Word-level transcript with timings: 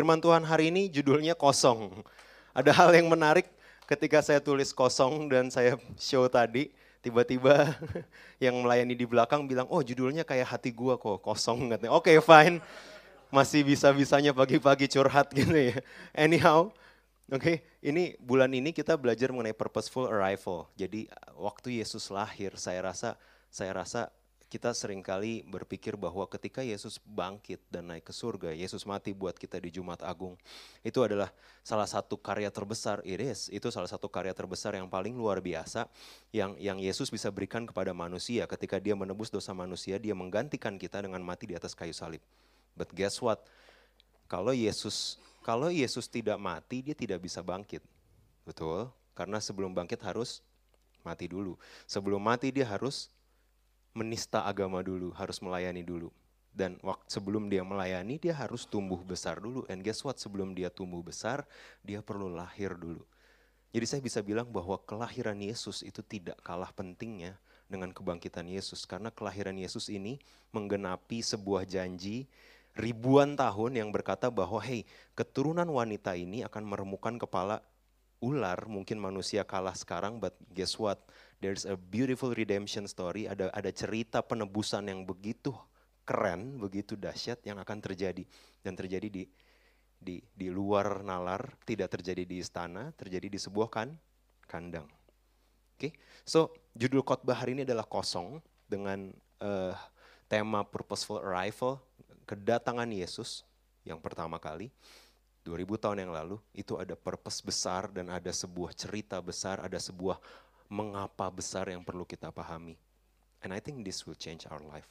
Firman 0.00 0.16
Tuhan 0.16 0.40
hari 0.48 0.72
ini 0.72 0.88
judulnya 0.88 1.36
kosong. 1.36 1.92
Ada 2.56 2.72
hal 2.72 2.96
yang 2.96 3.12
menarik 3.12 3.44
ketika 3.84 4.24
saya 4.24 4.40
tulis 4.40 4.72
kosong 4.72 5.28
dan 5.28 5.52
saya 5.52 5.76
show 6.00 6.24
tadi, 6.24 6.72
tiba-tiba 7.04 7.76
yang 8.40 8.56
melayani 8.64 8.96
di 8.96 9.04
belakang 9.04 9.44
bilang, 9.44 9.68
oh 9.68 9.84
judulnya 9.84 10.24
kayak 10.24 10.56
hati 10.56 10.72
gua 10.72 10.96
kok, 10.96 11.20
kosong. 11.20 11.68
Oke 11.92 12.16
okay, 12.16 12.16
fine, 12.16 12.64
masih 13.28 13.60
bisa-bisanya 13.60 14.32
pagi-pagi 14.32 14.88
curhat 14.88 15.28
gitu 15.36 15.52
ya. 15.52 15.76
Anyhow, 16.16 16.72
oke 17.28 17.36
okay, 17.36 17.56
ini 17.84 18.16
bulan 18.24 18.56
ini 18.56 18.72
kita 18.72 18.96
belajar 18.96 19.28
mengenai 19.28 19.52
purposeful 19.52 20.08
arrival. 20.08 20.64
Jadi 20.80 21.12
waktu 21.36 21.76
Yesus 21.76 22.08
lahir, 22.08 22.56
saya 22.56 22.88
rasa 22.88 23.20
saya 23.52 23.76
rasa 23.76 24.08
kita 24.50 24.74
sering 24.74 24.98
kali 24.98 25.46
berpikir 25.46 25.94
bahwa 25.94 26.26
ketika 26.26 26.58
Yesus 26.66 26.98
bangkit 27.06 27.62
dan 27.70 27.86
naik 27.86 28.02
ke 28.02 28.10
surga, 28.10 28.50
Yesus 28.50 28.82
mati 28.82 29.14
buat 29.14 29.38
kita 29.38 29.62
di 29.62 29.70
Jumat 29.70 30.02
Agung, 30.02 30.34
itu 30.82 30.98
adalah 31.06 31.30
salah 31.62 31.86
satu 31.86 32.18
karya 32.18 32.50
terbesar, 32.50 32.98
iris, 33.06 33.46
itu 33.54 33.70
salah 33.70 33.86
satu 33.86 34.10
karya 34.10 34.34
terbesar 34.34 34.74
yang 34.74 34.90
paling 34.90 35.14
luar 35.14 35.38
biasa 35.38 35.86
yang 36.34 36.58
yang 36.58 36.82
Yesus 36.82 37.14
bisa 37.14 37.30
berikan 37.30 37.62
kepada 37.62 37.94
manusia 37.94 38.50
ketika 38.50 38.82
dia 38.82 38.98
menebus 38.98 39.30
dosa 39.30 39.54
manusia, 39.54 40.02
dia 40.02 40.18
menggantikan 40.18 40.74
kita 40.74 40.98
dengan 40.98 41.22
mati 41.22 41.46
di 41.46 41.54
atas 41.54 41.70
kayu 41.70 41.94
salib. 41.94 42.20
But 42.74 42.90
guess 42.90 43.22
what? 43.22 43.46
Kalau 44.26 44.50
Yesus 44.50 45.14
kalau 45.46 45.70
Yesus 45.70 46.10
tidak 46.10 46.36
mati, 46.36 46.82
dia 46.84 46.92
tidak 46.98 47.22
bisa 47.22 47.40
bangkit. 47.40 47.80
Betul? 48.42 48.90
Karena 49.14 49.38
sebelum 49.38 49.72
bangkit 49.72 50.02
harus 50.02 50.42
mati 51.06 51.30
dulu. 51.30 51.56
Sebelum 51.88 52.20
mati 52.20 52.52
dia 52.52 52.68
harus 52.68 53.08
menista 53.92 54.46
agama 54.46 54.80
dulu, 54.84 55.10
harus 55.14 55.42
melayani 55.42 55.82
dulu. 55.82 56.10
Dan 56.50 56.76
waktu 56.82 57.06
sebelum 57.06 57.46
dia 57.46 57.62
melayani, 57.62 58.18
dia 58.18 58.34
harus 58.34 58.66
tumbuh 58.66 58.98
besar 59.00 59.38
dulu. 59.38 59.62
And 59.70 59.86
guess 59.86 60.02
what? 60.02 60.18
Sebelum 60.18 60.54
dia 60.54 60.66
tumbuh 60.68 61.00
besar, 61.00 61.46
dia 61.86 62.02
perlu 62.02 62.26
lahir 62.26 62.74
dulu. 62.74 63.06
Jadi 63.70 63.86
saya 63.86 64.02
bisa 64.02 64.18
bilang 64.18 64.50
bahwa 64.50 64.74
kelahiran 64.82 65.38
Yesus 65.38 65.86
itu 65.86 66.02
tidak 66.02 66.42
kalah 66.42 66.74
pentingnya 66.74 67.38
dengan 67.70 67.94
kebangkitan 67.94 68.50
Yesus. 68.50 68.82
Karena 68.82 69.14
kelahiran 69.14 69.54
Yesus 69.54 69.86
ini 69.86 70.18
menggenapi 70.50 71.22
sebuah 71.22 71.62
janji 71.70 72.26
ribuan 72.74 73.38
tahun 73.38 73.78
yang 73.82 73.90
berkata 73.90 74.30
bahwa 74.30 74.58
hey 74.62 74.86
keturunan 75.14 75.66
wanita 75.66 76.14
ini 76.18 76.46
akan 76.46 76.66
meremukan 76.66 77.18
kepala 77.18 77.62
ular. 78.20 78.68
Mungkin 78.68 79.00
manusia 79.00 79.42
kalah 79.42 79.74
sekarang, 79.74 80.20
but 80.20 80.36
guess 80.52 80.76
what? 80.76 81.00
there's 81.40 81.64
a 81.64 81.74
beautiful 81.74 82.30
redemption 82.36 82.84
story, 82.84 83.24
ada 83.24 83.48
ada 83.56 83.72
cerita 83.72 84.20
penebusan 84.20 84.92
yang 84.92 85.08
begitu 85.08 85.56
keren, 86.04 86.60
begitu 86.60 86.94
dahsyat 86.94 87.40
yang 87.48 87.56
akan 87.56 87.80
terjadi 87.80 88.22
dan 88.60 88.76
terjadi 88.76 89.08
di 89.08 89.24
di 90.00 90.20
di 90.20 90.48
luar 90.52 91.00
nalar, 91.00 91.56
tidak 91.64 91.96
terjadi 91.96 92.28
di 92.28 92.44
istana, 92.44 92.92
terjadi 92.92 93.32
di 93.32 93.40
sebuah 93.40 93.68
kan 93.72 93.88
kandang. 94.44 94.86
Oke, 95.76 95.88
okay? 95.88 95.92
so 96.28 96.52
judul 96.76 97.00
khotbah 97.00 97.40
hari 97.40 97.56
ini 97.56 97.64
adalah 97.64 97.88
kosong 97.88 98.36
dengan 98.68 99.08
uh, 99.40 99.72
tema 100.28 100.60
purposeful 100.60 101.24
arrival, 101.24 101.80
kedatangan 102.28 102.88
Yesus 102.92 103.48
yang 103.88 103.96
pertama 103.96 104.36
kali. 104.36 104.68
2000 105.42 105.82
tahun 105.82 105.98
yang 106.04 106.12
lalu 106.12 106.36
itu 106.52 106.76
ada 106.76 106.92
purpose 106.92 107.40
besar 107.40 107.88
dan 107.88 108.12
ada 108.12 108.28
sebuah 108.28 108.76
cerita 108.76 109.16
besar, 109.24 109.60
ada 109.64 109.80
sebuah 109.80 110.20
mengapa 110.68 111.26
besar 111.32 111.72
yang 111.72 111.82
perlu 111.82 112.04
kita 112.04 112.28
pahami. 112.30 112.76
And 113.40 113.56
I 113.56 113.58
think 113.58 113.82
this 113.82 114.04
will 114.04 114.18
change 114.18 114.44
our 114.46 114.60
life. 114.60 114.86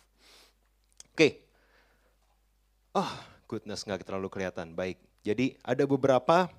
Oke. 1.14 1.16
Okay. 1.16 1.32
Oh, 2.98 3.12
goodness 3.46 3.86
nggak 3.86 4.02
terlalu 4.02 4.28
kelihatan. 4.34 4.74
Baik. 4.74 4.98
Jadi 5.22 5.54
ada 5.62 5.86
beberapa 5.86 6.50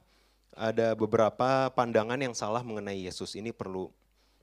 ada 0.55 0.95
beberapa 0.95 1.71
pandangan 1.75 2.19
yang 2.19 2.34
salah 2.34 2.62
mengenai 2.62 3.07
Yesus. 3.11 3.34
Ini 3.34 3.51
perlu 3.51 3.91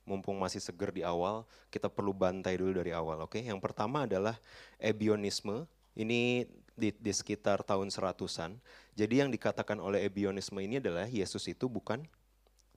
mumpung 0.08 0.40
masih 0.40 0.64
seger 0.64 0.96
di 0.96 1.04
awal, 1.04 1.44
kita 1.68 1.92
perlu 1.92 2.16
bantai 2.16 2.56
dulu 2.56 2.80
dari 2.80 2.96
awal, 2.96 3.28
oke? 3.28 3.36
Okay? 3.36 3.44
Yang 3.44 3.60
pertama 3.60 4.08
adalah 4.08 4.40
ebionisme. 4.80 5.68
Ini 5.98 6.46
di, 6.78 6.94
di 6.94 7.12
sekitar 7.12 7.66
tahun 7.66 7.90
seratusan. 7.90 8.54
Jadi 8.94 9.26
yang 9.26 9.34
dikatakan 9.34 9.82
oleh 9.82 10.06
ebionisme 10.06 10.62
ini 10.62 10.78
adalah 10.78 11.10
Yesus 11.10 11.50
itu 11.50 11.66
bukan 11.66 12.06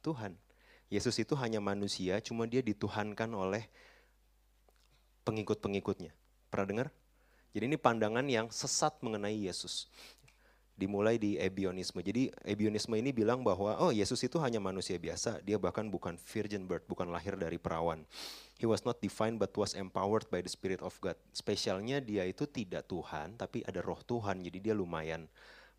Tuhan. 0.00 0.34
Yesus 0.90 1.20
itu 1.22 1.36
hanya 1.38 1.62
manusia, 1.62 2.18
cuma 2.18 2.48
dia 2.50 2.64
dituhankan 2.64 3.30
oleh 3.30 3.68
pengikut-pengikutnya. 5.22 6.10
Pernah 6.50 6.66
dengar? 6.66 6.88
Jadi 7.54 7.64
ini 7.70 7.78
pandangan 7.78 8.26
yang 8.26 8.50
sesat 8.50 8.98
mengenai 9.04 9.36
Yesus. 9.36 9.86
Dimulai 10.80 11.20
di 11.20 11.36
ebionisme. 11.36 12.00
Jadi 12.00 12.32
ebionisme 12.40 12.96
ini 12.96 13.12
bilang 13.12 13.44
bahwa 13.44 13.76
oh 13.76 13.92
Yesus 13.92 14.24
itu 14.24 14.40
hanya 14.40 14.64
manusia 14.64 14.96
biasa, 14.96 15.44
dia 15.44 15.60
bahkan 15.60 15.84
bukan 15.92 16.16
virgin 16.16 16.64
birth, 16.64 16.88
bukan 16.88 17.12
lahir 17.12 17.36
dari 17.36 17.60
perawan. 17.60 18.00
He 18.56 18.64
was 18.64 18.80
not 18.88 18.96
divine 19.04 19.36
but 19.36 19.52
was 19.60 19.76
empowered 19.76 20.24
by 20.32 20.40
the 20.40 20.48
spirit 20.48 20.80
of 20.80 20.96
God. 21.04 21.20
Spesialnya 21.36 22.00
dia 22.00 22.24
itu 22.24 22.48
tidak 22.48 22.88
Tuhan, 22.88 23.36
tapi 23.36 23.60
ada 23.68 23.84
roh 23.84 24.00
Tuhan, 24.00 24.40
jadi 24.40 24.72
dia 24.72 24.74
lumayan 24.76 25.28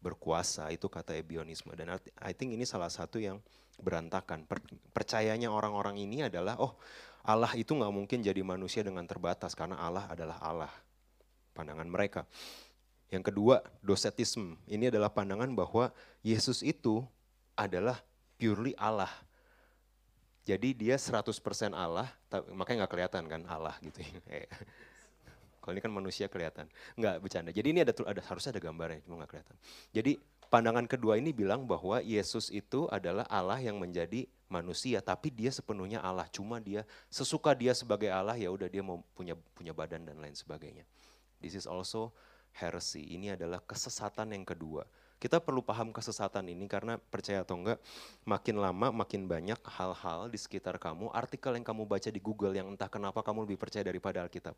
berkuasa, 0.02 0.70
itu 0.74 0.90
kata 0.90 1.18
ebionisme. 1.18 1.74
Dan 1.78 1.98
I 2.22 2.34
think 2.34 2.54
ini 2.54 2.66
salah 2.66 2.90
satu 2.90 3.22
yang 3.22 3.42
berantakan. 3.82 4.46
percayanya 4.94 5.50
orang-orang 5.50 5.98
ini 5.98 6.26
adalah, 6.26 6.58
oh 6.62 6.78
Allah 7.22 7.54
itu 7.54 7.74
nggak 7.74 7.94
mungkin 7.94 8.26
jadi 8.26 8.42
manusia 8.42 8.82
dengan 8.82 9.06
terbatas 9.06 9.54
karena 9.54 9.78
Allah 9.78 10.10
adalah 10.10 10.38
Allah. 10.42 10.74
Pandangan 11.54 11.86
mereka. 11.86 12.26
Yang 13.12 13.24
kedua, 13.30 13.60
dosetisme. 13.84 14.56
Ini 14.66 14.88
adalah 14.88 15.12
pandangan 15.12 15.52
bahwa 15.52 15.92
Yesus 16.24 16.64
itu 16.64 17.04
adalah 17.60 18.00
purely 18.40 18.72
Allah. 18.80 19.12
Jadi 20.48 20.74
dia 20.74 20.98
100% 20.98 21.22
Allah, 21.76 22.10
makanya 22.56 22.88
nggak 22.88 22.92
kelihatan 22.92 23.24
kan 23.30 23.42
Allah 23.46 23.76
gitu. 23.84 24.02
Ya. 24.02 24.48
Kalau 25.62 25.78
ini 25.78 25.84
kan 25.84 25.94
manusia 25.94 26.26
kelihatan. 26.26 26.66
Nggak 26.98 27.16
bercanda. 27.22 27.52
Jadi 27.54 27.68
ini 27.70 27.86
ada, 27.86 27.94
ada 27.94 28.22
harusnya 28.26 28.58
ada 28.58 28.64
gambarnya, 28.64 29.06
cuma 29.06 29.22
nggak 29.22 29.30
kelihatan. 29.30 29.58
Jadi 29.94 30.12
Pandangan 30.52 30.84
kedua 30.84 31.16
ini 31.16 31.32
bilang 31.32 31.64
bahwa 31.64 32.04
Yesus 32.04 32.52
itu 32.52 32.84
adalah 32.92 33.24
Allah 33.32 33.56
yang 33.64 33.80
menjadi 33.80 34.28
manusia, 34.52 35.00
tapi 35.00 35.32
dia 35.32 35.48
sepenuhnya 35.48 36.04
Allah. 36.04 36.28
Cuma 36.28 36.60
dia 36.60 36.84
sesuka 37.08 37.56
dia 37.56 37.72
sebagai 37.72 38.12
Allah 38.12 38.36
ya 38.36 38.52
udah 38.52 38.68
dia 38.68 38.84
mau 38.84 39.00
punya 39.16 39.40
punya 39.56 39.72
badan 39.72 40.04
dan 40.04 40.20
lain 40.20 40.36
sebagainya. 40.36 40.84
This 41.40 41.56
is 41.56 41.64
also 41.64 42.12
heresy. 42.58 43.16
Ini 43.16 43.40
adalah 43.40 43.64
kesesatan 43.64 44.36
yang 44.36 44.44
kedua. 44.44 44.84
Kita 45.22 45.38
perlu 45.38 45.62
paham 45.62 45.94
kesesatan 45.94 46.50
ini 46.50 46.66
karena 46.66 46.98
percaya 46.98 47.46
atau 47.46 47.62
enggak, 47.62 47.78
makin 48.26 48.58
lama 48.58 48.90
makin 48.90 49.30
banyak 49.30 49.62
hal-hal 49.78 50.34
di 50.34 50.40
sekitar 50.42 50.82
kamu, 50.82 51.14
artikel 51.14 51.54
yang 51.54 51.66
kamu 51.66 51.86
baca 51.86 52.10
di 52.10 52.18
Google 52.18 52.58
yang 52.58 52.74
entah 52.74 52.90
kenapa 52.90 53.22
kamu 53.22 53.46
lebih 53.46 53.62
percaya 53.62 53.86
daripada 53.86 54.26
Alkitab 54.26 54.58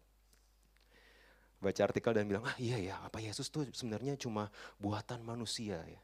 baca 1.64 1.82
artikel 1.88 2.12
dan 2.12 2.28
bilang, 2.28 2.44
ah 2.44 2.60
iya 2.60 2.76
ya, 2.76 3.00
apa 3.00 3.24
Yesus 3.24 3.48
tuh 3.48 3.64
sebenarnya 3.72 4.20
cuma 4.20 4.52
buatan 4.84 5.24
manusia 5.24 5.80
ya. 5.80 6.02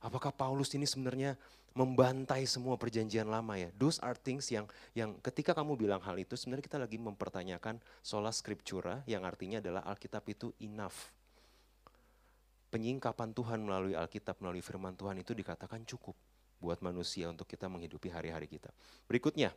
Apakah 0.00 0.32
Paulus 0.32 0.72
ini 0.72 0.88
sebenarnya 0.88 1.36
membantai 1.76 2.48
semua 2.48 2.80
perjanjian 2.80 3.28
lama 3.28 3.52
ya? 3.60 3.68
Those 3.76 4.00
are 4.00 4.16
things 4.16 4.48
yang 4.48 4.64
yang 4.96 5.12
ketika 5.20 5.52
kamu 5.52 5.76
bilang 5.76 6.00
hal 6.00 6.16
itu 6.16 6.34
sebenarnya 6.40 6.64
kita 6.64 6.78
lagi 6.80 6.96
mempertanyakan 6.96 7.76
sola 8.00 8.32
scriptura 8.32 9.04
yang 9.04 9.28
artinya 9.28 9.60
adalah 9.60 9.84
Alkitab 9.84 10.24
itu 10.32 10.56
enough. 10.64 11.12
Penyingkapan 12.72 13.34
Tuhan 13.36 13.60
melalui 13.60 13.92
Alkitab, 13.98 14.40
melalui 14.40 14.64
firman 14.64 14.96
Tuhan 14.96 15.18
itu 15.20 15.36
dikatakan 15.36 15.84
cukup 15.84 16.14
buat 16.62 16.78
manusia 16.80 17.26
untuk 17.26 17.44
kita 17.44 17.66
menghidupi 17.66 18.08
hari-hari 18.08 18.46
kita. 18.46 18.70
Berikutnya, 19.10 19.50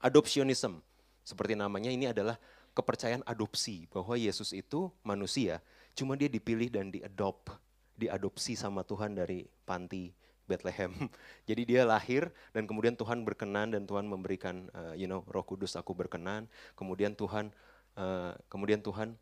adoptionism. 0.00 0.78
Seperti 1.24 1.56
namanya 1.56 1.88
ini 1.88 2.04
adalah 2.04 2.36
kepercayaan 2.76 3.24
adopsi 3.24 3.88
bahwa 3.88 4.14
Yesus 4.14 4.52
itu 4.52 4.92
manusia, 5.02 5.58
cuma 5.96 6.20
dia 6.20 6.28
dipilih 6.28 6.68
dan 6.68 6.92
diadop, 6.92 7.48
diadopsi 7.94 8.58
sama 8.58 8.82
Tuhan 8.82 9.14
dari 9.14 9.46
panti 9.66 10.10
Bethlehem. 10.44 10.92
Jadi 11.48 11.62
dia 11.64 11.82
lahir 11.88 12.28
dan 12.52 12.68
kemudian 12.68 12.94
Tuhan 12.98 13.24
berkenan 13.24 13.72
dan 13.72 13.88
Tuhan 13.88 14.04
memberikan 14.04 14.68
uh, 14.76 14.94
you 14.94 15.08
know 15.08 15.24
Roh 15.30 15.46
Kudus 15.46 15.78
aku 15.78 15.96
berkenan. 15.96 16.50
Kemudian 16.76 17.16
Tuhan 17.16 17.54
uh, 17.96 18.36
kemudian 18.52 18.84
Tuhan 18.84 19.16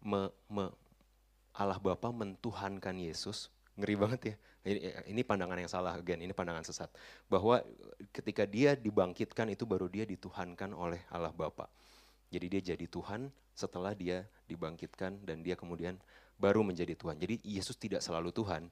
me, 0.00 0.32
me, 0.48 0.72
Allah 1.56 1.80
Bapa 1.80 2.12
mentuhankan 2.12 2.96
Yesus 2.96 3.52
Ngeri 3.76 3.94
banget 3.94 4.20
ya. 4.32 4.36
Ini, 4.66 4.78
ini 5.12 5.22
pandangan 5.22 5.60
yang 5.60 5.70
salah, 5.70 5.94
again, 6.00 6.18
ini 6.24 6.32
pandangan 6.32 6.64
sesat. 6.64 6.88
Bahwa 7.28 7.60
ketika 8.10 8.48
dia 8.48 8.72
dibangkitkan 8.72 9.52
itu 9.52 9.68
baru 9.68 9.86
dia 9.86 10.08
dituhankan 10.08 10.72
oleh 10.72 11.04
Allah 11.12 11.30
Bapa. 11.30 11.68
Jadi 12.32 12.46
dia 12.50 12.74
jadi 12.74 12.88
Tuhan 12.88 13.30
setelah 13.54 13.94
dia 13.94 14.26
dibangkitkan 14.50 15.22
dan 15.22 15.44
dia 15.44 15.54
kemudian 15.54 16.00
baru 16.36 16.60
menjadi 16.64 16.92
Tuhan. 16.96 17.16
Jadi 17.16 17.40
Yesus 17.44 17.76
tidak 17.76 18.04
selalu 18.04 18.32
Tuhan. 18.32 18.68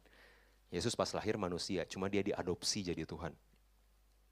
Yesus 0.72 0.96
pas 0.98 1.08
lahir 1.14 1.38
manusia, 1.38 1.86
cuma 1.86 2.10
dia 2.10 2.24
diadopsi 2.24 2.82
jadi 2.82 3.06
Tuhan. 3.06 3.30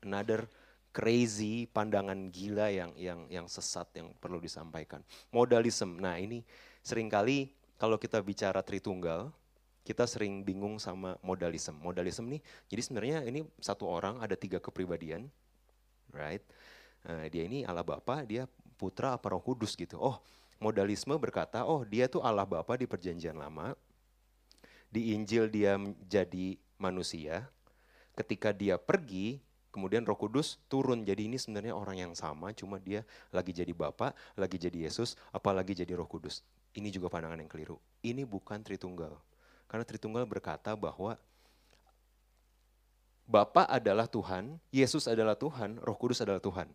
Another 0.03 0.51
crazy 0.93 1.65
pandangan 1.71 2.29
gila 2.29 2.69
yang 2.69 2.93
yang 2.99 3.21
yang 3.33 3.47
sesat 3.49 3.89
yang 3.97 4.13
perlu 4.21 4.43
disampaikan. 4.43 5.01
Modalism. 5.33 6.03
Nah, 6.03 6.19
ini 6.19 6.45
sering 6.85 7.09
kali 7.09 7.55
kalau 7.81 7.97
kita 7.97 8.19
bicara 8.21 8.61
Tritunggal, 8.61 9.31
kita 9.83 10.07
sering 10.07 10.43
bingung 10.47 10.79
sama 10.79 11.19
modalisme. 11.25 11.75
Modalisme 11.79 12.27
nih, 12.39 12.43
jadi 12.71 12.81
sebenarnya 12.85 13.19
ini 13.27 13.43
satu 13.59 13.87
orang 13.87 14.23
ada 14.23 14.35
tiga 14.39 14.63
kepribadian, 14.63 15.27
right? 16.15 16.43
Uh, 17.03 17.27
dia 17.27 17.43
ini 17.47 17.67
Allah 17.67 17.83
Bapa, 17.83 18.23
dia 18.23 18.47
Putra 18.79 19.15
apa 19.15 19.31
Roh 19.31 19.43
Kudus 19.43 19.75
gitu. 19.75 19.99
Oh, 19.99 20.23
modalisme 20.63 21.19
berkata, 21.19 21.67
oh 21.67 21.83
dia 21.83 22.07
tuh 22.07 22.23
Allah 22.23 22.47
Bapa 22.47 22.79
di 22.79 22.87
Perjanjian 22.87 23.35
Lama, 23.35 23.75
di 24.87 25.11
Injil 25.11 25.51
dia 25.51 25.75
menjadi 25.75 26.55
manusia. 26.79 27.51
Ketika 28.15 28.55
dia 28.55 28.79
pergi, 28.79 29.43
kemudian 29.75 30.07
Roh 30.07 30.15
Kudus 30.15 30.63
turun. 30.71 31.03
Jadi 31.03 31.27
ini 31.27 31.41
sebenarnya 31.41 31.75
orang 31.75 31.99
yang 31.99 32.13
sama, 32.15 32.55
cuma 32.55 32.79
dia 32.79 33.03
lagi 33.35 33.51
jadi 33.51 33.75
Bapa, 33.75 34.15
lagi 34.39 34.63
jadi 34.63 34.87
Yesus, 34.87 35.19
apalagi 35.35 35.75
jadi 35.75 35.99
Roh 35.99 36.07
Kudus. 36.07 36.47
Ini 36.79 36.89
juga 36.95 37.11
pandangan 37.11 37.43
yang 37.43 37.51
keliru. 37.51 37.83
Ini 38.07 38.23
bukan 38.23 38.63
Tritunggal 38.63 39.19
karena 39.73 39.89
Tritunggal 39.89 40.29
berkata 40.29 40.77
bahwa 40.77 41.17
Bapa 43.25 43.65
adalah 43.65 44.05
Tuhan, 44.05 44.61
Yesus 44.69 45.09
adalah 45.09 45.33
Tuhan, 45.33 45.81
Roh 45.81 45.97
Kudus 45.97 46.21
adalah 46.21 46.45
Tuhan. 46.45 46.69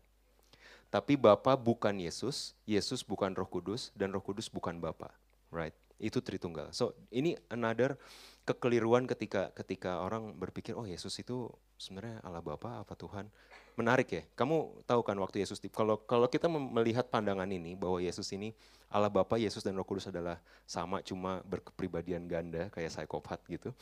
Tapi 0.88 1.20
Bapa 1.20 1.60
bukan 1.60 2.00
Yesus, 2.00 2.56
Yesus 2.64 3.04
bukan 3.04 3.36
Roh 3.36 3.48
Kudus, 3.48 3.92
dan 3.92 4.16
Roh 4.16 4.24
Kudus 4.24 4.48
bukan 4.48 4.80
Bapa. 4.80 5.12
Right? 5.52 5.76
Itu 6.00 6.24
Tritunggal. 6.24 6.72
So 6.72 6.96
ini 7.12 7.36
another 7.52 8.00
kekeliruan 8.48 9.04
ketika 9.04 9.52
ketika 9.52 10.00
orang 10.00 10.32
berpikir 10.40 10.72
oh 10.72 10.88
Yesus 10.88 11.12
itu 11.20 11.52
sebenarnya 11.76 12.24
Allah 12.24 12.40
Bapa 12.40 12.80
apa 12.80 12.96
Tuhan. 12.96 13.28
Menarik 13.76 14.10
ya. 14.10 14.24
Kamu 14.34 14.88
tahu 14.88 15.02
kan 15.04 15.18
waktu 15.20 15.44
Yesus 15.44 15.60
kalau 15.70 16.00
kalau 16.08 16.32
kita 16.32 16.48
melihat 16.48 17.12
pandangan 17.12 17.50
ini 17.52 17.76
bahwa 17.76 18.00
Yesus 18.00 18.32
ini 18.32 18.56
Allah 18.88 19.12
Bapa, 19.12 19.36
Yesus 19.36 19.68
dan 19.68 19.76
Roh 19.76 19.84
Kudus 19.84 20.08
adalah 20.08 20.40
sama 20.64 21.04
cuma 21.04 21.44
berkepribadian 21.44 22.24
ganda 22.24 22.72
kayak 22.72 22.88
psikopat 22.88 23.44
gitu. 23.52 23.76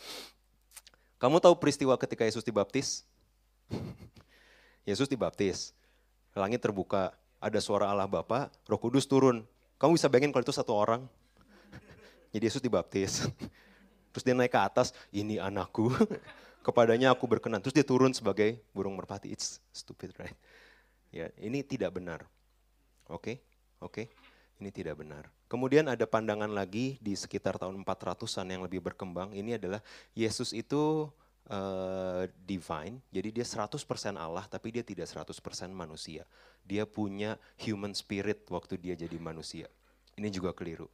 Kamu 1.21 1.37
tahu 1.37 1.55
peristiwa 1.61 1.93
ketika 1.95 2.25
Yesus 2.25 2.41
dibaptis? 2.41 3.05
Yesus 4.89 5.05
dibaptis. 5.05 5.71
Langit 6.35 6.59
terbuka, 6.59 7.15
ada 7.39 7.59
suara 7.63 7.87
Allah 7.87 8.11
Bapa, 8.11 8.51
Roh 8.67 8.79
Kudus 8.79 9.07
turun. 9.07 9.47
Kamu 9.79 9.95
bisa 9.95 10.11
bayangin 10.11 10.35
kalau 10.35 10.43
itu 10.43 10.51
satu 10.51 10.75
orang? 10.75 11.07
Jadi 12.35 12.43
Yesus 12.51 12.59
dibaptis. 12.59 13.23
Terus 14.11 14.23
dia 14.23 14.35
naik 14.35 14.51
ke 14.51 14.59
atas, 14.59 14.91
ini 15.15 15.39
anakku. 15.39 15.91
Kepadanya 16.65 17.15
aku 17.15 17.23
berkenan. 17.27 17.63
Terus 17.63 17.75
dia 17.75 17.87
turun 17.87 18.11
sebagai 18.11 18.59
burung 18.75 18.99
merpati. 18.99 19.31
It's 19.31 19.63
stupid, 19.71 20.11
right? 20.19 20.35
Ya, 21.15 21.31
ini 21.39 21.63
tidak 21.63 21.95
benar. 21.95 22.27
Oke, 23.07 23.15
okay? 23.15 23.35
oke. 23.79 24.03
Okay? 24.03 24.05
Ini 24.59 24.71
tidak 24.71 24.99
benar. 25.03 25.27
Kemudian 25.51 25.87
ada 25.91 26.07
pandangan 26.07 26.47
lagi 26.47 26.95
di 27.03 27.11
sekitar 27.11 27.59
tahun 27.59 27.83
400-an 27.83 28.47
yang 28.47 28.63
lebih 28.63 28.79
berkembang. 28.83 29.35
Ini 29.35 29.59
adalah 29.59 29.83
Yesus 30.15 30.55
itu 30.55 31.11
uh, 31.49 32.25
divine, 32.45 33.01
jadi 33.13 33.29
dia 33.29 33.45
100% 33.45 33.77
Allah 34.17 34.45
tapi 34.49 34.73
dia 34.73 34.81
tidak 34.81 35.05
100% 35.09 35.35
manusia. 35.69 36.25
Dia 36.65 36.89
punya 36.89 37.37
human 37.61 37.93
spirit 37.93 38.45
waktu 38.49 38.81
dia 38.81 38.97
jadi 38.97 39.17
manusia. 39.21 39.69
Ini 40.15 40.31
juga 40.31 40.55
keliru. 40.55 40.89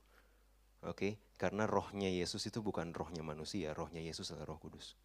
Oke, 0.82 0.98
okay? 0.98 1.12
karena 1.38 1.70
rohnya 1.70 2.10
Yesus 2.10 2.42
itu 2.50 2.58
bukan 2.58 2.90
rohnya 2.90 3.22
manusia, 3.22 3.70
rohnya 3.78 4.02
Yesus 4.02 4.34
adalah 4.34 4.58
Roh 4.58 4.60
Kudus. 4.66 4.98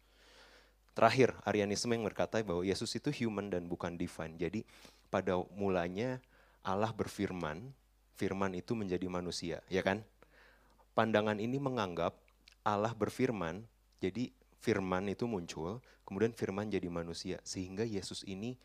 Terakhir, 0.97 1.37
Arianisme 1.45 1.93
yang 1.93 2.09
berkata 2.09 2.41
bahwa 2.41 2.65
Yesus 2.65 2.89
itu 2.97 3.13
human 3.13 3.53
dan 3.53 3.69
bukan 3.69 3.93
divine. 3.93 4.33
Jadi 4.41 4.65
pada 5.13 5.37
mulanya 5.53 6.17
Allah 6.65 6.89
berfirman, 6.89 7.69
firman 8.17 8.57
itu 8.57 8.73
menjadi 8.73 9.05
manusia, 9.05 9.61
ya 9.69 9.85
kan? 9.85 10.01
Pandangan 10.97 11.37
ini 11.37 11.61
menganggap 11.61 12.17
Allah 12.65 12.97
berfirman, 12.97 13.61
jadi 14.01 14.33
firman 14.67 15.07
itu 15.07 15.23
muncul, 15.23 15.79
kemudian 16.03 16.35
firman 16.35 16.67
jadi 16.67 16.91
manusia, 16.91 17.39
sehingga 17.47 17.87
Yesus 17.87 18.27
ini 18.27 18.59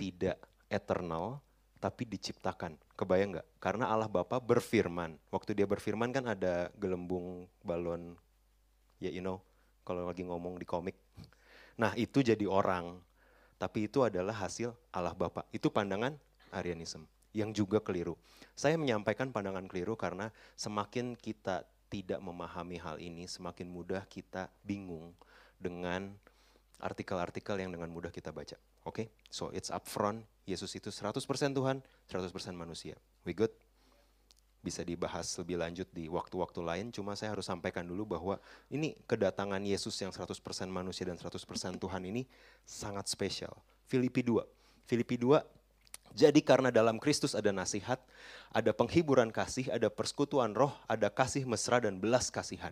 tidak 0.00 0.40
eternal, 0.72 1.44
tapi 1.76 2.08
diciptakan. 2.08 2.80
Kebayang 2.96 3.36
nggak? 3.36 3.48
Karena 3.60 3.92
Allah 3.92 4.08
Bapa 4.08 4.40
berfirman. 4.40 5.20
Waktu 5.28 5.52
dia 5.52 5.68
berfirman 5.68 6.08
kan 6.08 6.24
ada 6.32 6.72
gelembung 6.80 7.44
balon, 7.60 8.16
ya 8.96 9.12
you 9.12 9.20
know, 9.20 9.44
kalau 9.84 10.08
lagi 10.08 10.24
ngomong 10.24 10.56
di 10.56 10.64
komik. 10.64 10.96
Nah 11.74 11.90
itu 11.98 12.22
jadi 12.22 12.46
orang, 12.46 13.02
tapi 13.58 13.90
itu 13.90 14.06
adalah 14.06 14.30
hasil 14.30 14.70
Allah 14.94 15.10
Bapa. 15.10 15.42
Itu 15.50 15.74
pandangan 15.74 16.14
Arianisme 16.54 17.02
yang 17.34 17.50
juga 17.50 17.82
keliru. 17.82 18.14
Saya 18.54 18.78
menyampaikan 18.78 19.34
pandangan 19.34 19.66
keliru 19.66 19.98
karena 19.98 20.30
semakin 20.54 21.18
kita 21.18 21.66
tidak 21.94 22.18
memahami 22.18 22.82
hal 22.82 22.98
ini, 22.98 23.30
semakin 23.30 23.70
mudah 23.70 24.02
kita 24.10 24.50
bingung 24.66 25.14
dengan 25.62 26.10
artikel-artikel 26.82 27.54
yang 27.54 27.70
dengan 27.70 27.86
mudah 27.86 28.10
kita 28.10 28.34
baca. 28.34 28.58
Oke, 28.82 29.06
okay? 29.06 29.06
so 29.30 29.54
it's 29.54 29.70
upfront. 29.70 30.26
Yesus 30.42 30.74
itu 30.74 30.90
100% 30.90 31.22
Tuhan, 31.54 31.78
100% 32.10 32.34
manusia. 32.58 32.98
We 33.22 33.30
good? 33.30 33.54
Bisa 34.58 34.82
dibahas 34.82 35.30
lebih 35.38 35.62
lanjut 35.62 35.86
di 35.94 36.10
waktu-waktu 36.10 36.60
lain, 36.66 36.86
cuma 36.90 37.14
saya 37.14 37.30
harus 37.30 37.46
sampaikan 37.46 37.86
dulu 37.86 38.18
bahwa 38.18 38.42
ini 38.74 38.98
kedatangan 39.06 39.62
Yesus 39.62 39.94
yang 40.02 40.10
100% 40.10 40.34
manusia 40.66 41.06
dan 41.06 41.14
100% 41.14 41.38
Tuhan 41.78 42.02
ini 42.10 42.26
sangat 42.66 43.06
spesial. 43.06 43.54
Filipi 43.86 44.26
2. 44.26 44.42
Filipi 44.84 45.14
2 45.14 45.53
jadi 46.14 46.38
karena 46.46 46.70
dalam 46.70 47.02
Kristus 47.02 47.34
ada 47.34 47.50
nasihat, 47.50 47.98
ada 48.54 48.70
penghiburan 48.70 49.34
kasih, 49.34 49.66
ada 49.74 49.90
persekutuan 49.90 50.54
roh, 50.54 50.70
ada 50.86 51.10
kasih 51.10 51.42
mesra 51.42 51.82
dan 51.82 51.98
belas 51.98 52.30
kasihan. 52.30 52.70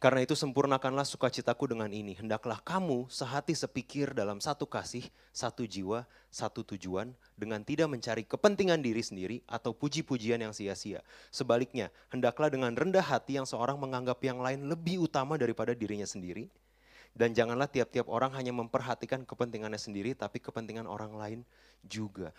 Karena 0.00 0.24
itu 0.24 0.32
sempurnakanlah 0.32 1.04
sukacitaku 1.04 1.70
dengan 1.70 1.92
ini. 1.92 2.16
Hendaklah 2.16 2.58
kamu 2.64 3.06
sehati 3.12 3.52
sepikir 3.52 4.16
dalam 4.16 4.40
satu 4.40 4.64
kasih, 4.64 5.04
satu 5.30 5.68
jiwa, 5.68 6.08
satu 6.32 6.64
tujuan, 6.64 7.12
dengan 7.36 7.60
tidak 7.60 7.86
mencari 7.86 8.24
kepentingan 8.24 8.80
diri 8.80 9.04
sendiri 9.04 9.36
atau 9.44 9.76
puji-pujian 9.76 10.40
yang 10.40 10.56
sia-sia. 10.56 11.04
Sebaliknya, 11.28 11.92
hendaklah 12.08 12.48
dengan 12.48 12.72
rendah 12.72 13.04
hati 13.04 13.36
yang 13.38 13.44
seorang 13.44 13.76
menganggap 13.76 14.18
yang 14.24 14.40
lain 14.40 14.72
lebih 14.72 15.04
utama 15.04 15.36
daripada 15.36 15.76
dirinya 15.76 16.08
sendiri, 16.08 16.48
dan 17.14 17.34
janganlah 17.34 17.66
tiap-tiap 17.66 18.06
orang 18.06 18.32
hanya 18.38 18.54
memperhatikan 18.54 19.26
kepentingannya 19.26 19.78
sendiri, 19.80 20.14
tapi 20.14 20.38
kepentingan 20.38 20.86
orang 20.86 21.12
lain 21.14 21.40
juga. 21.82 22.30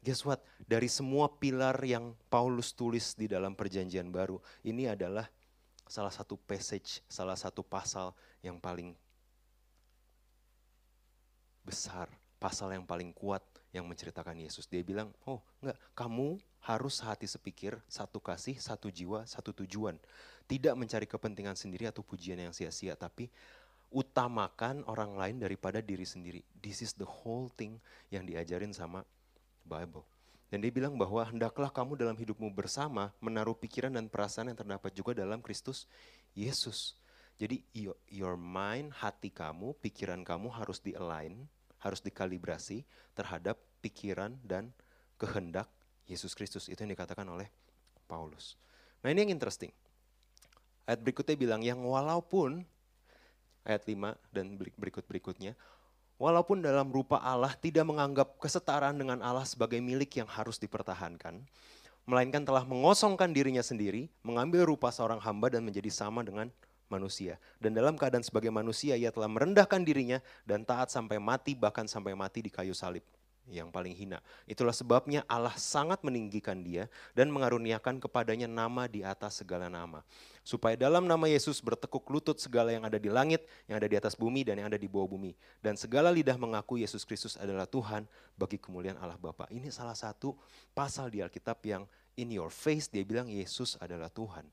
Guess 0.00 0.24
what? 0.24 0.40
Dari 0.64 0.88
semua 0.88 1.28
pilar 1.28 1.76
yang 1.84 2.16
Paulus 2.32 2.72
tulis 2.72 3.12
di 3.12 3.28
dalam 3.28 3.52
perjanjian 3.52 4.08
baru, 4.08 4.40
ini 4.64 4.88
adalah 4.88 5.28
salah 5.84 6.14
satu 6.14 6.40
passage, 6.40 7.04
salah 7.10 7.36
satu 7.36 7.60
pasal 7.60 8.16
yang 8.40 8.56
paling 8.56 8.96
besar, 11.60 12.08
pasal 12.40 12.72
yang 12.72 12.88
paling 12.88 13.12
kuat 13.12 13.44
yang 13.76 13.84
menceritakan 13.84 14.40
Yesus. 14.40 14.64
Dia 14.66 14.80
bilang, 14.80 15.12
oh 15.28 15.44
enggak, 15.60 15.76
kamu 15.92 16.40
harus 16.64 17.02
hati 17.04 17.28
sepikir, 17.28 17.76
satu 17.84 18.18
kasih, 18.18 18.56
satu 18.56 18.88
jiwa, 18.88 19.28
satu 19.28 19.52
tujuan. 19.52 20.00
Tidak 20.48 20.74
mencari 20.74 21.06
kepentingan 21.06 21.54
sendiri 21.54 21.86
atau 21.86 22.02
pujian 22.02 22.40
yang 22.40 22.56
sia-sia, 22.56 22.96
tapi 22.98 23.30
utamakan 23.90 24.86
orang 24.86 25.18
lain 25.18 25.36
daripada 25.42 25.82
diri 25.82 26.06
sendiri. 26.06 26.40
This 26.62 26.80
is 26.80 26.94
the 26.94 27.06
whole 27.06 27.50
thing 27.58 27.82
yang 28.14 28.22
diajarin 28.22 28.70
sama 28.70 29.02
Bible. 29.66 30.06
Dan 30.50 30.62
dia 30.62 30.70
bilang 30.74 30.98
bahwa 30.98 31.22
hendaklah 31.22 31.70
kamu 31.70 31.94
dalam 31.94 32.18
hidupmu 32.18 32.50
bersama 32.50 33.14
menaruh 33.22 33.54
pikiran 33.54 33.94
dan 33.94 34.10
perasaan 34.10 34.50
yang 34.50 34.58
terdapat 34.58 34.90
juga 34.90 35.14
dalam 35.14 35.38
Kristus 35.38 35.86
Yesus. 36.34 36.98
Jadi 37.38 37.62
your, 38.10 38.34
mind, 38.34 38.90
hati 38.98 39.30
kamu, 39.30 39.78
pikiran 39.78 40.26
kamu 40.26 40.50
harus 40.50 40.82
di-align, 40.82 41.46
harus 41.80 42.02
dikalibrasi 42.02 42.82
terhadap 43.14 43.56
pikiran 43.80 44.36
dan 44.42 44.74
kehendak 45.16 45.70
Yesus 46.04 46.34
Kristus. 46.34 46.66
Itu 46.66 46.82
yang 46.82 46.92
dikatakan 46.92 47.24
oleh 47.30 47.48
Paulus. 48.10 48.58
Nah 49.00 49.14
ini 49.14 49.24
yang 49.24 49.38
interesting. 49.38 49.72
Ayat 50.84 51.00
berikutnya 51.00 51.38
bilang 51.38 51.62
yang 51.62 51.80
walaupun 51.80 52.66
ayat 53.64 53.82
5 53.84 54.16
dan 54.32 54.56
berikut-berikutnya. 54.56 55.56
Walaupun 56.20 56.60
dalam 56.60 56.92
rupa 56.92 57.16
Allah 57.16 57.56
tidak 57.56 57.88
menganggap 57.88 58.36
kesetaraan 58.36 58.92
dengan 58.92 59.24
Allah 59.24 59.48
sebagai 59.48 59.80
milik 59.80 60.20
yang 60.20 60.28
harus 60.28 60.60
dipertahankan, 60.60 61.40
melainkan 62.04 62.44
telah 62.44 62.60
mengosongkan 62.68 63.32
dirinya 63.32 63.64
sendiri, 63.64 64.12
mengambil 64.20 64.68
rupa 64.68 64.92
seorang 64.92 65.16
hamba 65.16 65.48
dan 65.48 65.64
menjadi 65.64 65.88
sama 65.88 66.20
dengan 66.20 66.52
manusia. 66.92 67.40
Dan 67.56 67.72
dalam 67.72 67.96
keadaan 67.96 68.20
sebagai 68.20 68.52
manusia 68.52 69.00
ia 69.00 69.08
telah 69.08 69.32
merendahkan 69.32 69.80
dirinya 69.80 70.20
dan 70.44 70.60
taat 70.60 70.92
sampai 70.92 71.16
mati 71.16 71.56
bahkan 71.56 71.88
sampai 71.88 72.12
mati 72.12 72.44
di 72.44 72.52
kayu 72.52 72.76
salib 72.76 73.00
yang 73.50 73.68
paling 73.74 73.92
hina. 73.92 74.22
Itulah 74.46 74.72
sebabnya 74.72 75.26
Allah 75.26 75.52
sangat 75.58 76.00
meninggikan 76.06 76.62
dia 76.62 76.86
dan 77.12 77.28
mengaruniakan 77.34 77.98
kepadanya 77.98 78.46
nama 78.46 78.86
di 78.86 79.02
atas 79.02 79.42
segala 79.42 79.66
nama. 79.66 80.06
Supaya 80.46 80.78
dalam 80.78 81.04
nama 81.04 81.28
Yesus 81.28 81.60
bertekuk 81.60 82.06
lutut 82.08 82.38
segala 82.40 82.72
yang 82.72 82.86
ada 82.86 82.96
di 82.96 83.10
langit, 83.12 83.44
yang 83.68 83.76
ada 83.76 83.90
di 83.90 83.98
atas 83.98 84.16
bumi, 84.16 84.46
dan 84.46 84.56
yang 84.56 84.72
ada 84.72 84.80
di 84.80 84.88
bawah 84.88 85.10
bumi. 85.10 85.36
Dan 85.60 85.76
segala 85.76 86.08
lidah 86.08 86.38
mengaku 86.40 86.80
Yesus 86.80 87.04
Kristus 87.04 87.36
adalah 87.36 87.68
Tuhan 87.68 88.08
bagi 88.38 88.56
kemuliaan 88.56 88.96
Allah 88.96 89.20
Bapa. 89.20 89.50
Ini 89.52 89.68
salah 89.68 89.98
satu 89.98 90.32
pasal 90.72 91.12
di 91.12 91.20
Alkitab 91.20 91.60
yang 91.66 91.84
in 92.16 92.32
your 92.32 92.48
face 92.48 92.88
dia 92.88 93.04
bilang 93.04 93.28
Yesus 93.28 93.76
adalah 93.78 94.08
Tuhan 94.08 94.48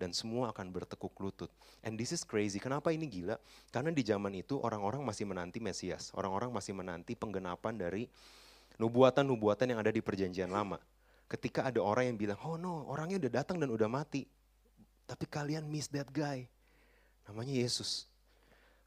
dan 0.00 0.16
semua 0.16 0.48
akan 0.48 0.72
bertekuk 0.72 1.12
lutut. 1.20 1.52
And 1.84 2.00
this 2.00 2.16
is 2.16 2.24
crazy. 2.24 2.56
Kenapa 2.56 2.88
ini 2.88 3.04
gila? 3.04 3.36
Karena 3.68 3.92
di 3.92 4.00
zaman 4.00 4.32
itu 4.32 4.56
orang-orang 4.56 5.04
masih 5.04 5.28
menanti 5.28 5.60
Mesias. 5.60 6.08
Orang-orang 6.16 6.48
masih 6.48 6.72
menanti 6.72 7.12
penggenapan 7.12 7.76
dari 7.76 8.08
nubuatan-nubuatan 8.80 9.76
yang 9.76 9.80
ada 9.84 9.92
di 9.92 10.00
perjanjian 10.00 10.48
lama. 10.48 10.80
Ketika 11.28 11.68
ada 11.68 11.84
orang 11.84 12.08
yang 12.10 12.18
bilang, 12.18 12.40
oh 12.40 12.56
no 12.56 12.88
orangnya 12.88 13.28
udah 13.28 13.44
datang 13.44 13.60
dan 13.60 13.68
udah 13.68 13.86
mati. 13.86 14.24
Tapi 15.04 15.28
kalian 15.28 15.68
miss 15.68 15.92
that 15.92 16.08
guy. 16.08 16.48
Namanya 17.28 17.60
Yesus. 17.60 18.08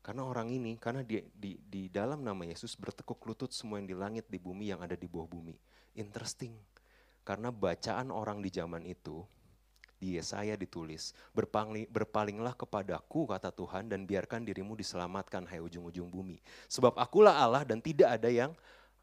Karena 0.04 0.28
orang 0.28 0.52
ini, 0.52 0.76
karena 0.76 1.00
di, 1.00 1.24
di, 1.32 1.56
di 1.64 1.88
dalam 1.88 2.28
nama 2.28 2.44
Yesus 2.44 2.76
bertekuk 2.76 3.24
lutut 3.24 3.56
semua 3.56 3.80
yang 3.80 3.88
di 3.88 3.96
langit, 3.96 4.28
di 4.28 4.36
bumi, 4.36 4.68
yang 4.68 4.84
ada 4.84 5.00
di 5.00 5.08
bawah 5.08 5.32
bumi. 5.32 5.56
Interesting. 5.96 6.52
Karena 7.24 7.56
bacaan 7.56 8.12
orang 8.12 8.44
di 8.44 8.52
zaman 8.52 8.84
itu, 8.84 9.24
di 9.96 10.20
Yesaya 10.20 10.60
ditulis, 10.60 11.16
Berpaling, 11.32 11.88
berpalinglah 11.88 12.52
kepadaku 12.52 13.32
kata 13.32 13.56
Tuhan 13.56 13.88
dan 13.88 14.04
biarkan 14.04 14.44
dirimu 14.44 14.76
diselamatkan 14.76 15.48
hai 15.48 15.64
ujung-ujung 15.64 16.12
bumi. 16.12 16.44
Sebab 16.68 17.00
akulah 17.00 17.40
Allah 17.40 17.64
dan 17.64 17.80
tidak 17.80 18.20
ada 18.20 18.28
yang 18.28 18.52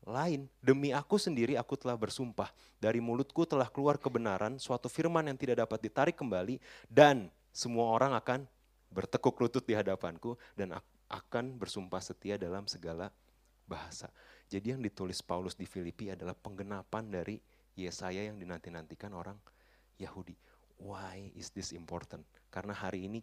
lain. 0.07 0.49
Demi 0.61 0.95
aku 0.95 1.21
sendiri 1.21 1.57
aku 1.57 1.76
telah 1.76 1.97
bersumpah. 1.97 2.49
Dari 2.80 3.02
mulutku 3.02 3.45
telah 3.45 3.69
keluar 3.69 4.00
kebenaran, 4.00 4.57
suatu 4.57 4.88
firman 4.88 5.28
yang 5.28 5.37
tidak 5.37 5.66
dapat 5.66 5.78
ditarik 5.85 6.16
kembali 6.16 6.57
dan 6.88 7.28
semua 7.52 7.92
orang 7.92 8.16
akan 8.16 8.47
bertekuk 8.90 9.37
lutut 9.38 9.64
di 9.66 9.75
hadapanku 9.76 10.38
dan 10.57 10.75
akan 11.11 11.59
bersumpah 11.59 12.02
setia 12.02 12.38
dalam 12.38 12.64
segala 12.66 13.11
bahasa. 13.66 14.11
Jadi 14.50 14.75
yang 14.75 14.83
ditulis 14.83 15.23
Paulus 15.23 15.54
di 15.54 15.66
Filipi 15.66 16.11
adalah 16.11 16.35
penggenapan 16.35 17.07
dari 17.07 17.38
Yesaya 17.78 18.26
yang 18.26 18.38
dinanti-nantikan 18.38 19.14
orang 19.14 19.38
Yahudi. 19.99 20.35
Why 20.80 21.30
is 21.37 21.54
this 21.54 21.71
important? 21.71 22.26
Karena 22.50 22.75
hari 22.75 23.07
ini 23.07 23.21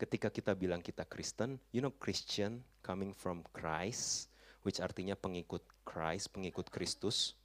ketika 0.00 0.32
kita 0.32 0.56
bilang 0.56 0.80
kita 0.80 1.04
Kristen, 1.06 1.60
you 1.70 1.84
know 1.84 1.92
Christian 2.00 2.64
coming 2.80 3.12
from 3.12 3.44
Christ, 3.52 4.29
which 4.62 4.80
artinya 4.80 5.16
pengikut 5.16 5.64
Christ, 5.84 6.32
pengikut 6.32 6.68
Kristus. 6.68 7.36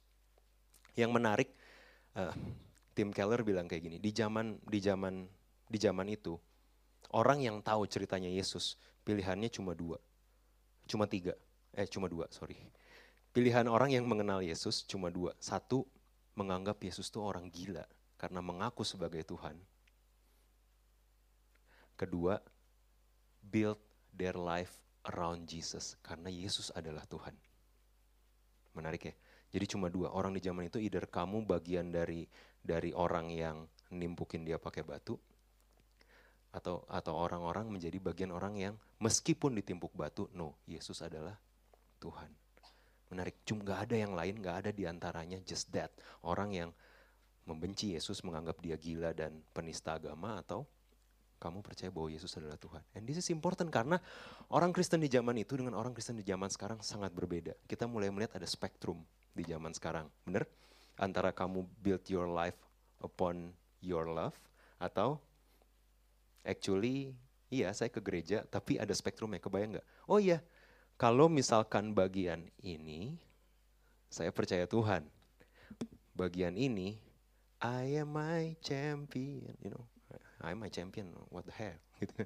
Yang 0.96 1.10
menarik, 1.12 1.48
uh, 2.16 2.32
Tim 2.96 3.12
Keller 3.12 3.44
bilang 3.44 3.68
kayak 3.68 3.84
gini, 3.84 3.96
di 4.00 4.08
zaman 4.12 4.56
di 4.64 4.80
zaman 4.80 5.28
di 5.68 5.78
zaman 5.80 6.08
itu 6.08 6.32
orang 7.12 7.44
yang 7.44 7.60
tahu 7.60 7.84
ceritanya 7.84 8.30
Yesus 8.32 8.80
pilihannya 9.04 9.52
cuma 9.52 9.76
dua, 9.76 10.00
cuma 10.88 11.04
tiga, 11.04 11.36
eh 11.76 11.84
cuma 11.86 12.08
dua 12.08 12.26
sorry. 12.32 12.56
Pilihan 13.36 13.68
orang 13.68 13.92
yang 13.92 14.08
mengenal 14.08 14.40
Yesus 14.40 14.80
cuma 14.88 15.12
dua, 15.12 15.36
satu 15.36 15.84
menganggap 16.40 16.80
Yesus 16.80 17.12
itu 17.12 17.20
orang 17.20 17.52
gila, 17.52 17.84
karena 18.16 18.40
mengaku 18.40 18.80
sebagai 18.80 19.20
Tuhan. 19.28 19.60
Kedua, 22.00 22.40
build 23.44 23.76
their 24.16 24.36
life 24.40 24.72
around 25.12 25.46
Jesus 25.46 25.98
karena 26.02 26.28
Yesus 26.30 26.74
adalah 26.74 27.06
Tuhan. 27.06 27.34
Menarik 28.76 29.02
ya. 29.08 29.14
Jadi 29.56 29.64
cuma 29.72 29.88
dua 29.88 30.12
orang 30.12 30.36
di 30.36 30.42
zaman 30.42 30.68
itu 30.68 30.76
either 30.82 31.06
kamu 31.08 31.46
bagian 31.46 31.88
dari 31.88 32.26
dari 32.60 32.90
orang 32.92 33.30
yang 33.30 33.64
nimpukin 33.94 34.42
dia 34.42 34.58
pakai 34.58 34.82
batu 34.82 35.14
atau 36.50 36.82
atau 36.88 37.14
orang-orang 37.14 37.68
menjadi 37.68 38.00
bagian 38.02 38.32
orang 38.34 38.58
yang 38.58 38.74
meskipun 38.98 39.54
ditimpuk 39.60 39.92
batu, 39.92 40.26
no, 40.32 40.56
Yesus 40.64 41.04
adalah 41.04 41.36
Tuhan. 42.00 42.32
Menarik, 43.12 43.46
cuma 43.46 43.62
nggak 43.62 43.80
ada 43.86 43.96
yang 43.96 44.12
lain, 44.18 44.34
nggak 44.42 44.56
ada 44.66 44.70
di 44.74 44.82
antaranya 44.88 45.38
just 45.46 45.70
that. 45.70 45.94
Orang 46.26 46.50
yang 46.50 46.74
membenci 47.46 47.94
Yesus, 47.94 48.24
menganggap 48.26 48.58
dia 48.58 48.74
gila 48.74 49.14
dan 49.14 49.38
penista 49.54 49.94
agama 49.94 50.42
atau 50.42 50.66
kamu 51.36 51.60
percaya 51.60 51.92
bahwa 51.92 52.08
Yesus 52.08 52.32
adalah 52.40 52.56
Tuhan. 52.56 52.82
And 52.96 53.04
this 53.04 53.20
is 53.20 53.28
important 53.28 53.68
karena 53.68 54.00
orang 54.48 54.72
Kristen 54.72 55.04
di 55.04 55.08
zaman 55.12 55.36
itu 55.36 55.56
dengan 55.56 55.76
orang 55.76 55.92
Kristen 55.92 56.16
di 56.16 56.24
zaman 56.24 56.48
sekarang 56.48 56.80
sangat 56.80 57.12
berbeda. 57.12 57.52
Kita 57.68 57.84
mulai 57.84 58.08
melihat 58.08 58.40
ada 58.40 58.48
spektrum 58.48 59.04
di 59.36 59.44
zaman 59.44 59.76
sekarang, 59.76 60.08
benar? 60.24 60.48
Antara 60.96 61.28
kamu 61.30 61.68
build 61.84 62.04
your 62.08 62.24
life 62.24 62.56
upon 63.04 63.52
your 63.84 64.08
love 64.08 64.32
atau 64.80 65.20
actually 66.40 67.12
iya 67.52 67.70
saya 67.76 67.92
ke 67.92 68.00
gereja 68.00 68.48
tapi 68.48 68.80
ada 68.80 68.92
spektrumnya, 68.96 69.36
kebayang 69.36 69.76
nggak? 69.76 69.86
Oh 70.08 70.16
iya, 70.16 70.40
kalau 70.96 71.28
misalkan 71.28 71.92
bagian 71.92 72.48
ini 72.64 73.20
saya 74.08 74.32
percaya 74.32 74.64
Tuhan, 74.64 75.04
bagian 76.16 76.56
ini 76.56 76.96
I 77.60 78.00
am 78.00 78.16
my 78.16 78.56
champion, 78.60 79.56
you 79.60 79.72
know. 79.72 79.84
I 80.46 80.54
am 80.54 80.62
my 80.62 80.70
champion, 80.70 81.10
what 81.28 81.42
the 81.42 81.54
hell, 81.54 81.74
gitu. 82.00 82.22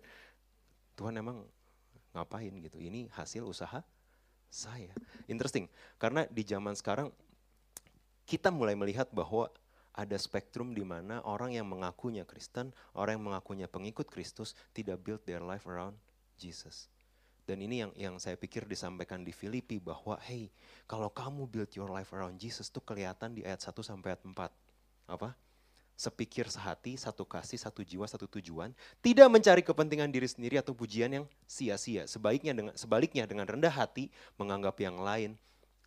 Tuhan 1.01 1.17
emang 1.17 1.49
ngapain 2.13 2.53
gitu, 2.61 2.77
ini 2.77 3.09
hasil 3.17 3.49
usaha 3.49 3.81
saya. 4.53 4.93
Interesting, 5.31 5.71
karena 5.97 6.29
di 6.29 6.45
zaman 6.45 6.77
sekarang 6.77 7.09
kita 8.29 8.53
mulai 8.53 8.77
melihat 8.77 9.09
bahwa 9.11 9.49
ada 9.91 10.15
spektrum 10.15 10.71
di 10.71 10.87
mana 10.87 11.19
orang 11.27 11.57
yang 11.57 11.67
mengakunya 11.67 12.23
Kristen, 12.23 12.71
orang 12.95 13.19
yang 13.19 13.27
mengakunya 13.35 13.67
pengikut 13.67 14.07
Kristus 14.07 14.55
tidak 14.71 15.03
build 15.03 15.23
their 15.27 15.43
life 15.43 15.67
around 15.67 15.99
Jesus. 16.39 16.87
Dan 17.43 17.67
ini 17.67 17.83
yang 17.83 17.91
yang 17.99 18.15
saya 18.23 18.39
pikir 18.39 18.63
disampaikan 18.71 19.27
di 19.27 19.35
Filipi 19.35 19.83
bahwa 19.83 20.15
hey, 20.23 20.55
kalau 20.87 21.11
kamu 21.11 21.51
build 21.51 21.71
your 21.75 21.91
life 21.91 22.15
around 22.15 22.39
Jesus 22.39 22.71
tuh 22.71 22.85
kelihatan 22.85 23.35
di 23.35 23.43
ayat 23.43 23.59
1 23.59 23.75
sampai 23.83 24.15
ayat 24.15 24.23
4 24.23 25.11
apa? 25.11 25.35
Sepikir 26.01 26.49
sehati, 26.49 26.97
satu 26.97 27.29
kasih, 27.29 27.61
satu 27.61 27.85
jiwa, 27.85 28.09
satu 28.09 28.25
tujuan, 28.25 28.73
tidak 29.05 29.29
mencari 29.29 29.61
kepentingan 29.61 30.09
diri 30.09 30.25
sendiri 30.25 30.57
atau 30.57 30.73
pujian 30.73 31.13
yang 31.13 31.29
sia-sia. 31.45 32.09
Sebaiknya 32.09 32.57
dengan 32.57 32.73
sebaliknya 32.73 33.29
dengan 33.29 33.45
rendah 33.45 33.69
hati 33.69 34.09
menganggap 34.41 34.81
yang 34.81 34.97
lain 34.97 35.37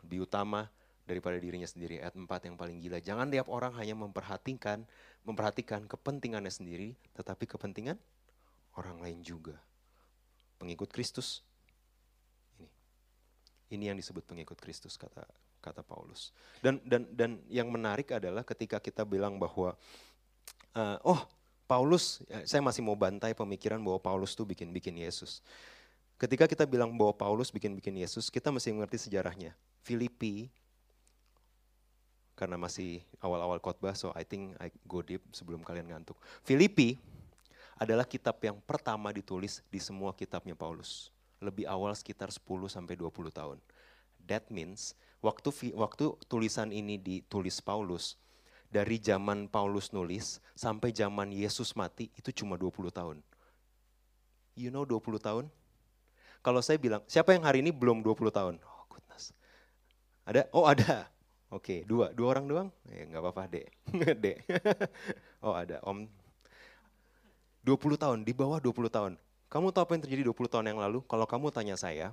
lebih 0.05 0.29
utama 0.29 0.69
daripada 1.09 1.41
dirinya 1.41 1.65
sendiri. 1.65 1.97
Ayat 1.97 2.13
4 2.13 2.29
yang 2.29 2.61
paling 2.61 2.77
gila. 2.77 3.01
Jangan 3.01 3.33
tiap 3.33 3.49
orang 3.49 3.73
hanya 3.73 3.97
memperhatikan 3.97 4.85
memperhatikan 5.25 5.89
kepentingannya 5.89 6.53
sendiri, 6.53 6.93
tetapi 7.17 7.49
kepentingan 7.49 7.97
orang 8.77 9.01
lain 9.01 9.25
juga. 9.25 9.57
Pengikut 10.61 10.93
Kristus. 10.93 11.41
Ini. 12.61 12.69
Ini 13.73 13.83
yang 13.89 13.97
disebut 13.97 14.29
pengikut 14.29 14.61
Kristus 14.61 14.93
kata 14.93 15.25
kata 15.63 15.79
Paulus. 15.79 16.35
Dan 16.59 16.83
dan 16.83 17.07
dan 17.15 17.39
yang 17.47 17.71
menarik 17.71 18.11
adalah 18.11 18.43
ketika 18.43 18.83
kita 18.83 19.07
bilang 19.07 19.39
bahwa 19.39 19.79
uh, 20.75 20.99
oh 21.07 21.23
Paulus, 21.63 22.19
ya, 22.27 22.43
saya 22.43 22.61
masih 22.61 22.83
mau 22.83 22.93
bantai 22.93 23.31
pemikiran 23.31 23.79
bahwa 23.79 23.97
Paulus 23.97 24.35
tuh 24.35 24.43
bikin-bikin 24.43 24.99
Yesus. 24.99 25.39
Ketika 26.19 26.45
kita 26.45 26.67
bilang 26.67 26.93
bahwa 26.93 27.15
Paulus 27.15 27.49
bikin-bikin 27.49 27.97
Yesus, 27.97 28.27
kita 28.27 28.51
mesti 28.51 28.69
mengerti 28.75 28.99
sejarahnya. 29.07 29.55
Filipi, 29.81 30.51
karena 32.35 32.59
masih 32.59 33.01
awal-awal 33.23 33.57
khotbah, 33.63 33.95
so 33.95 34.11
I 34.13 34.27
think 34.27 34.53
I 34.59 34.69
go 34.85 34.99
deep 35.01 35.23
sebelum 35.31 35.63
kalian 35.63 35.89
ngantuk. 35.89 36.19
Filipi 36.43 36.99
adalah 37.79 38.05
kitab 38.05 38.37
yang 38.43 38.59
pertama 38.61 39.09
ditulis 39.09 39.63
di 39.71 39.79
semua 39.81 40.13
kitabnya 40.13 40.53
Paulus. 40.53 41.09
Lebih 41.41 41.67
awal 41.67 41.91
sekitar 41.95 42.31
10 42.31 42.43
sampai 42.69 42.95
20 42.95 43.33
tahun. 43.33 43.57
That 44.23 44.47
means 44.47 44.95
Waktu 45.23 45.71
waktu 45.71 46.19
tulisan 46.27 46.75
ini 46.75 46.99
ditulis 46.99 47.63
Paulus, 47.63 48.19
dari 48.67 48.99
zaman 48.99 49.47
Paulus 49.47 49.93
nulis 49.95 50.43
sampai 50.51 50.89
zaman 50.89 51.31
Yesus 51.31 51.77
mati 51.79 52.11
itu 52.19 52.43
cuma 52.43 52.59
20 52.59 52.91
tahun. 52.91 53.17
You 54.59 54.73
know 54.73 54.83
20 54.83 55.21
tahun? 55.23 55.45
Kalau 56.43 56.59
saya 56.59 56.75
bilang, 56.75 56.99
siapa 57.07 57.31
yang 57.31 57.47
hari 57.47 57.63
ini 57.63 57.71
belum 57.71 58.03
20 58.03 58.33
tahun? 58.35 58.55
Oh 58.67 58.83
goodness. 58.91 59.31
Ada? 60.27 60.51
Oh 60.51 60.67
ada. 60.67 61.07
Oke, 61.53 61.61
okay, 61.61 61.79
dua. 61.85 62.09
Dua 62.11 62.33
orang 62.33 62.49
doang? 62.49 62.69
Ya 62.89 63.05
nggak 63.07 63.21
apa-apa, 63.21 63.45
dek. 63.45 63.71
dek. 64.25 64.37
oh 65.45 65.53
ada, 65.53 65.77
om. 65.85 66.09
20 67.63 67.95
tahun, 67.95 68.19
di 68.27 68.35
bawah 68.35 68.59
20 68.59 68.91
tahun. 68.91 69.13
Kamu 69.47 69.71
tahu 69.71 69.85
apa 69.85 69.91
yang 69.95 70.03
terjadi 70.03 70.21
20 70.33 70.51
tahun 70.51 70.65
yang 70.73 70.81
lalu? 70.81 70.99
Kalau 71.05 71.23
kamu 71.29 71.53
tanya 71.53 71.77
saya, 71.77 72.11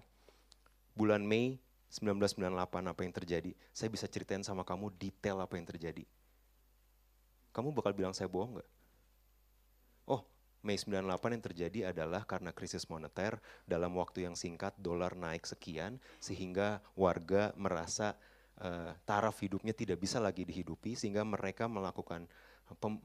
bulan 0.93 1.25
Mei 1.25 1.57
1998 1.90 2.87
apa 2.87 3.00
yang 3.02 3.14
terjadi, 3.14 3.50
saya 3.75 3.90
bisa 3.90 4.06
ceritain 4.06 4.47
sama 4.47 4.62
kamu 4.62 4.94
detail 4.94 5.42
apa 5.42 5.59
yang 5.59 5.66
terjadi. 5.66 6.06
Kamu 7.50 7.75
bakal 7.75 7.90
bilang 7.92 8.14
saya 8.14 8.30
bohong 8.30 8.62
nggak? 8.62 8.70
Oh, 10.06 10.23
Mei 10.62 10.78
98 10.78 11.35
yang 11.35 11.44
terjadi 11.44 11.80
adalah 11.90 12.23
karena 12.23 12.54
krisis 12.54 12.87
moneter 12.87 13.42
dalam 13.66 13.90
waktu 13.99 14.30
yang 14.30 14.38
singkat 14.38 14.76
dolar 14.78 15.18
naik 15.18 15.49
sekian 15.49 15.99
sehingga 16.23 16.78
warga 16.94 17.50
merasa 17.59 18.14
uh, 18.62 18.94
taraf 19.02 19.40
hidupnya 19.42 19.75
tidak 19.75 19.99
bisa 19.99 20.23
lagi 20.23 20.47
dihidupi 20.47 20.94
sehingga 20.94 21.26
mereka 21.26 21.66
melakukan 21.66 22.30
pem, 22.79 23.03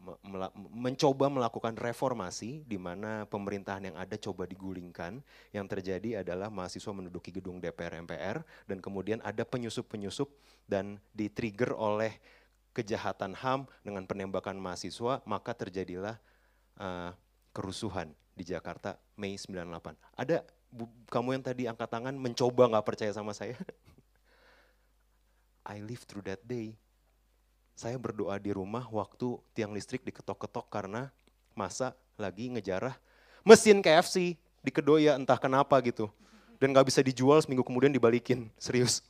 mencoba 0.69 1.31
melakukan 1.31 1.73
reformasi 1.73 2.61
di 2.67 2.77
mana 2.77 3.25
pemerintahan 3.25 3.89
yang 3.89 3.97
ada 3.97 4.13
coba 4.19 4.45
digulingkan. 4.45 5.23
Yang 5.49 5.65
terjadi 5.77 6.21
adalah 6.21 6.53
mahasiswa 6.53 6.91
menduduki 6.93 7.33
gedung 7.33 7.57
DPR 7.57 7.97
MPR 8.05 8.45
dan 8.69 8.77
kemudian 8.83 9.23
ada 9.25 9.41
penyusup-penyusup 9.41 10.29
dan 10.69 11.01
di-trigger 11.15 11.73
oleh 11.73 12.13
kejahatan 12.75 13.33
HAM 13.33 13.65
dengan 13.81 14.03
penembakan 14.03 14.59
mahasiswa, 14.59 15.23
maka 15.23 15.55
terjadilah 15.55 16.19
uh, 16.77 17.15
kerusuhan 17.55 18.11
di 18.35 18.43
Jakarta 18.43 18.99
Mei 19.15 19.39
98. 19.39 19.95
Ada 20.19 20.43
bu, 20.67 20.91
kamu 21.07 21.39
yang 21.39 21.43
tadi 21.47 21.63
angkat 21.71 21.87
tangan 21.87 22.13
mencoba 22.19 22.67
nggak 22.67 22.85
percaya 22.85 23.15
sama 23.15 23.31
saya? 23.31 23.55
I 25.65 25.81
live 25.81 26.03
through 26.03 26.27
that 26.27 26.43
day. 26.43 26.75
Saya 27.75 27.99
berdoa 27.99 28.39
di 28.39 28.55
rumah 28.55 28.87
waktu 28.87 29.35
tiang 29.51 29.75
listrik 29.75 29.99
diketok-ketok 30.07 30.71
karena 30.71 31.11
masa 31.51 31.91
lagi 32.15 32.47
ngejarah 32.47 32.95
mesin 33.43 33.83
KFC 33.83 34.39
di 34.63 34.71
Kedoya 34.71 35.19
entah 35.19 35.35
kenapa 35.35 35.77
gitu. 35.83 36.09
Dan 36.55 36.71
nggak 36.71 36.87
bisa 36.87 37.03
dijual 37.03 37.37
seminggu 37.43 37.67
kemudian 37.67 37.91
dibalikin, 37.91 38.47
serius. 38.55 39.03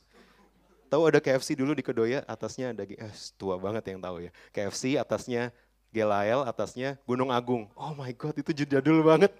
Tahu 0.90 1.02
ada 1.06 1.22
KFC 1.22 1.54
dulu 1.54 1.78
di 1.78 1.82
Kedoya, 1.82 2.26
atasnya 2.26 2.74
ada, 2.74 2.82
eh, 2.82 3.14
tua 3.38 3.54
banget 3.54 3.86
yang 3.90 4.02
tahu 4.02 4.26
ya. 4.26 4.30
KFC 4.50 4.98
atasnya 4.98 5.54
Gelael, 5.94 6.42
atasnya 6.44 6.98
Gunung 7.06 7.30
Agung. 7.30 7.70
Oh 7.78 7.94
my 7.94 8.10
God, 8.18 8.34
itu 8.36 8.50
jadul 8.66 9.00
banget. 9.06 9.30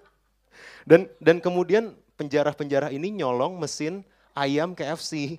Dan 0.87 1.05
dan 1.19 1.37
kemudian 1.43 1.93
penjara-penjara 2.17 2.89
ini 2.89 3.13
nyolong 3.13 3.59
mesin 3.59 4.01
ayam 4.33 4.73
KFC. 4.73 5.37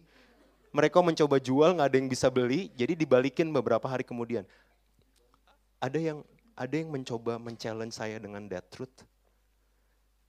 Mereka 0.79 1.03
mencoba 1.03 1.43
jual, 1.43 1.75
nggak 1.75 1.89
ada 1.91 1.99
yang 1.99 2.07
bisa 2.07 2.31
beli, 2.31 2.71
jadi 2.79 2.95
dibalikin 2.95 3.51
beberapa 3.51 3.83
hari 3.91 4.07
kemudian. 4.07 4.47
Ada 5.83 5.99
yang 5.99 6.23
ada 6.55 6.71
yang 6.71 6.95
mencoba 6.95 7.35
men-challenge 7.35 7.99
saya 7.99 8.23
dengan 8.23 8.47
that 8.47 8.63
truth? 8.71 8.95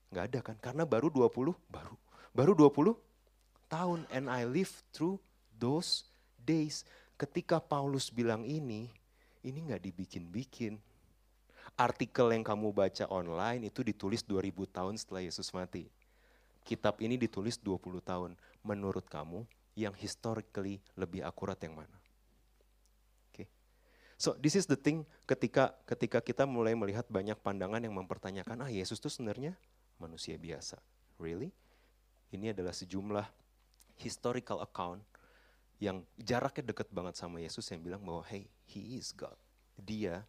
Nggak 0.09 0.25
ada 0.25 0.39
kan? 0.41 0.57
Karena 0.57 0.89
baru 0.89 1.13
20, 1.13 1.53
baru 1.69 1.93
baru 2.33 2.53
20 2.57 2.97
tahun 3.69 4.09
and 4.09 4.25
I 4.25 4.49
live 4.49 4.73
through 4.89 5.21
those 5.53 6.09
days. 6.41 6.81
Ketika 7.13 7.61
Paulus 7.61 8.09
bilang 8.09 8.41
ini, 8.41 8.89
ini 9.45 9.59
nggak 9.69 9.85
dibikin-bikin. 9.85 10.81
Artikel 11.77 12.33
yang 12.33 12.41
kamu 12.41 12.73
baca 12.73 13.05
online 13.13 13.69
itu 13.69 13.85
ditulis 13.85 14.25
2000 14.25 14.49
tahun 14.65 14.97
setelah 14.97 15.21
Yesus 15.21 15.53
mati. 15.53 15.85
Kitab 16.65 16.97
ini 17.05 17.21
ditulis 17.21 17.61
20 17.61 18.01
tahun. 18.01 18.33
Menurut 18.65 19.05
kamu, 19.05 19.45
yang 19.87 19.95
historically 19.95 20.83
lebih 20.99 21.23
akurat 21.23 21.55
yang 21.63 21.79
mana? 21.79 21.97
Oke. 23.29 23.45
Okay. 23.45 23.47
So 24.19 24.35
this 24.35 24.59
is 24.59 24.67
the 24.67 24.75
thing 24.75 25.07
ketika 25.23 25.71
ketika 25.87 26.19
kita 26.19 26.43
mulai 26.43 26.75
melihat 26.75 27.07
banyak 27.07 27.39
pandangan 27.39 27.79
yang 27.79 27.95
mempertanyakan, 27.95 28.67
ah 28.67 28.71
Yesus 28.71 28.99
itu 28.99 29.07
sebenarnya 29.07 29.55
manusia 30.01 30.35
biasa. 30.35 30.79
Really? 31.19 31.51
Ini 32.29 32.51
adalah 32.53 32.75
sejumlah 32.75 33.25
historical 33.99 34.63
account 34.63 35.03
yang 35.79 36.03
jaraknya 36.19 36.75
dekat 36.75 36.91
banget 36.91 37.15
sama 37.15 37.39
Yesus 37.39 37.63
yang 37.71 37.79
bilang 37.79 38.03
bahwa 38.03 38.23
hey, 38.27 38.47
he 38.67 38.99
is 38.99 39.15
God. 39.15 39.35
Dia 39.79 40.27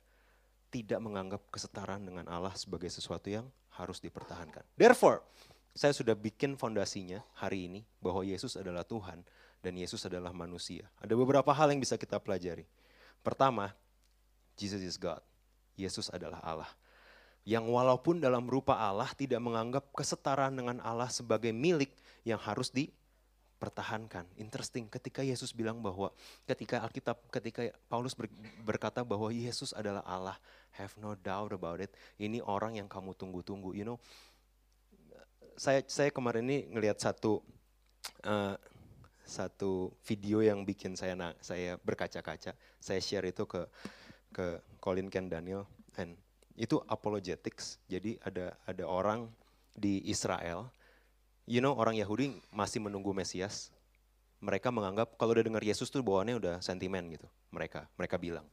tidak 0.70 1.02
menganggap 1.02 1.42
kesetaraan 1.50 2.06
dengan 2.06 2.30
Allah 2.30 2.54
sebagai 2.54 2.86
sesuatu 2.86 3.26
yang 3.26 3.50
harus 3.74 3.98
dipertahankan. 3.98 4.62
Therefore, 4.78 5.26
saya 5.74 5.94
sudah 5.94 6.18
bikin 6.18 6.58
fondasinya 6.58 7.22
hari 7.38 7.70
ini 7.70 7.80
bahwa 8.02 8.26
Yesus 8.26 8.58
adalah 8.58 8.82
Tuhan 8.82 9.22
dan 9.62 9.72
Yesus 9.76 10.02
adalah 10.08 10.34
manusia. 10.34 10.88
Ada 10.98 11.14
beberapa 11.14 11.52
hal 11.52 11.70
yang 11.70 11.80
bisa 11.80 11.94
kita 11.94 12.18
pelajari. 12.18 12.66
Pertama, 13.20 13.70
Jesus 14.56 14.82
is 14.82 14.96
God. 14.96 15.20
Yesus 15.76 16.08
adalah 16.12 16.40
Allah. 16.42 16.70
Yang 17.44 17.72
walaupun 17.72 18.20
dalam 18.20 18.44
rupa 18.44 18.76
Allah 18.76 19.08
tidak 19.16 19.40
menganggap 19.40 19.88
kesetaraan 19.96 20.52
dengan 20.52 20.76
Allah 20.84 21.08
sebagai 21.08 21.52
milik 21.54 21.92
yang 22.24 22.36
harus 22.36 22.68
di 22.68 22.92
pertahankan. 23.60 24.24
Interesting 24.40 24.88
ketika 24.88 25.20
Yesus 25.20 25.52
bilang 25.52 25.84
bahwa 25.84 26.08
ketika 26.48 26.80
Alkitab 26.80 27.20
ketika 27.28 27.68
Paulus 27.92 28.16
berkata 28.64 29.04
bahwa 29.04 29.28
Yesus 29.28 29.76
adalah 29.76 30.00
Allah, 30.08 30.36
have 30.76 30.96
no 30.96 31.12
doubt 31.16 31.52
about 31.52 31.80
it. 31.84 31.92
Ini 32.16 32.40
orang 32.40 32.80
yang 32.80 32.88
kamu 32.88 33.12
tunggu-tunggu. 33.12 33.76
You 33.76 33.84
know, 33.84 33.98
saya 35.60 35.84
saya 35.84 36.08
kemarin 36.08 36.48
ini 36.48 36.72
ngelihat 36.72 36.96
satu 36.96 37.44
uh, 38.24 38.56
satu 39.28 39.92
video 40.08 40.40
yang 40.40 40.64
bikin 40.64 40.96
saya 40.96 41.12
nah, 41.12 41.36
saya 41.44 41.76
berkaca-kaca. 41.84 42.56
Saya 42.80 43.00
share 43.04 43.28
itu 43.28 43.44
ke 43.44 43.68
ke 44.32 44.56
Colin 44.80 45.12
Ken 45.12 45.28
Daniel 45.28 45.68
and 46.00 46.16
itu 46.56 46.80
apologetics. 46.88 47.76
Jadi 47.92 48.16
ada 48.24 48.56
ada 48.64 48.84
orang 48.88 49.28
di 49.76 50.00
Israel 50.08 50.72
you 51.44 51.60
know 51.60 51.76
orang 51.76 52.00
Yahudi 52.00 52.40
masih 52.56 52.80
menunggu 52.80 53.12
Mesias. 53.12 53.68
Mereka 54.40 54.72
menganggap 54.72 55.20
kalau 55.20 55.36
udah 55.36 55.44
dengar 55.44 55.60
Yesus 55.60 55.92
tuh 55.92 56.00
bawaannya 56.00 56.40
udah 56.40 56.54
sentimen 56.64 57.04
gitu. 57.12 57.28
Mereka 57.52 57.84
mereka 58.00 58.16
bilang. 58.16 58.48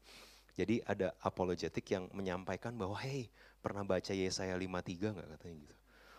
Jadi 0.60 0.84
ada 0.84 1.16
apologetik 1.24 1.88
yang 1.88 2.12
menyampaikan 2.12 2.76
bahwa 2.76 3.00
hey 3.00 3.32
pernah 3.64 3.88
baca 3.88 4.12
Yesaya 4.12 4.60
53 4.60 5.16
nggak 5.16 5.28
katanya 5.40 5.56
gitu. 5.64 5.78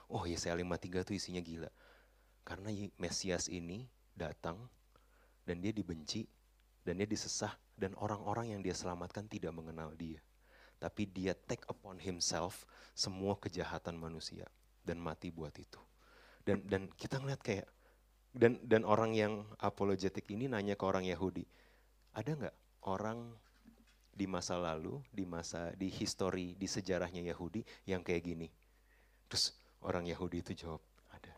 Oh 0.09 0.25
Yesaya 0.25 0.57
53 0.57 1.05
tuh 1.05 1.14
isinya 1.16 1.42
gila. 1.44 1.68
Karena 2.44 2.73
Mesias 2.97 3.53
ini 3.53 3.85
datang 4.16 4.57
dan 5.44 5.61
dia 5.61 5.73
dibenci 5.73 6.25
dan 6.85 6.97
dia 6.97 7.09
disesah 7.09 7.53
dan 7.77 7.92
orang-orang 8.01 8.57
yang 8.57 8.61
dia 8.64 8.73
selamatkan 8.73 9.29
tidak 9.29 9.53
mengenal 9.53 9.92
dia. 9.92 10.21
Tapi 10.81 11.11
dia 11.11 11.37
take 11.37 11.66
upon 11.68 12.01
himself 12.01 12.64
semua 12.97 13.37
kejahatan 13.37 14.01
manusia 14.01 14.49
dan 14.88 14.97
mati 14.97 15.29
buat 15.29 15.53
itu 15.61 15.79
dan 16.49 16.64
dan 16.64 16.83
kita 16.97 17.21
ngeliat 17.21 17.44
kayak 17.44 17.68
dan 18.33 18.57
dan 18.64 18.88
orang 18.88 19.12
yang 19.12 19.44
apologetik 19.61 20.25
ini 20.33 20.49
nanya 20.49 20.81
ke 20.81 20.85
orang 20.88 21.05
Yahudi 21.05 21.44
ada 22.16 22.33
nggak 22.33 22.57
orang 22.88 23.37
di 24.09 24.25
masa 24.25 24.57
lalu 24.57 24.97
di 25.12 25.29
masa 25.29 25.77
di 25.77 25.92
histori 25.92 26.57
di 26.57 26.64
sejarahnya 26.64 27.21
Yahudi 27.21 27.61
yang 27.85 28.01
kayak 28.01 28.25
gini 28.25 28.49
terus 29.29 29.53
orang 29.85 30.07
Yahudi 30.07 30.43
itu 30.43 30.53
jawab 30.67 30.83
ada 31.12 31.35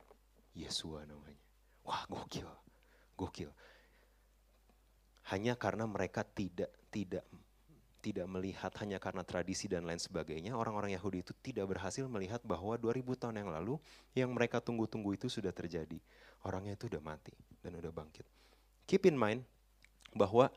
Yesua 0.56 1.04
namanya 1.04 1.40
wah 1.84 2.04
gokil 2.08 2.48
gokil 3.16 3.50
hanya 5.30 5.54
karena 5.54 5.86
mereka 5.86 6.26
tidak 6.26 6.72
tidak 6.90 7.24
tidak 8.00 8.26
melihat 8.26 8.72
hanya 8.80 8.96
karena 8.96 9.20
tradisi 9.20 9.68
dan 9.68 9.84
lain 9.84 10.00
sebagainya, 10.00 10.56
orang-orang 10.56 10.96
Yahudi 10.96 11.20
itu 11.20 11.36
tidak 11.44 11.68
berhasil 11.68 12.08
melihat 12.08 12.40
bahwa 12.42 12.74
2000 12.80 13.04
tahun 13.20 13.44
yang 13.44 13.52
lalu 13.52 13.76
yang 14.16 14.32
mereka 14.32 14.58
tunggu-tunggu 14.58 15.20
itu 15.20 15.28
sudah 15.28 15.52
terjadi. 15.52 16.00
Orangnya 16.48 16.74
itu 16.74 16.88
udah 16.88 17.02
mati 17.04 17.36
dan 17.60 17.76
udah 17.76 17.92
bangkit. 17.92 18.24
Keep 18.88 19.12
in 19.12 19.16
mind 19.20 19.44
bahwa 20.16 20.48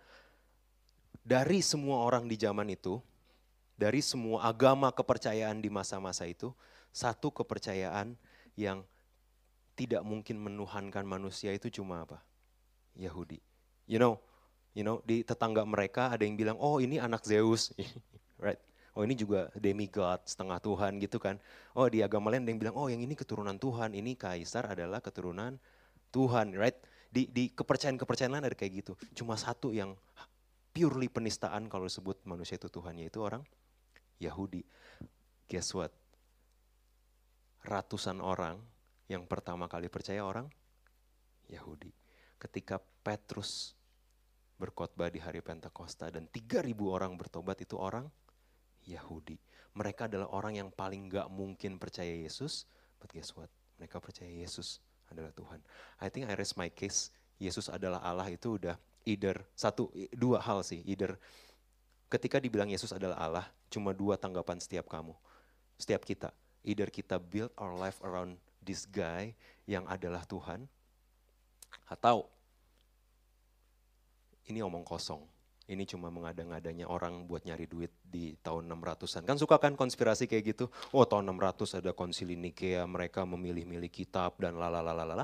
dari 1.19 1.59
semua 1.59 2.07
orang 2.07 2.25
di 2.31 2.39
zaman 2.39 2.71
itu, 2.71 3.03
dari 3.75 3.99
semua 3.99 4.47
agama 4.47 4.87
kepercayaan 4.95 5.59
di 5.59 5.67
masa-masa 5.67 6.23
itu, 6.23 6.55
satu 6.93 7.33
kepercayaan 7.33 8.13
yang 8.53 8.85
tidak 9.73 10.05
mungkin 10.05 10.37
menuhankan 10.37 11.01
manusia 11.01 11.49
itu 11.49 11.81
cuma 11.81 12.05
apa? 12.05 12.21
Yahudi. 12.93 13.41
You 13.89 13.97
know, 13.97 14.21
you 14.77 14.85
know 14.85 15.01
di 15.01 15.25
tetangga 15.25 15.65
mereka 15.65 16.13
ada 16.13 16.21
yang 16.21 16.37
bilang 16.37 16.57
oh 16.61 16.77
ini 16.77 17.01
anak 17.01 17.25
Zeus. 17.25 17.73
Right? 18.43 18.59
Oh 18.93 19.01
ini 19.01 19.17
juga 19.17 19.49
demigod 19.57 20.21
setengah 20.27 20.61
Tuhan 20.61 21.01
gitu 21.01 21.17
kan. 21.17 21.41
Oh 21.73 21.89
di 21.89 22.05
agama 22.05 22.29
lain 22.29 22.45
ada 22.45 22.51
yang 22.53 22.61
bilang 22.61 22.75
oh 22.77 22.85
yang 22.91 23.01
ini 23.01 23.17
keturunan 23.17 23.57
Tuhan 23.57 23.97
ini 23.97 24.13
kaisar 24.13 24.69
adalah 24.69 25.01
keturunan 25.01 25.57
Tuhan. 26.13 26.53
Right? 26.53 26.77
Di 27.09 27.25
di 27.31 27.49
kepercayaan 27.49 27.97
kepercayaan 27.97 28.37
lain 28.37 28.45
ada 28.45 28.53
kayak 28.53 28.85
gitu. 28.85 28.93
Cuma 29.17 29.33
satu 29.39 29.73
yang 29.73 29.97
purely 30.75 31.09
penistaan 31.09 31.65
kalau 31.71 31.89
disebut 31.89 32.21
manusia 32.29 32.59
itu 32.59 32.69
Tuhan 32.69 32.99
yaitu 33.01 33.23
orang 33.23 33.41
Yahudi. 34.21 34.61
Guess 35.49 35.73
what 35.73 36.02
ratusan 37.63 38.19
orang 38.19 38.59
yang 39.07 39.23
pertama 39.27 39.71
kali 39.71 39.87
percaya 39.87 40.23
orang 40.23 40.47
Yahudi 41.47 41.91
ketika 42.39 42.79
Petrus 42.79 43.75
berkhotbah 44.59 45.11
di 45.11 45.19
hari 45.19 45.39
Pentakosta 45.39 46.11
dan 46.11 46.27
3000 46.31 46.71
orang 46.87 47.15
bertobat 47.19 47.59
itu 47.63 47.75
orang 47.75 48.07
Yahudi. 48.87 49.39
Mereka 49.73 50.11
adalah 50.11 50.29
orang 50.31 50.59
yang 50.59 50.69
paling 50.69 51.09
gak 51.09 51.27
mungkin 51.31 51.79
percaya 51.79 52.13
Yesus, 52.13 52.67
but 52.99 53.09
guess 53.11 53.33
what? 53.33 53.49
Mereka 53.79 53.97
percaya 53.97 54.29
Yesus 54.29 54.83
adalah 55.09 55.33
Tuhan. 55.33 55.59
I 55.99 56.07
think 56.11 56.29
I 56.29 56.35
rest 56.37 56.59
my 56.59 56.69
case, 56.69 57.09
Yesus 57.41 57.67
adalah 57.71 58.03
Allah 58.05 58.29
itu 58.29 58.61
udah 58.61 58.77
either, 59.03 59.39
satu, 59.57 59.89
dua 60.13 60.39
hal 60.39 60.61
sih, 60.61 60.83
either 60.85 61.17
ketika 62.07 62.37
dibilang 62.37 62.69
Yesus 62.69 62.93
adalah 62.93 63.17
Allah, 63.17 63.45
cuma 63.73 63.91
dua 63.91 64.15
tanggapan 64.15 64.61
setiap 64.61 64.85
kamu, 64.85 65.17
setiap 65.81 66.05
kita. 66.05 66.29
Either 66.63 66.87
kita 66.87 67.19
build 67.19 67.51
our 67.59 67.75
life 67.75 67.99
around 68.03 68.39
this 68.63 68.87
guy 68.87 69.35
yang 69.67 69.83
adalah 69.91 70.23
Tuhan, 70.23 70.65
atau 71.87 72.27
ini 74.47 74.59
omong 74.63 74.83
kosong. 74.83 75.23
Ini 75.63 75.87
cuma 75.87 76.11
mengada-ngadanya 76.11 76.91
orang 76.91 77.23
buat 77.23 77.47
nyari 77.47 77.63
duit 77.71 77.87
di 78.03 78.35
tahun 78.43 78.67
600-an. 78.67 79.23
Kan 79.23 79.39
suka 79.39 79.55
kan 79.55 79.79
konspirasi 79.79 80.27
kayak 80.27 80.43
gitu. 80.51 80.65
Oh 80.91 81.07
tahun 81.07 81.31
600 81.31 81.79
ada 81.79 81.95
konsili 81.95 82.35
Nikea, 82.35 82.83
mereka 82.83 83.23
memilih-milih 83.23 83.87
kitab 83.87 84.35
dan 84.43 84.59
lalalalala. 84.59 85.23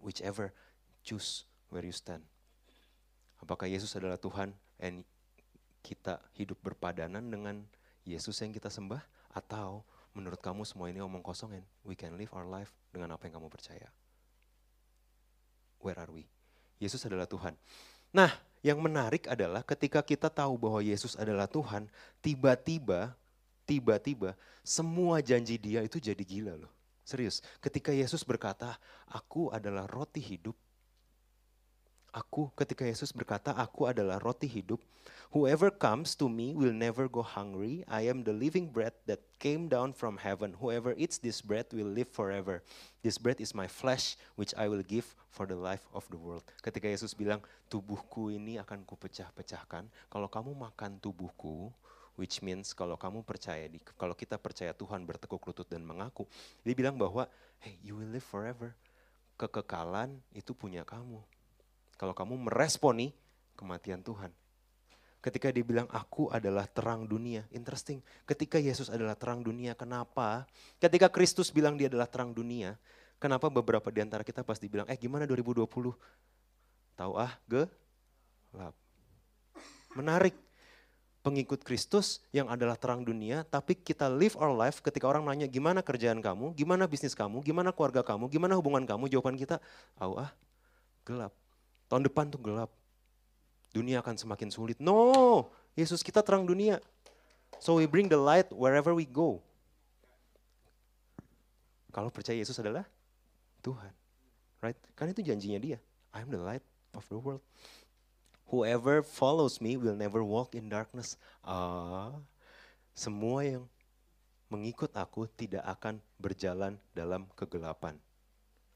Whichever, 0.00 0.56
choose 1.04 1.44
where 1.68 1.84
you 1.84 1.92
stand. 1.92 2.24
Apakah 3.36 3.68
Yesus 3.68 3.92
adalah 3.92 4.16
Tuhan 4.16 4.56
and 4.80 5.04
kita 5.84 6.24
hidup 6.32 6.56
berpadanan 6.64 7.28
dengan 7.28 7.60
Yesus 8.08 8.40
yang 8.40 8.56
kita 8.56 8.72
sembah? 8.72 9.04
Atau 9.36 9.84
menurut 10.16 10.40
kamu 10.40 10.64
semua 10.64 10.88
ini 10.88 11.04
omong 11.04 11.20
kosong 11.20 11.60
and 11.60 11.66
we 11.84 11.92
can 11.92 12.16
live 12.16 12.32
our 12.32 12.48
life 12.48 12.72
dengan 12.88 13.12
apa 13.12 13.28
yang 13.28 13.36
kamu 13.36 13.52
percaya? 13.52 13.92
Where 15.84 16.00
are 16.00 16.08
we? 16.08 16.24
Yesus 16.80 17.04
adalah 17.04 17.28
Tuhan. 17.28 17.52
Nah, 18.16 18.32
yang 18.64 18.80
menarik 18.80 19.28
adalah 19.28 19.60
ketika 19.60 20.00
kita 20.00 20.32
tahu 20.32 20.56
bahwa 20.56 20.80
Yesus 20.80 21.12
adalah 21.20 21.44
Tuhan, 21.44 21.92
tiba-tiba, 22.24 23.12
tiba-tiba 23.68 24.32
semua 24.64 25.20
janji 25.20 25.60
dia 25.60 25.84
itu 25.84 26.00
jadi 26.00 26.24
gila 26.24 26.56
loh. 26.56 26.72
Serius, 27.06 27.44
ketika 27.62 27.94
Yesus 27.94 28.26
berkata, 28.26 28.80
aku 29.06 29.52
adalah 29.54 29.86
roti 29.86 30.18
hidup, 30.18 30.58
aku 32.16 32.48
ketika 32.56 32.88
Yesus 32.88 33.12
berkata, 33.12 33.52
aku 33.52 33.84
adalah 33.84 34.16
roti 34.16 34.48
hidup, 34.48 34.80
Whoever 35.34 35.74
comes 35.74 36.14
to 36.22 36.30
me 36.30 36.54
will 36.54 36.72
never 36.72 37.10
go 37.10 37.20
hungry. 37.20 37.82
I 37.90 38.06
am 38.08 38.22
the 38.24 38.32
living 38.32 38.70
bread 38.70 38.94
that 39.10 39.20
came 39.42 39.66
down 39.68 39.92
from 39.92 40.16
heaven. 40.16 40.54
Whoever 40.62 40.94
eats 40.96 41.18
this 41.18 41.42
bread 41.42 41.66
will 41.74 41.90
live 41.90 42.08
forever. 42.08 42.62
This 43.02 43.18
bread 43.18 43.42
is 43.42 43.52
my 43.52 43.66
flesh 43.66 44.16
which 44.38 44.54
I 44.54 44.70
will 44.70 44.86
give 44.86 45.04
for 45.28 45.44
the 45.44 45.58
life 45.58 45.84
of 45.92 46.06
the 46.08 46.16
world. 46.16 46.46
Ketika 46.62 46.88
Yesus 46.88 47.12
bilang, 47.12 47.42
tubuhku 47.68 48.32
ini 48.32 48.56
akan 48.62 48.86
kupecah-pecahkan. 48.86 49.90
Kalau 50.08 50.30
kamu 50.30 50.54
makan 50.56 51.02
tubuhku, 51.02 51.74
which 52.16 52.40
means 52.40 52.72
kalau 52.72 52.96
kamu 52.96 53.26
percaya 53.26 53.68
di 53.68 53.82
kalau 53.98 54.16
kita 54.16 54.40
percaya 54.40 54.72
Tuhan 54.72 55.04
bertekuk 55.04 55.42
lutut 55.42 55.68
dan 55.68 55.84
mengaku, 55.84 56.24
dia 56.64 56.72
bilang 56.72 56.96
bahwa 56.96 57.28
hey, 57.60 57.76
you 57.82 57.98
will 57.98 58.08
live 58.08 58.24
forever. 58.24 58.72
Kekekalan 59.36 60.16
itu 60.32 60.56
punya 60.56 60.80
kamu. 60.80 61.20
Kalau 61.96 62.12
kamu 62.12 62.48
meresponi 62.48 63.16
kematian 63.56 64.04
Tuhan. 64.04 64.28
Ketika 65.24 65.50
dia 65.50 65.64
bilang 65.66 65.90
aku 65.90 66.30
adalah 66.30 66.68
terang 66.70 67.08
dunia. 67.08 67.42
Interesting. 67.50 67.98
Ketika 68.28 68.62
Yesus 68.62 68.92
adalah 68.92 69.18
terang 69.18 69.42
dunia, 69.42 69.74
kenapa? 69.74 70.46
Ketika 70.78 71.10
Kristus 71.10 71.50
bilang 71.50 71.74
dia 71.74 71.90
adalah 71.90 72.06
terang 72.06 72.30
dunia, 72.30 72.78
kenapa 73.18 73.50
beberapa 73.50 73.90
di 73.90 74.04
antara 74.04 74.22
kita 74.22 74.46
pasti 74.46 74.70
bilang, 74.70 74.86
eh 74.86 74.94
gimana 74.94 75.26
2020? 75.26 75.66
Tahu 76.94 77.12
ah, 77.18 77.34
gelap. 77.50 78.76
Menarik. 79.98 80.36
Pengikut 81.26 81.66
Kristus 81.66 82.22
yang 82.30 82.46
adalah 82.46 82.78
terang 82.78 83.02
dunia, 83.02 83.42
tapi 83.42 83.74
kita 83.74 84.06
live 84.06 84.38
our 84.38 84.54
life 84.54 84.78
ketika 84.78 85.10
orang 85.10 85.26
nanya 85.26 85.50
gimana 85.50 85.82
kerjaan 85.82 86.22
kamu, 86.22 86.54
gimana 86.54 86.86
bisnis 86.86 87.18
kamu, 87.18 87.42
gimana 87.42 87.74
keluarga 87.74 88.06
kamu, 88.06 88.30
gimana 88.30 88.54
hubungan 88.54 88.86
kamu, 88.86 89.10
jawaban 89.10 89.34
kita, 89.34 89.58
tahu 89.98 90.22
ah, 90.22 90.30
gelap. 91.02 91.34
Tahun 91.86 92.02
depan 92.02 92.30
tuh 92.30 92.42
gelap 92.42 92.70
dunia 93.76 94.00
akan 94.00 94.16
semakin 94.16 94.48
sulit. 94.48 94.80
No, 94.80 95.52
Yesus 95.76 96.00
kita 96.00 96.24
terang 96.24 96.48
dunia. 96.48 96.80
So 97.60 97.76
we 97.76 97.84
bring 97.84 98.08
the 98.08 98.16
light 98.16 98.48
wherever 98.48 98.96
we 98.96 99.04
go. 99.04 99.44
Kalau 101.92 102.12
percaya 102.12 102.36
Yesus 102.36 102.56
adalah 102.60 102.84
Tuhan. 103.60 103.92
Right? 104.64 104.76
Karena 104.96 105.12
itu 105.12 105.22
janjinya 105.24 105.60
dia. 105.60 105.78
I 106.16 106.24
am 106.24 106.32
the 106.32 106.40
light 106.40 106.64
of 106.96 107.04
the 107.12 107.20
world. 107.20 107.44
Whoever 108.48 109.04
follows 109.04 109.60
me 109.60 109.76
will 109.76 109.96
never 109.96 110.24
walk 110.24 110.56
in 110.56 110.72
darkness. 110.72 111.20
Ah, 111.44 112.14
semua 112.96 113.44
yang 113.44 113.64
mengikut 114.48 114.94
aku 114.94 115.26
tidak 115.34 115.66
akan 115.66 115.98
berjalan 116.16 116.78
dalam 116.94 117.26
kegelapan. 117.34 117.98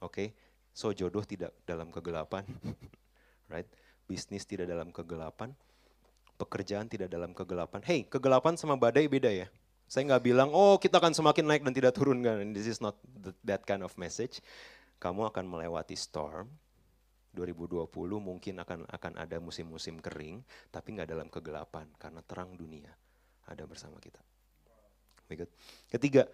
Oke, 0.01 0.11
okay? 0.11 0.29
so 0.75 0.91
jodoh 0.91 1.23
tidak 1.23 1.55
dalam 1.63 1.93
kegelapan, 1.93 2.43
right? 3.51 3.67
bisnis 4.11 4.43
tidak 4.43 4.67
dalam 4.67 4.91
kegelapan, 4.91 5.55
pekerjaan 6.35 6.91
tidak 6.91 7.07
dalam 7.07 7.31
kegelapan. 7.31 7.79
Hey, 7.87 8.03
kegelapan 8.03 8.59
sama 8.59 8.75
badai 8.75 9.07
beda 9.07 9.31
ya. 9.31 9.47
Saya 9.87 10.11
nggak 10.11 10.23
bilang, 10.27 10.51
oh 10.51 10.79
kita 10.83 10.99
akan 10.99 11.15
semakin 11.15 11.47
naik 11.47 11.63
dan 11.63 11.75
tidak 11.75 11.95
turun 11.95 12.19
kan. 12.23 12.43
This 12.51 12.67
is 12.67 12.83
not 12.83 12.99
that 13.47 13.63
kind 13.63 13.87
of 13.87 13.95
message. 13.95 14.43
Kamu 14.99 15.31
akan 15.31 15.47
melewati 15.47 15.95
storm. 15.95 16.51
2020 17.31 17.87
mungkin 18.19 18.59
akan 18.59 18.91
akan 18.91 19.13
ada 19.15 19.39
musim-musim 19.39 20.03
kering, 20.03 20.43
tapi 20.75 20.99
nggak 20.99 21.15
dalam 21.15 21.31
kegelapan 21.31 21.87
karena 21.95 22.27
terang 22.27 22.59
dunia 22.59 22.91
ada 23.47 23.63
bersama 23.71 24.03
kita. 24.03 24.19
Ketiga, 25.87 26.27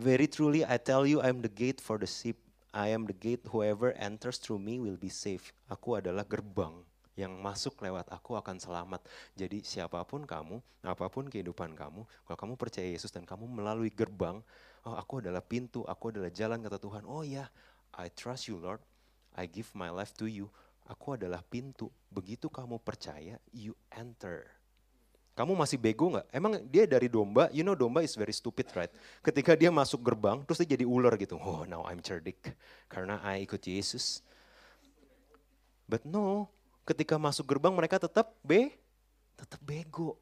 very 0.00 0.24
truly 0.24 0.64
I 0.64 0.80
tell 0.80 1.04
you 1.04 1.20
I'm 1.20 1.44
the 1.44 1.52
gate 1.52 1.84
for 1.84 2.00
the 2.00 2.08
sheep. 2.08 2.40
I 2.74 2.90
am 2.90 3.06
the 3.06 3.14
gate, 3.14 3.46
whoever 3.54 3.94
enters 3.94 4.42
through 4.42 4.58
me 4.58 4.82
will 4.82 4.98
be 4.98 5.06
safe. 5.06 5.54
Aku 5.70 5.94
adalah 5.94 6.26
gerbang 6.26 6.82
yang 7.14 7.30
masuk 7.38 7.78
lewat 7.78 8.10
aku 8.10 8.34
akan 8.34 8.58
selamat. 8.58 9.06
Jadi 9.38 9.62
siapa 9.62 10.02
pun 10.02 10.26
kamu, 10.26 10.58
apa 10.82 11.06
pun 11.06 11.30
kehidupan 11.30 11.78
kamu, 11.78 12.02
kalau 12.26 12.34
kamu 12.34 12.54
percaya 12.58 12.90
Yesus 12.90 13.14
dan 13.14 13.22
kamu 13.22 13.46
melalui 13.46 13.94
gerbang, 13.94 14.42
oh 14.82 14.98
aku 14.98 15.22
adalah 15.22 15.38
pintu, 15.38 15.86
aku 15.86 16.10
adalah 16.10 16.34
jalan 16.34 16.66
kata 16.66 16.82
Tuhan. 16.82 17.06
Oh 17.06 17.22
ya, 17.22 17.46
I 17.94 18.10
trust 18.10 18.50
you 18.50 18.58
Lord, 18.58 18.82
I 19.38 19.46
give 19.46 19.70
my 19.78 19.94
life 19.94 20.10
to 20.18 20.26
you. 20.26 20.50
Aku 20.90 21.14
adalah 21.14 21.46
pintu. 21.46 21.94
Begitu 22.10 22.50
kamu 22.50 22.82
percaya, 22.82 23.38
you 23.54 23.78
enter. 23.94 24.50
Kamu 25.34 25.58
masih 25.58 25.74
bego 25.74 26.14
nggak? 26.14 26.26
Emang 26.30 26.62
dia 26.70 26.86
dari 26.86 27.10
domba, 27.10 27.50
you 27.50 27.66
know 27.66 27.74
domba 27.74 28.06
is 28.06 28.14
very 28.14 28.30
stupid 28.30 28.70
right? 28.78 28.90
Ketika 29.18 29.58
dia 29.58 29.66
masuk 29.66 29.98
gerbang, 29.98 30.46
terus 30.46 30.62
dia 30.62 30.78
jadi 30.78 30.86
ular 30.86 31.18
gitu. 31.18 31.34
Oh 31.42 31.66
now 31.66 31.82
I'm 31.90 31.98
cerdik, 31.98 32.54
karena 32.86 33.18
I 33.18 33.42
ikut 33.42 33.58
Yesus. 33.66 34.22
But 35.90 36.06
no, 36.06 36.46
ketika 36.86 37.18
masuk 37.18 37.50
gerbang 37.50 37.74
mereka 37.74 37.98
tetap 37.98 38.30
be, 38.46 38.78
tetap 39.34 39.58
bego. 39.58 40.14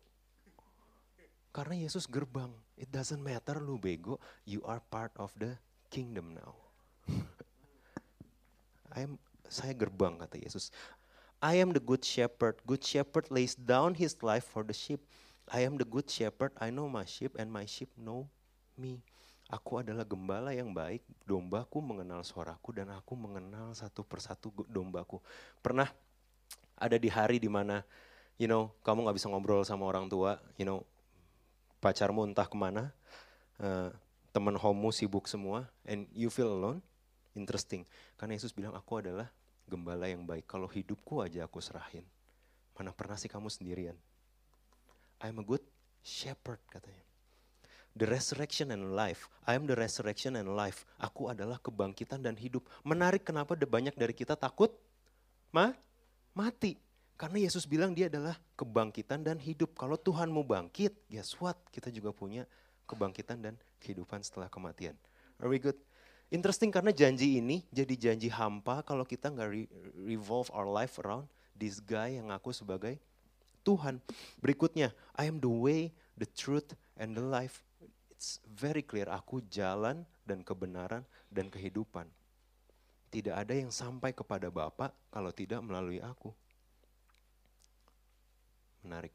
Karena 1.53 1.77
Yesus 1.77 2.09
gerbang. 2.09 2.49
It 2.81 2.89
doesn't 2.89 3.21
matter 3.21 3.61
lu 3.61 3.77
bego, 3.77 4.17
you 4.49 4.65
are 4.65 4.81
part 4.81 5.13
of 5.21 5.29
the 5.37 5.61
kingdom 5.93 6.33
now. 6.33 6.57
I'm, 8.97 9.21
saya 9.45 9.77
gerbang 9.77 10.17
kata 10.17 10.41
Yesus. 10.41 10.73
I 11.43 11.59
am 11.59 11.75
the 11.75 11.83
good 11.83 12.07
shepherd. 12.07 12.63
Good 12.63 12.87
shepherd 12.87 13.27
lays 13.35 13.59
down 13.59 13.99
his 13.99 14.15
life 14.23 14.47
for 14.47 14.63
the 14.63 14.71
sheep. 14.71 15.03
I 15.51 15.67
am 15.67 15.75
the 15.75 15.83
good 15.83 16.07
shepherd. 16.07 16.55
I 16.63 16.71
know 16.71 16.87
my 16.87 17.03
sheep 17.03 17.35
and 17.35 17.51
my 17.51 17.67
sheep 17.67 17.91
know 17.99 18.31
me. 18.79 19.03
Aku 19.51 19.83
adalah 19.83 20.07
gembala 20.07 20.55
yang 20.55 20.71
baik. 20.71 21.03
Dombaku 21.27 21.83
mengenal 21.83 22.23
suaraku 22.23 22.79
dan 22.79 22.95
aku 22.95 23.19
mengenal 23.19 23.75
satu 23.75 24.07
persatu 24.07 24.55
dombaku. 24.71 25.19
Pernah 25.59 25.91
ada 26.79 26.95
di 26.95 27.11
hari 27.11 27.43
di 27.43 27.51
mana, 27.51 27.83
you 28.39 28.47
know, 28.47 28.71
kamu 28.87 29.03
nggak 29.03 29.19
bisa 29.19 29.27
ngobrol 29.27 29.67
sama 29.67 29.91
orang 29.91 30.07
tua, 30.07 30.39
you 30.55 30.65
know, 30.65 30.87
pacarmu 31.83 32.23
entah 32.23 32.47
ke 32.47 32.55
mana, 32.55 32.95
uh, 33.59 33.91
teman 34.31 34.55
homo 34.55 34.95
sibuk 34.95 35.27
semua, 35.27 35.67
and 35.83 36.07
you 36.15 36.31
feel 36.31 36.49
alone. 36.49 36.79
Interesting, 37.35 37.83
karena 38.17 38.39
Yesus 38.39 38.55
bilang 38.55 38.77
aku 38.79 39.01
adalah 39.01 39.29
gembala 39.73 40.05
yang 40.05 40.29
baik. 40.29 40.45
Kalau 40.45 40.69
hidupku 40.69 41.25
aja 41.25 41.49
aku 41.49 41.65
serahin. 41.65 42.05
Mana 42.77 42.93
pernah 42.93 43.17
sih 43.17 43.33
kamu 43.33 43.49
sendirian? 43.49 43.97
I'm 45.25 45.41
a 45.41 45.45
good 45.45 45.65
shepherd 46.05 46.61
katanya. 46.69 47.01
The 47.93 48.09
resurrection 48.09 48.73
and 48.73 48.97
life. 48.97 49.29
I 49.45 49.57
am 49.57 49.69
the 49.69 49.77
resurrection 49.77 50.37
and 50.41 50.53
life. 50.57 50.85
Aku 50.97 51.29
adalah 51.29 51.61
kebangkitan 51.61 52.25
dan 52.25 52.37
hidup. 52.37 52.65
Menarik 52.85 53.25
kenapa 53.25 53.53
banyak 53.53 53.93
dari 53.97 54.17
kita 54.17 54.37
takut? 54.37 54.73
Ma? 55.53 55.77
Mati. 56.33 56.81
Karena 57.21 57.45
Yesus 57.45 57.69
bilang 57.69 57.93
dia 57.93 58.09
adalah 58.09 58.41
kebangkitan 58.57 59.21
dan 59.21 59.37
hidup. 59.37 59.77
Kalau 59.77 60.01
Tuhan 60.01 60.33
mau 60.33 60.43
bangkit, 60.43 61.07
guess 61.13 61.37
what? 61.37 61.61
Kita 61.69 61.93
juga 61.93 62.17
punya 62.17 62.49
kebangkitan 62.89 63.39
dan 63.45 63.55
kehidupan 63.79 64.25
setelah 64.25 64.49
kematian. 64.49 64.97
Are 65.37 65.53
we 65.53 65.61
good? 65.61 65.77
Interesting 66.33 66.73
karena 66.73 66.97
janji 66.97 67.45
ini 67.45 67.61
jadi 67.69 67.93
janji 67.93 68.33
hampa 68.33 68.81
kalau 68.81 69.05
kita 69.05 69.29
nggak 69.29 69.49
re 69.53 69.69
revolve 70.01 70.49
our 70.57 70.65
life 70.65 70.97
around 71.05 71.29
this 71.53 71.77
guy 71.77 72.17
yang 72.17 72.33
aku 72.33 72.57
sebagai 72.57 72.97
Tuhan. 73.63 74.01
Berikutnya, 74.41 74.97
I 75.13 75.29
am 75.29 75.39
the 75.39 75.53
way, 75.53 75.93
the 76.17 76.25
truth, 76.25 76.73
and 76.97 77.13
the 77.13 77.21
life. 77.21 77.61
It's 78.11 78.41
very 78.49 78.81
clear, 78.81 79.13
aku 79.13 79.45
jalan 79.53 80.09
dan 80.25 80.41
kebenaran 80.41 81.05
dan 81.29 81.53
kehidupan. 81.53 82.09
Tidak 83.13 83.37
ada 83.37 83.53
yang 83.53 83.69
sampai 83.69 84.17
kepada 84.17 84.49
Bapa 84.49 84.89
kalau 85.13 85.31
tidak 85.37 85.61
melalui 85.61 86.01
aku. 86.01 86.33
Menarik. 88.83 89.13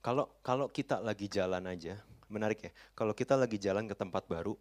Kalau 0.00 0.32
kalau 0.40 0.66
kita 0.72 0.96
lagi 0.96 1.28
jalan 1.28 1.60
aja, 1.68 2.00
menarik 2.32 2.66
ya. 2.66 2.72
Kalau 2.96 3.12
kita 3.12 3.36
lagi 3.36 3.60
jalan 3.60 3.84
ke 3.84 3.92
tempat 3.92 4.24
baru, 4.24 4.56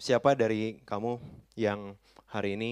siapa 0.00 0.32
dari 0.38 0.80
kamu 0.86 1.20
yang 1.58 1.94
hari 2.30 2.56
ini 2.56 2.70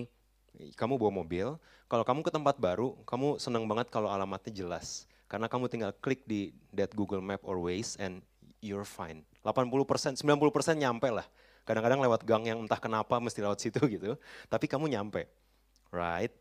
kamu 0.75 0.99
bawa 0.99 1.23
mobil, 1.23 1.59
kalau 1.89 2.05
kamu 2.05 2.21
ke 2.21 2.33
tempat 2.35 2.57
baru, 2.61 2.99
kamu 3.09 3.41
senang 3.41 3.65
banget 3.65 3.89
kalau 3.89 4.11
alamatnya 4.11 4.53
jelas. 4.53 5.09
Karena 5.29 5.49
kamu 5.49 5.69
tinggal 5.69 5.93
klik 6.01 6.25
di 6.25 6.57
that 6.73 6.93
Google 6.97 7.21
Map 7.21 7.45
or 7.45 7.61
Waze 7.61 8.01
and 8.01 8.25
you're 8.65 8.85
fine. 8.85 9.23
80%, 9.45 10.21
90% 10.21 10.25
nyampe 10.77 11.09
lah. 11.13 11.25
Kadang-kadang 11.69 12.01
lewat 12.01 12.25
gang 12.25 12.49
yang 12.49 12.65
entah 12.65 12.81
kenapa 12.81 13.21
mesti 13.21 13.45
lewat 13.45 13.61
situ 13.61 13.81
gitu. 13.95 14.17
Tapi 14.49 14.67
kamu 14.69 14.89
nyampe. 14.89 15.29
Right? 15.93 16.33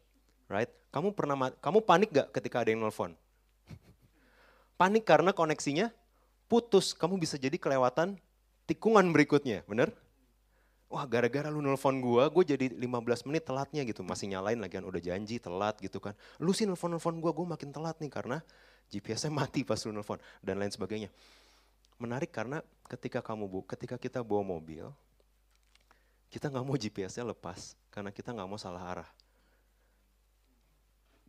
Right? 0.47 0.71
Kamu 0.91 1.11
pernah 1.11 1.51
kamu 1.59 1.83
panik 1.83 2.09
gak 2.15 2.27
ketika 2.31 2.63
ada 2.63 2.71
yang 2.71 2.79
nelfon? 2.83 3.11
panik 4.79 5.03
karena 5.03 5.35
koneksinya 5.35 5.91
putus. 6.47 6.95
Kamu 6.95 7.19
bisa 7.19 7.35
jadi 7.35 7.59
kelewatan 7.59 8.15
tikungan 8.67 9.11
berikutnya, 9.11 9.67
bener? 9.67 9.91
Wah 10.87 11.03
gara-gara 11.03 11.51
lu 11.51 11.59
nelfon 11.59 11.99
gua, 11.99 12.31
gue 12.31 12.55
jadi 12.55 12.71
15 12.71 13.27
menit 13.27 13.43
telatnya 13.43 13.83
gitu. 13.83 14.07
Masih 14.07 14.31
nyalain 14.31 14.55
lagi 14.55 14.79
kan, 14.79 14.87
udah 14.87 15.03
janji 15.03 15.35
telat 15.35 15.75
gitu 15.83 15.99
kan. 15.99 16.15
Lu 16.39 16.55
sih 16.55 16.63
nelfon-nelfon 16.63 17.19
gua, 17.19 17.35
gue 17.35 17.43
makin 17.43 17.75
telat 17.75 17.99
nih 17.99 18.07
karena 18.07 18.39
GPS-nya 18.87 19.31
mati 19.43 19.67
pas 19.67 19.79
lu 19.83 19.91
nelfon 19.91 20.15
dan 20.39 20.55
lain 20.55 20.71
sebagainya. 20.71 21.11
Menarik 21.99 22.31
karena 22.31 22.63
ketika 22.87 23.19
kamu 23.19 23.51
bu, 23.51 23.59
ketika 23.67 23.99
kita 23.99 24.23
bawa 24.23 24.47
mobil, 24.47 24.87
kita 26.31 26.47
nggak 26.47 26.63
mau 26.63 26.79
GPS-nya 26.79 27.35
lepas 27.35 27.75
karena 27.91 28.11
kita 28.15 28.31
nggak 28.31 28.47
mau 28.47 28.59
salah 28.59 28.83
arah. 28.87 29.09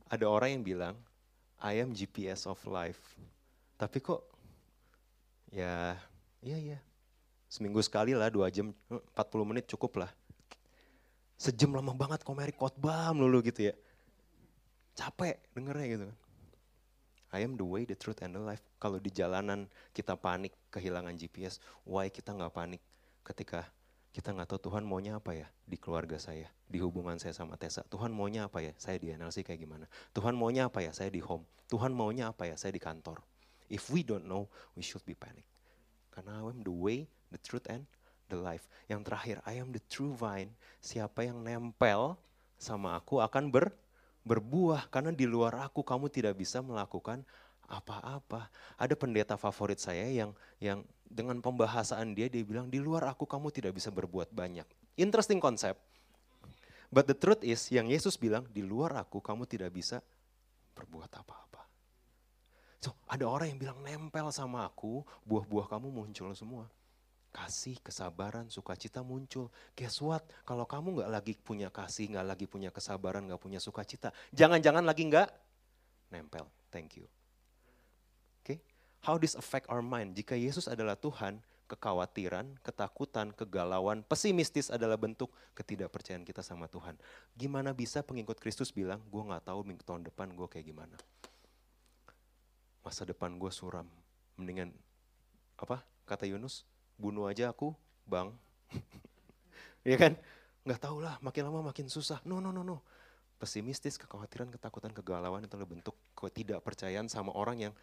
Ada 0.07 0.25
orang 0.31 0.55
yang 0.55 0.65
bilang, 0.65 0.95
I 1.59 1.83
am 1.83 1.91
GPS 1.91 2.47
of 2.47 2.63
life. 2.63 3.19
Tapi 3.75 3.99
kok, 3.99 4.23
ya, 5.51 5.99
iya 6.43 6.59
iya, 6.59 6.79
Seminggu 7.49 7.81
sekali 7.81 8.13
lah, 8.13 8.29
dua 8.29 8.53
jam, 8.53 8.77
40 8.93 9.49
menit 9.49 9.65
cukup 9.65 10.05
lah. 10.05 10.11
Sejam 11.41 11.73
lama 11.73 11.97
banget 11.97 12.21
komeri 12.21 12.53
khotbah 12.53 13.11
melulu 13.17 13.41
gitu 13.41 13.73
ya. 13.73 13.75
Capek 14.93 15.41
dengernya 15.57 15.87
gitu 15.89 16.05
kan. 16.13 16.19
I 17.29 17.45
am 17.45 17.61
the 17.61 17.65
way, 17.65 17.85
the 17.85 17.97
truth, 17.97 18.25
and 18.25 18.33
the 18.33 18.41
life. 18.41 18.65
Kalau 18.81 18.97
di 18.97 19.13
jalanan 19.13 19.69
kita 19.93 20.17
panik, 20.17 20.57
kehilangan 20.73 21.13
GPS, 21.17 21.61
why 21.85 22.09
kita 22.09 22.33
nggak 22.33 22.53
panik 22.53 22.81
ketika 23.21 23.69
kita 24.17 24.33
nggak 24.33 24.49
tahu 24.49 24.73
Tuhan 24.73 24.89
maunya 24.89 25.21
apa 25.21 25.37
ya 25.37 25.47
di 25.69 25.77
keluarga 25.77 26.17
saya, 26.17 26.49
di 26.65 26.81
hubungan 26.81 27.21
saya 27.21 27.37
sama 27.37 27.61
Tessa. 27.61 27.85
Tuhan 27.85 28.11
maunya 28.11 28.49
apa 28.49 28.65
ya, 28.65 28.73
saya 28.81 28.97
di 28.97 29.13
NLC 29.13 29.45
kayak 29.45 29.61
gimana. 29.61 29.85
Tuhan 30.17 30.33
maunya 30.33 30.73
apa 30.73 30.81
ya, 30.81 30.91
saya 30.97 31.13
di 31.13 31.21
home. 31.21 31.45
Tuhan 31.69 31.93
maunya 31.93 32.33
apa 32.33 32.49
ya, 32.49 32.57
saya 32.57 32.73
di 32.73 32.81
kantor. 32.81 33.21
If 33.69 33.93
we 33.93 34.01
don't 34.01 34.25
know, 34.25 34.49
we 34.73 34.81
should 34.81 35.05
be 35.05 35.13
panic. 35.13 35.45
Karena 36.19 36.43
I 36.43 36.51
am 36.51 36.67
the 36.67 36.75
way, 36.75 37.07
the 37.31 37.39
truth 37.39 37.63
and 37.71 37.87
the 38.27 38.35
life. 38.35 38.67
Yang 38.91 39.07
terakhir, 39.07 39.37
I 39.47 39.63
am 39.63 39.71
the 39.71 39.79
true 39.87 40.11
vine. 40.19 40.51
Siapa 40.83 41.23
yang 41.23 41.47
nempel 41.47 42.19
sama 42.59 42.99
aku 42.99 43.23
akan 43.23 43.55
ber, 43.55 43.71
berbuah. 44.27 44.91
Karena 44.91 45.15
di 45.15 45.31
luar 45.31 45.55
aku 45.63 45.87
kamu 45.87 46.11
tidak 46.11 46.35
bisa 46.35 46.59
melakukan 46.59 47.23
apa-apa. 47.71 48.51
Ada 48.75 48.99
pendeta 48.99 49.39
favorit 49.39 49.79
saya 49.79 50.11
yang 50.11 50.35
yang 50.59 50.83
dengan 51.07 51.39
pembahasan 51.39 52.19
dia 52.19 52.27
dia 52.27 52.43
bilang 52.43 52.67
di 52.67 52.83
luar 52.83 53.07
aku 53.07 53.23
kamu 53.23 53.55
tidak 53.55 53.79
bisa 53.79 53.95
berbuat 53.95 54.35
banyak. 54.35 54.67
Interesting 54.99 55.39
konsep. 55.39 55.79
But 56.91 57.07
the 57.07 57.15
truth 57.15 57.47
is 57.47 57.69
yang 57.71 57.87
Yesus 57.87 58.19
bilang 58.19 58.49
di 58.51 58.67
luar 58.67 58.97
aku 58.99 59.23
kamu 59.23 59.47
tidak 59.47 59.71
bisa 59.71 60.03
berbuat 60.75 61.13
apa-apa. 61.15 61.48
So, 62.79 62.95
ada 63.11 63.27
orang 63.27 63.51
yang 63.51 63.59
bilang 63.59 63.79
nempel 63.83 64.31
sama 64.31 64.63
aku, 64.67 65.03
buah-buah 65.27 65.67
kamu 65.67 65.91
muncul 65.91 66.31
semua 66.35 66.71
kasih, 67.29 67.77
kesabaran, 67.85 68.49
sukacita 68.49 69.05
muncul. 69.05 69.53
Guess 69.77 70.01
what? 70.03 70.25
Kalau 70.43 70.65
kamu 70.65 71.01
nggak 71.01 71.11
lagi 71.13 71.33
punya 71.37 71.69
kasih, 71.69 72.11
nggak 72.11 72.27
lagi 72.27 72.47
punya 72.49 72.73
kesabaran, 72.73 73.29
nggak 73.29 73.41
punya 73.41 73.61
sukacita, 73.61 74.11
jangan-jangan 74.33 74.83
lagi 74.83 75.07
nggak 75.07 75.29
nempel. 76.11 76.49
Thank 76.73 77.01
you. 77.01 77.07
Oke, 78.43 78.57
okay? 78.57 78.59
how 79.05 79.17
this 79.21 79.37
affect 79.37 79.69
our 79.69 79.85
mind? 79.85 80.17
Jika 80.17 80.37
Yesus 80.37 80.69
adalah 80.69 80.97
Tuhan, 80.97 81.41
kekhawatiran, 81.69 82.57
ketakutan, 82.65 83.33
kegalauan, 83.37 84.01
pesimistis 84.05 84.73
adalah 84.73 84.97
bentuk 84.97 85.29
ketidakpercayaan 85.53 86.25
kita 86.25 86.41
sama 86.41 86.65
Tuhan. 86.65 86.97
Gimana 87.37 87.77
bisa 87.77 88.01
pengikut 88.01 88.41
Kristus 88.41 88.73
bilang, 88.73 89.05
gue 89.13 89.23
nggak 89.23 89.53
tahu 89.53 89.61
minggu 89.69 89.85
tahun 89.85 90.09
depan 90.09 90.33
gue 90.33 90.49
kayak 90.49 90.65
gimana. 90.65 90.97
Masa 92.89 93.05
depan 93.05 93.37
gue 93.37 93.53
suram. 93.53 93.85
Mendingan 94.41 94.73
apa 95.61 95.85
kata 96.09 96.25
Yunus 96.25 96.65
bunuh 96.97 97.29
aja 97.29 97.53
aku, 97.53 97.77
bang. 98.09 98.33
ya 99.93 100.01
kan? 100.01 100.17
Nggak 100.65 100.81
tahu 100.81 101.05
lah, 101.05 101.21
makin 101.21 101.53
lama 101.53 101.69
makin 101.69 101.93
susah. 101.93 102.25
No, 102.25 102.41
no, 102.41 102.49
no, 102.49 102.65
no. 102.65 102.81
Pesimistis, 103.37 104.01
kekhawatiran, 104.01 104.49
ketakutan, 104.49 104.97
kegalauan 104.97 105.45
itu 105.45 105.53
adalah 105.53 105.69
bentuk 105.69 106.01
ketidakpercayaan 106.17 107.13
sama 107.13 107.37
orang 107.37 107.69
yang 107.69 107.75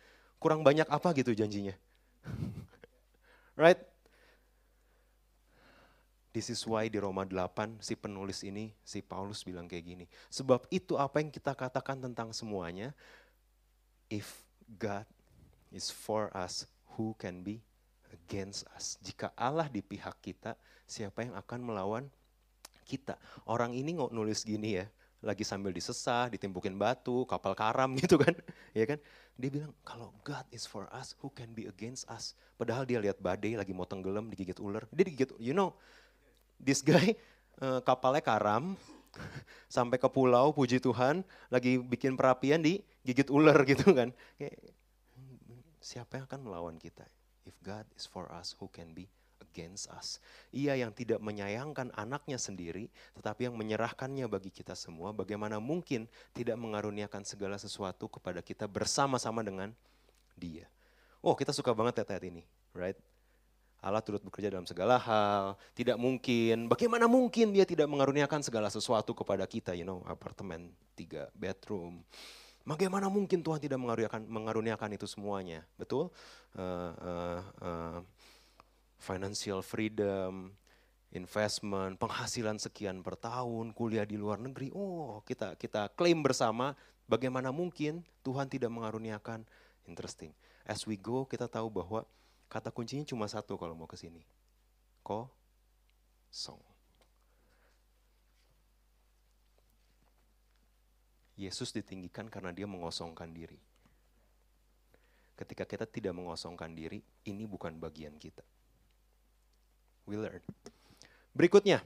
kurang 0.42 0.66
banyak 0.66 0.90
apa 0.90 1.14
gitu 1.14 1.38
janjinya. 1.38 1.78
right? 3.62 3.78
This 6.34 6.50
is 6.50 6.66
why 6.66 6.90
di 6.90 6.98
Roma 6.98 7.30
8 7.30 7.78
si 7.78 7.94
penulis 7.94 8.42
ini, 8.42 8.74
si 8.82 9.06
Paulus 9.06 9.46
bilang 9.46 9.70
kayak 9.70 9.86
gini. 9.86 10.06
Sebab 10.34 10.66
itu 10.74 10.98
apa 10.98 11.22
yang 11.22 11.30
kita 11.30 11.54
katakan 11.54 12.02
tentang 12.02 12.34
semuanya, 12.34 12.90
if 14.10 14.45
God 14.68 15.06
is 15.70 15.94
for 15.94 16.34
us, 16.34 16.66
who 16.96 17.14
can 17.20 17.44
be 17.46 17.62
against 18.12 18.66
us. 18.74 18.98
Jika 19.04 19.32
Allah 19.36 19.68
di 19.70 19.84
pihak 19.84 20.18
kita, 20.24 20.56
siapa 20.88 21.26
yang 21.26 21.36
akan 21.38 21.60
melawan 21.62 22.06
kita? 22.88 23.20
Orang 23.46 23.76
ini 23.76 23.98
nggak 23.98 24.14
nulis 24.16 24.42
gini 24.48 24.80
ya, 24.82 24.86
lagi 25.26 25.42
sambil 25.42 25.74
disesah, 25.74 26.30
ditimpukin 26.32 26.78
batu, 26.78 27.26
kapal 27.26 27.58
karam 27.58 27.92
gitu 28.02 28.16
kan. 28.22 28.34
ya 28.72 28.86
kan? 28.88 29.02
Dia 29.36 29.50
bilang, 29.52 29.74
kalau 29.84 30.16
God 30.24 30.48
is 30.54 30.64
for 30.64 30.88
us, 30.96 31.18
who 31.20 31.28
can 31.34 31.52
be 31.52 31.68
against 31.68 32.08
us? 32.08 32.38
Padahal 32.56 32.88
dia 32.88 33.04
lihat 33.04 33.20
badai 33.20 33.60
lagi 33.60 33.76
mau 33.76 33.84
tenggelam, 33.84 34.32
digigit 34.32 34.58
ular. 34.64 34.88
Dia 34.96 35.04
digigit, 35.04 35.36
you 35.42 35.52
know, 35.52 35.76
this 36.62 36.80
guy 36.80 37.20
uh, 37.60 37.84
kapalnya 37.84 38.24
karam, 38.24 38.80
sampai 39.72 39.98
ke 40.00 40.08
pulau, 40.08 40.52
puji 40.56 40.80
Tuhan, 40.80 41.26
lagi 41.50 41.80
bikin 41.82 42.16
perapian 42.16 42.62
di 42.62 42.82
gigit 43.04 43.30
ular 43.32 43.58
gitu 43.68 43.92
kan. 43.92 44.14
Siapa 45.82 46.18
yang 46.18 46.26
akan 46.26 46.42
melawan 46.50 46.76
kita? 46.82 47.06
If 47.46 47.54
God 47.62 47.86
is 47.94 48.10
for 48.10 48.26
us, 48.34 48.58
who 48.58 48.66
can 48.74 48.98
be 48.98 49.06
against 49.38 49.86
us? 49.94 50.18
Ia 50.50 50.74
yang 50.74 50.90
tidak 50.90 51.22
menyayangkan 51.22 51.94
anaknya 51.94 52.42
sendiri, 52.42 52.90
tetapi 53.14 53.46
yang 53.46 53.56
menyerahkannya 53.56 54.26
bagi 54.26 54.50
kita 54.50 54.74
semua, 54.74 55.14
bagaimana 55.14 55.62
mungkin 55.62 56.10
tidak 56.34 56.58
mengaruniakan 56.58 57.22
segala 57.22 57.62
sesuatu 57.62 58.10
kepada 58.10 58.42
kita 58.42 58.66
bersama-sama 58.66 59.46
dengan 59.46 59.70
dia. 60.34 60.66
Oh 61.22 61.38
kita 61.38 61.54
suka 61.54 61.70
banget 61.74 62.02
ayat 62.02 62.26
ini, 62.28 62.42
right? 62.74 62.98
Allah 63.86 64.02
turut 64.02 64.26
bekerja 64.26 64.50
dalam 64.50 64.66
segala 64.66 64.98
hal, 64.98 65.54
tidak 65.78 66.02
mungkin, 66.02 66.66
bagaimana 66.66 67.06
mungkin 67.06 67.54
dia 67.54 67.70
tidak 67.70 67.86
mengaruniakan 67.86 68.42
segala 68.42 68.74
sesuatu 68.74 69.14
kepada 69.14 69.46
kita, 69.46 69.78
you 69.78 69.86
know, 69.86 70.02
apartemen, 70.10 70.74
tiga 70.98 71.30
bedroom, 71.38 72.02
Bagaimana 72.66 73.14
mungkin 73.14 73.46
Tuhan 73.46 73.62
tidak 73.62 73.78
mengaruniakan, 73.78 74.26
mengaruniakan 74.26 74.98
itu 74.98 75.06
semuanya? 75.06 75.62
Betul? 75.78 76.10
Uh, 76.58 76.92
uh, 76.98 77.42
uh, 77.62 78.00
financial 78.98 79.62
freedom, 79.62 80.50
investment, 81.14 82.02
penghasilan 82.02 82.58
sekian 82.58 83.06
per 83.06 83.22
tahun, 83.22 83.70
kuliah 83.70 84.02
di 84.02 84.18
luar 84.18 84.42
negeri. 84.42 84.74
Oh, 84.74 85.22
kita 85.30 85.54
kita 85.62 85.94
klaim 85.94 86.26
bersama 86.26 86.74
bagaimana 87.06 87.54
mungkin 87.54 88.02
Tuhan 88.26 88.50
tidak 88.50 88.74
mengaruniakan. 88.74 89.46
Interesting. 89.86 90.34
As 90.66 90.90
we 90.90 90.98
go, 90.98 91.30
kita 91.30 91.46
tahu 91.46 91.70
bahwa 91.70 92.02
kata 92.48 92.70
kuncinya 92.72 93.06
cuma 93.08 93.26
satu 93.28 93.58
kalau 93.60 93.74
mau 93.74 93.90
ke 93.90 93.98
sini. 94.00 94.22
Kosong. 95.06 96.62
Yesus 101.36 101.76
ditinggikan 101.76 102.32
karena 102.32 102.56
dia 102.56 102.64
mengosongkan 102.64 103.28
diri. 103.36 103.60
Ketika 105.36 105.68
kita 105.68 105.84
tidak 105.84 106.16
mengosongkan 106.16 106.72
diri, 106.72 107.04
ini 107.28 107.44
bukan 107.44 107.76
bagian 107.76 108.16
kita. 108.16 108.40
We 110.08 110.16
learn. 110.16 110.40
Berikutnya. 111.36 111.84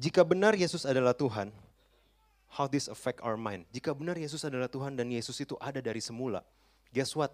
Jika 0.00 0.24
benar 0.24 0.56
Yesus 0.56 0.88
adalah 0.88 1.12
Tuhan, 1.12 1.52
how 2.52 2.66
this 2.66 2.90
affect 2.90 3.22
our 3.22 3.38
mind? 3.38 3.66
Jika 3.70 3.94
benar 3.94 4.18
Yesus 4.18 4.42
adalah 4.42 4.66
Tuhan 4.66 4.98
dan 4.98 5.08
Yesus 5.08 5.38
itu 5.38 5.54
ada 5.62 5.78
dari 5.78 6.02
semula, 6.02 6.42
guess 6.90 7.14
what? 7.14 7.30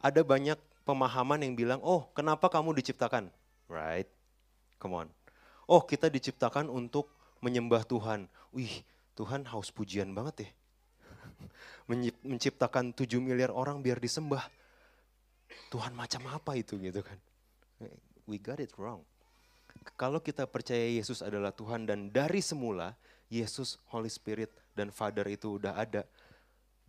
Ada 0.00 0.24
banyak 0.24 0.56
pemahaman 0.84 1.44
yang 1.44 1.56
bilang, 1.56 1.80
oh 1.80 2.08
kenapa 2.12 2.48
kamu 2.52 2.76
diciptakan? 2.76 3.28
Right? 3.68 4.08
Come 4.80 4.96
on 4.96 5.08
oh 5.70 5.86
kita 5.86 6.10
diciptakan 6.10 6.66
untuk 6.66 7.14
menyembah 7.38 7.86
Tuhan. 7.86 8.26
Wih, 8.50 8.82
Tuhan 9.14 9.46
haus 9.54 9.70
pujian 9.70 10.10
banget 10.10 10.50
ya. 10.50 10.50
menciptakan 12.26 12.90
7 12.90 13.06
miliar 13.22 13.54
orang 13.54 13.78
biar 13.78 14.02
disembah. 14.02 14.42
Tuhan 15.70 15.94
macam 15.94 16.26
apa 16.26 16.58
itu 16.58 16.74
gitu 16.82 17.06
kan. 17.06 17.16
We 18.26 18.42
got 18.42 18.58
it 18.58 18.74
wrong. 18.74 19.06
Kalau 19.94 20.18
kita 20.18 20.44
percaya 20.50 20.90
Yesus 20.90 21.22
adalah 21.22 21.54
Tuhan 21.54 21.86
dan 21.86 22.10
dari 22.10 22.42
semula 22.42 22.98
Yesus, 23.30 23.78
Holy 23.94 24.10
Spirit, 24.10 24.50
dan 24.74 24.90
Father 24.90 25.24
itu 25.30 25.56
udah 25.56 25.78
ada, 25.78 26.02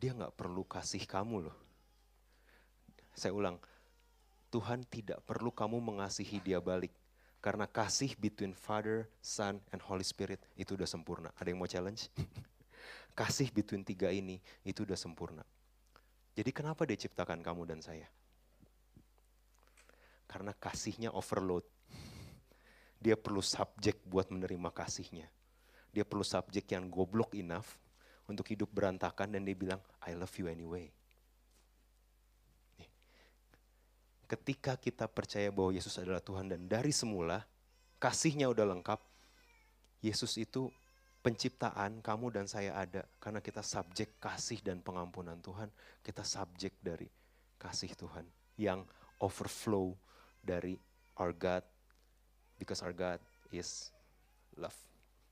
dia 0.02 0.12
nggak 0.18 0.34
perlu 0.34 0.66
kasih 0.66 1.06
kamu 1.06 1.46
loh. 1.48 1.58
Saya 3.14 3.38
ulang, 3.38 3.62
Tuhan 4.50 4.82
tidak 4.90 5.22
perlu 5.24 5.54
kamu 5.54 5.78
mengasihi 5.78 6.42
dia 6.42 6.58
balik. 6.58 6.92
Karena 7.42 7.66
kasih 7.66 8.14
between 8.22 8.54
Father, 8.54 9.10
Son, 9.18 9.58
and 9.74 9.82
Holy 9.82 10.06
Spirit 10.06 10.42
itu 10.54 10.78
udah 10.78 10.86
sempurna. 10.86 11.34
Ada 11.42 11.50
yang 11.50 11.58
mau 11.58 11.70
challenge? 11.70 12.10
kasih 13.20 13.50
between 13.50 13.82
tiga 13.82 14.14
ini 14.14 14.38
itu 14.62 14.86
udah 14.86 14.98
sempurna. 14.98 15.42
Jadi 16.38 16.50
kenapa 16.54 16.86
dia 16.86 16.98
ciptakan 16.98 17.42
kamu 17.42 17.66
dan 17.66 17.82
saya? 17.82 18.06
Karena 20.30 20.54
kasihnya 20.54 21.10
overload. 21.12 21.66
Dia 23.02 23.18
perlu 23.18 23.42
subjek 23.42 23.98
buat 24.06 24.30
menerima 24.30 24.70
kasihnya. 24.70 25.26
Dia 25.92 26.08
perlu 26.08 26.24
subjek 26.24 26.72
yang 26.72 26.88
goblok 26.88 27.36
enough 27.36 27.76
untuk 28.28 28.48
hidup 28.48 28.72
berantakan 28.72 29.36
dan 29.36 29.44
dia 29.44 29.56
bilang, 29.56 29.80
I 30.08 30.16
love 30.16 30.32
you 30.40 30.48
anyway. 30.48 30.92
ketika 34.32 34.80
kita 34.80 35.12
percaya 35.12 35.52
bahwa 35.52 35.76
Yesus 35.76 36.00
adalah 36.00 36.24
Tuhan 36.24 36.48
dan 36.48 36.64
dari 36.72 36.96
semula 36.96 37.44
kasihnya 38.00 38.48
udah 38.48 38.64
lengkap, 38.64 39.04
Yesus 40.00 40.40
itu 40.40 40.72
penciptaan 41.20 42.00
kamu 42.00 42.32
dan 42.32 42.48
saya 42.48 42.80
ada 42.80 43.04
karena 43.20 43.44
kita 43.44 43.60
subjek 43.60 44.16
kasih 44.24 44.64
dan 44.64 44.80
pengampunan 44.80 45.36
Tuhan, 45.44 45.68
kita 46.00 46.24
subjek 46.24 46.80
dari 46.80 47.12
kasih 47.60 47.92
Tuhan 47.92 48.24
yang 48.56 48.88
overflow 49.20 49.92
dari 50.40 50.80
our 51.20 51.36
God 51.36 51.68
because 52.56 52.80
our 52.80 52.96
God 52.96 53.20
is 53.52 53.92
love. 54.56 54.91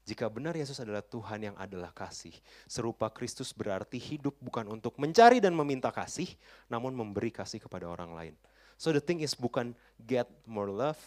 Jika 0.10 0.26
benar 0.26 0.58
Yesus 0.58 0.82
adalah 0.82 1.06
Tuhan 1.06 1.54
yang 1.54 1.56
adalah 1.62 1.94
kasih, 1.94 2.34
serupa 2.66 3.14
Kristus 3.14 3.54
berarti 3.54 4.02
hidup 4.02 4.34
bukan 4.42 4.66
untuk 4.66 4.98
mencari 4.98 5.38
dan 5.38 5.54
meminta 5.54 5.94
kasih, 5.94 6.26
namun 6.66 6.98
memberi 6.98 7.30
kasih 7.30 7.62
kepada 7.62 7.86
orang 7.86 8.18
lain. 8.18 8.34
So 8.82 8.90
the 8.90 8.98
thing 8.98 9.22
is 9.22 9.38
bukan 9.38 9.78
get 10.02 10.26
more 10.50 10.74
love, 10.74 10.98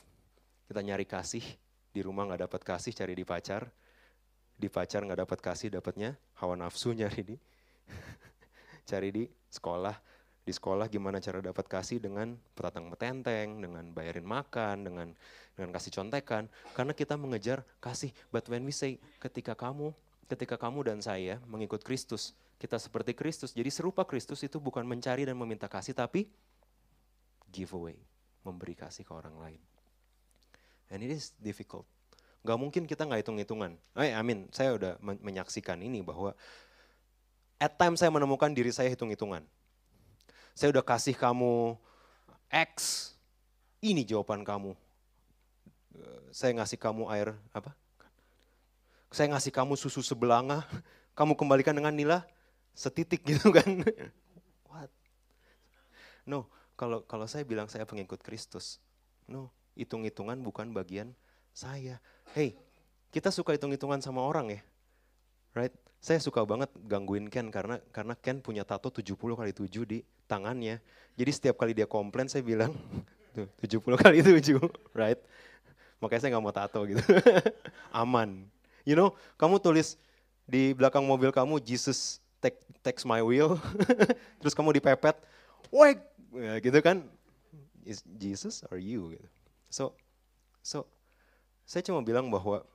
kita 0.70 0.86
nyari 0.86 1.02
kasih, 1.02 1.42
di 1.90 1.98
rumah 1.98 2.30
nggak 2.30 2.46
dapat 2.46 2.62
kasih 2.62 2.94
cari 2.94 3.18
di 3.18 3.26
pacar, 3.26 3.66
di 4.54 4.70
pacar 4.70 5.02
nggak 5.02 5.26
dapat 5.26 5.38
kasih 5.42 5.74
dapatnya 5.74 6.14
hawa 6.38 6.54
nafsu 6.54 6.94
nyari 6.94 7.34
di, 7.34 7.36
cari 8.90 9.10
di 9.10 9.26
sekolah, 9.50 9.98
di 10.42 10.50
sekolah 10.50 10.90
gimana 10.90 11.22
cara 11.22 11.38
dapat 11.38 11.70
kasih 11.70 12.02
dengan 12.02 12.34
petatang 12.58 12.90
metenteng, 12.90 13.62
dengan 13.62 13.94
bayarin 13.94 14.26
makan, 14.26 14.82
dengan 14.82 15.08
dengan 15.54 15.70
kasih 15.70 15.92
contekan, 15.94 16.50
karena 16.74 16.90
kita 16.90 17.14
mengejar 17.14 17.62
kasih. 17.78 18.10
But 18.34 18.50
when 18.50 18.66
we 18.66 18.74
say 18.74 18.98
ketika 19.22 19.54
kamu, 19.54 19.94
ketika 20.26 20.58
kamu 20.58 20.82
dan 20.82 20.98
saya 20.98 21.38
mengikut 21.46 21.86
Kristus, 21.86 22.34
kita 22.58 22.78
seperti 22.82 23.14
Kristus. 23.14 23.54
Jadi 23.54 23.70
serupa 23.70 24.02
Kristus 24.02 24.42
itu 24.42 24.58
bukan 24.58 24.82
mencari 24.82 25.22
dan 25.22 25.38
meminta 25.38 25.70
kasih, 25.70 25.94
tapi 25.94 26.26
giveaway, 27.50 27.98
memberi 28.42 28.74
kasih 28.74 29.06
ke 29.06 29.12
orang 29.14 29.38
lain. 29.38 29.60
And 30.90 31.06
it 31.06 31.14
is 31.14 31.30
difficult. 31.38 31.86
Gak 32.42 32.58
mungkin 32.58 32.90
kita 32.90 33.06
nggak 33.06 33.22
hitung-hitungan. 33.22 33.78
Eh, 33.94 34.10
amin, 34.10 34.50
saya 34.50 34.74
udah 34.74 34.98
menyaksikan 34.98 35.78
ini 35.78 36.02
bahwa 36.02 36.34
at 37.62 37.78
time 37.78 37.94
saya 37.94 38.10
menemukan 38.10 38.50
diri 38.50 38.74
saya 38.74 38.90
hitung-hitungan. 38.90 39.46
Saya 40.52 40.68
udah 40.72 40.84
kasih 40.84 41.16
kamu 41.16 41.76
X, 42.52 43.10
ini 43.80 44.04
jawaban 44.04 44.44
kamu. 44.44 44.76
Saya 46.32 46.52
ngasih 46.56 46.76
kamu 46.80 47.08
air 47.12 47.32
apa? 47.52 47.72
Saya 49.12 49.28
ngasih 49.32 49.52
kamu 49.52 49.76
susu 49.76 50.00
sebelanga, 50.00 50.64
kamu 51.12 51.36
kembalikan 51.36 51.76
dengan 51.76 51.92
nila 51.92 52.24
setitik 52.72 53.24
gitu 53.28 53.52
kan. 53.52 53.84
What? 54.68 54.88
No, 56.24 56.48
kalau 56.76 57.04
kalau 57.04 57.28
saya 57.28 57.44
bilang 57.44 57.68
saya 57.68 57.84
pengikut 57.84 58.20
Kristus, 58.24 58.80
no, 59.28 59.52
hitung-hitungan 59.76 60.40
bukan 60.40 60.72
bagian 60.72 61.12
saya. 61.52 62.00
Hey, 62.32 62.56
kita 63.12 63.28
suka 63.28 63.52
hitung-hitungan 63.52 64.00
sama 64.00 64.24
orang 64.24 64.56
ya, 64.56 64.60
right? 65.52 65.74
Saya 66.02 66.18
suka 66.18 66.42
banget 66.42 66.66
gangguin 66.82 67.30
Ken 67.30 67.46
karena 67.54 67.78
karena 67.94 68.18
Ken 68.18 68.42
punya 68.42 68.66
tato 68.66 68.90
70 68.90 69.14
kali 69.14 69.54
7 69.54 69.70
di 69.86 70.02
tangannya. 70.26 70.82
Jadi 71.14 71.30
setiap 71.30 71.62
kali 71.62 71.78
dia 71.78 71.86
komplain 71.86 72.26
saya 72.26 72.42
bilang, 72.42 72.74
tuh 73.38 73.46
70 73.62 74.02
kali 74.02 74.18
7, 74.18 74.58
right? 74.98 75.22
Makanya 76.02 76.20
saya 76.26 76.30
nggak 76.34 76.42
mau 76.42 76.50
tato 76.50 76.82
gitu. 76.90 76.98
Aman. 77.94 78.50
You 78.82 78.98
know, 78.98 79.14
kamu 79.38 79.62
tulis 79.62 79.94
di 80.42 80.74
belakang 80.74 81.06
mobil 81.06 81.30
kamu 81.30 81.62
Jesus 81.62 82.18
take, 82.42 82.58
takes 82.82 83.06
my 83.06 83.22
wheel, 83.22 83.54
terus 84.42 84.58
kamu 84.58 84.82
dipepet, 84.82 85.14
woi 85.70 86.02
ya, 86.34 86.58
gitu 86.58 86.82
kan 86.82 87.06
is 87.86 88.02
Jesus 88.18 88.66
or 88.74 88.82
you 88.82 89.14
gitu. 89.14 89.28
So 89.70 89.94
so 90.66 90.82
saya 91.62 91.86
cuma 91.86 92.02
bilang 92.02 92.26
bahwa 92.26 92.66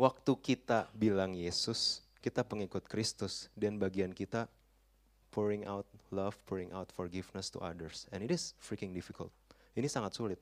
waktu 0.00 0.32
kita 0.40 0.88
bilang 0.96 1.36
Yesus, 1.36 2.00
kita 2.20 2.44
pengikut 2.44 2.84
Kristus 2.86 3.48
dan 3.56 3.80
bagian 3.80 4.12
kita 4.12 4.46
pouring 5.32 5.64
out 5.64 5.88
love, 6.12 6.36
pouring 6.44 6.68
out 6.76 6.92
forgiveness 6.92 7.48
to 7.48 7.58
others. 7.64 8.04
And 8.12 8.20
it 8.20 8.30
is 8.30 8.52
freaking 8.60 8.92
difficult. 8.92 9.32
Ini 9.72 9.88
sangat 9.88 10.12
sulit. 10.12 10.40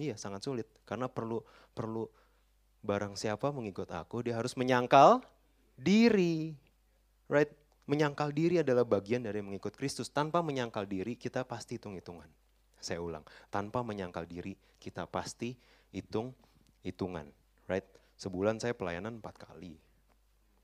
Iya, 0.00 0.16
sangat 0.16 0.42
sulit 0.42 0.66
karena 0.88 1.06
perlu 1.06 1.44
perlu 1.76 2.08
barang 2.80 3.14
siapa 3.14 3.52
mengikut 3.52 3.92
aku, 3.92 4.24
dia 4.24 4.34
harus 4.36 4.56
menyangkal 4.56 5.20
diri. 5.76 6.56
Right? 7.28 7.52
Menyangkal 7.84 8.32
diri 8.32 8.64
adalah 8.64 8.82
bagian 8.88 9.22
dari 9.22 9.44
mengikut 9.44 9.76
Kristus. 9.76 10.08
Tanpa 10.08 10.40
menyangkal 10.40 10.88
diri, 10.88 11.14
kita 11.14 11.44
pasti 11.44 11.76
hitung-hitungan. 11.76 12.26
Saya 12.80 13.04
ulang, 13.04 13.22
tanpa 13.52 13.84
menyangkal 13.84 14.24
diri, 14.24 14.56
kita 14.80 15.04
pasti 15.04 15.52
hitung-hitungan. 15.92 17.28
Right? 17.68 17.84
Sebulan 18.16 18.58
saya 18.58 18.72
pelayanan 18.72 19.20
empat 19.20 19.36
kali. 19.36 19.89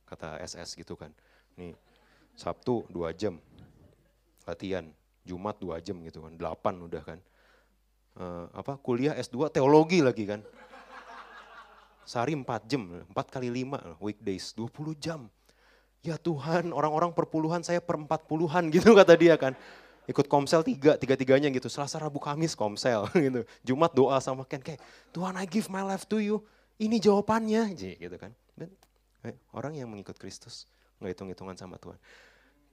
Kata 0.07 0.39
SS 0.41 0.79
gitu 0.79 0.95
kan. 0.95 1.11
Nih, 1.59 1.75
Sabtu 2.39 2.87
dua 2.89 3.11
jam 3.11 3.43
latihan, 4.47 4.87
Jumat 5.27 5.59
dua 5.59 5.83
jam 5.83 5.99
gitu 6.07 6.23
kan, 6.23 6.33
delapan 6.39 6.75
udah 6.87 7.03
kan. 7.03 7.19
Uh, 8.17 8.49
apa 8.57 8.81
kuliah 8.81 9.13
S2 9.13 9.53
teologi 9.53 10.01
lagi 10.01 10.25
kan. 10.25 10.41
Sehari 12.07 12.39
empat 12.39 12.65
jam, 12.71 13.03
empat 13.11 13.29
kali 13.35 13.51
lima 13.51 13.83
weekdays, 13.99 14.55
20 14.55 14.95
jam. 14.97 15.27
Ya 16.07 16.15
Tuhan, 16.15 16.71
orang-orang 16.71 17.11
perpuluhan 17.11 17.67
saya 17.67 17.83
per 17.83 17.99
empat 17.99 18.31
puluhan 18.31 18.71
gitu 18.71 18.95
kata 18.95 19.19
dia 19.19 19.35
kan. 19.35 19.59
Ikut 20.07 20.31
komsel 20.31 20.63
tiga, 20.63 20.95
tiga-tiganya 20.95 21.51
gitu. 21.51 21.67
Selasa, 21.67 21.99
Rabu, 21.99 22.23
Kamis 22.23 22.55
komsel 22.55 23.11
gitu. 23.27 23.43
Jumat 23.67 23.91
doa 23.91 24.23
sama 24.23 24.47
Ken 24.47 24.63
kayak, 24.63 24.79
Tuhan 25.11 25.35
I 25.35 25.51
give 25.51 25.67
my 25.67 25.83
life 25.83 26.07
to 26.07 26.23
you. 26.23 26.47
Ini 26.79 27.03
jawabannya 27.03 27.75
gitu 27.75 28.17
kan. 28.17 28.31
Eh, 29.27 29.35
orang 29.51 29.75
yang 29.75 29.91
mengikut 29.91 30.15
Kristus 30.15 30.71
nggak 31.03 31.19
hitung-hitungan 31.19 31.59
sama 31.59 31.75
Tuhan. 31.83 31.99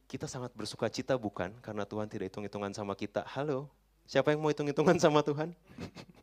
Kita 0.05 0.29
sangat 0.29 0.53
bersuka 0.53 0.85
cita 0.85 1.17
bukan 1.17 1.49
karena 1.65 1.81
Tuhan 1.81 2.05
tidak 2.05 2.29
hitung-hitungan 2.29 2.69
sama 2.77 2.93
kita. 2.93 3.25
Halo, 3.25 3.65
siapa 4.05 4.29
yang 4.29 4.37
mau 4.45 4.53
hitung-hitungan 4.53 5.01
sama 5.01 5.25
Tuhan? 5.25 5.49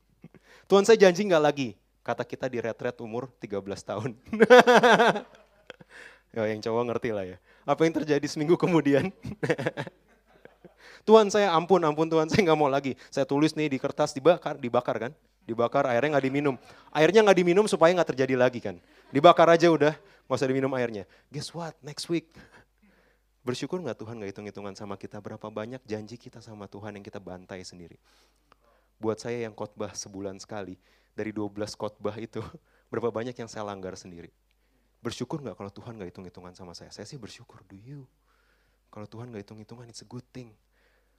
Tuhan 0.70 0.86
saya 0.86 0.94
janji 1.02 1.26
nggak 1.26 1.42
lagi. 1.42 1.68
Kata 2.06 2.22
kita 2.22 2.46
di 2.46 2.62
retret 2.62 2.94
umur 3.02 3.26
13 3.42 3.58
tahun. 3.82 4.10
Ya, 6.30 6.46
yang 6.46 6.62
cowok 6.62 6.94
ngerti 6.94 7.10
lah 7.10 7.26
ya. 7.26 7.36
Apa 7.66 7.82
yang 7.82 7.90
terjadi 7.90 8.22
seminggu 8.30 8.54
kemudian? 8.54 9.10
Tuhan 11.08 11.26
saya 11.26 11.50
ampun, 11.50 11.82
ampun 11.82 12.06
Tuhan 12.06 12.30
saya 12.30 12.46
nggak 12.46 12.54
mau 12.54 12.70
lagi. 12.70 12.94
Saya 13.10 13.26
tulis 13.26 13.58
nih 13.58 13.66
di 13.66 13.82
kertas 13.82 14.14
dibakar, 14.14 14.54
dibakar 14.54 15.10
kan? 15.10 15.12
Dibakar 15.42 15.90
airnya 15.90 16.14
nggak 16.14 16.26
diminum. 16.30 16.54
Airnya 16.94 17.26
nggak 17.26 17.34
diminum 17.34 17.66
supaya 17.66 17.90
nggak 17.98 18.14
terjadi 18.14 18.38
lagi 18.38 18.62
kan? 18.62 18.78
Dibakar 19.10 19.50
aja 19.50 19.74
udah, 19.74 19.98
nggak 20.30 20.38
usah 20.38 20.46
diminum 20.46 20.70
airnya. 20.78 21.10
Guess 21.26 21.50
what? 21.58 21.74
Next 21.82 22.06
week. 22.06 22.30
Bersyukur 23.50 23.82
nggak 23.82 23.98
Tuhan 23.98 24.14
nggak 24.22 24.30
hitung-hitungan 24.30 24.78
sama 24.78 24.94
kita 24.94 25.18
berapa 25.18 25.42
banyak 25.42 25.82
janji 25.82 26.14
kita 26.14 26.38
sama 26.38 26.70
Tuhan 26.70 26.94
yang 26.94 27.02
kita 27.02 27.18
bantai 27.18 27.66
sendiri. 27.66 27.98
Buat 29.02 29.18
saya 29.18 29.42
yang 29.42 29.58
khotbah 29.58 29.90
sebulan 29.90 30.38
sekali, 30.38 30.78
dari 31.18 31.34
12 31.34 31.74
khotbah 31.74 32.14
itu, 32.22 32.38
berapa 32.94 33.10
banyak 33.10 33.34
yang 33.34 33.50
saya 33.50 33.66
langgar 33.66 33.98
sendiri. 33.98 34.30
Bersyukur 35.02 35.42
nggak 35.42 35.58
kalau 35.58 35.74
Tuhan 35.74 35.98
nggak 35.98 36.14
hitung-hitungan 36.14 36.54
sama 36.54 36.78
saya? 36.78 36.94
Saya 36.94 37.10
sih 37.10 37.18
bersyukur, 37.18 37.66
do 37.66 37.74
you? 37.74 38.06
Kalau 38.94 39.10
Tuhan 39.10 39.34
nggak 39.34 39.50
hitung-hitungan, 39.50 39.90
it's 39.90 40.06
a 40.06 40.06
good 40.06 40.26
thing. 40.30 40.54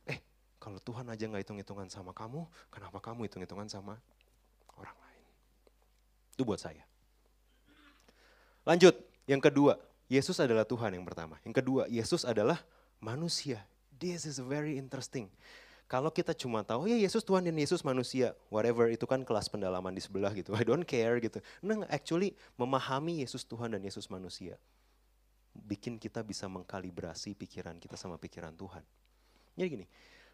Eh, 0.07 0.23
kalau 0.55 0.79
Tuhan 0.79 1.03
aja 1.11 1.27
nggak 1.27 1.43
hitung-hitungan 1.43 1.91
sama 1.91 2.15
kamu, 2.15 2.47
kenapa 2.71 3.03
kamu 3.03 3.27
hitung-hitungan 3.27 3.67
sama 3.67 3.99
orang 4.79 4.95
lain? 5.03 5.25
Itu 6.31 6.47
buat 6.47 6.63
saya. 6.63 6.87
Lanjut, 8.61 8.93
yang 9.25 9.41
kedua, 9.41 9.79
Yesus 10.11 10.37
adalah 10.37 10.67
Tuhan 10.67 10.93
yang 10.93 11.07
pertama. 11.07 11.39
Yang 11.47 11.63
kedua, 11.63 11.83
Yesus 11.87 12.27
adalah 12.27 12.61
manusia. 12.99 13.63
This 13.95 14.27
is 14.27 14.37
very 14.37 14.77
interesting. 14.77 15.31
Kalau 15.87 16.07
kita 16.07 16.31
cuma 16.31 16.63
tahu 16.63 16.87
ya 16.87 16.95
Yesus 16.95 17.19
Tuhan 17.19 17.43
dan 17.43 17.55
Yesus 17.55 17.83
manusia, 17.83 18.31
whatever 18.47 18.87
itu 18.87 19.03
kan 19.03 19.27
kelas 19.27 19.51
pendalaman 19.51 19.91
di 19.91 19.99
sebelah 19.99 20.31
gitu. 20.31 20.55
I 20.59 20.63
don't 20.63 20.87
care 20.87 21.19
gitu. 21.19 21.43
Nah, 21.59 21.83
actually 21.91 22.35
memahami 22.55 23.19
Yesus 23.23 23.43
Tuhan 23.43 23.75
dan 23.75 23.83
Yesus 23.83 24.07
manusia 24.07 24.55
bikin 25.51 25.99
kita 25.99 26.23
bisa 26.23 26.47
mengkalibrasi 26.47 27.35
pikiran 27.35 27.75
kita 27.75 27.99
sama 27.99 28.15
pikiran 28.15 28.55
Tuhan. 28.55 28.83
Jadi 29.59 29.67
gini, 29.67 29.85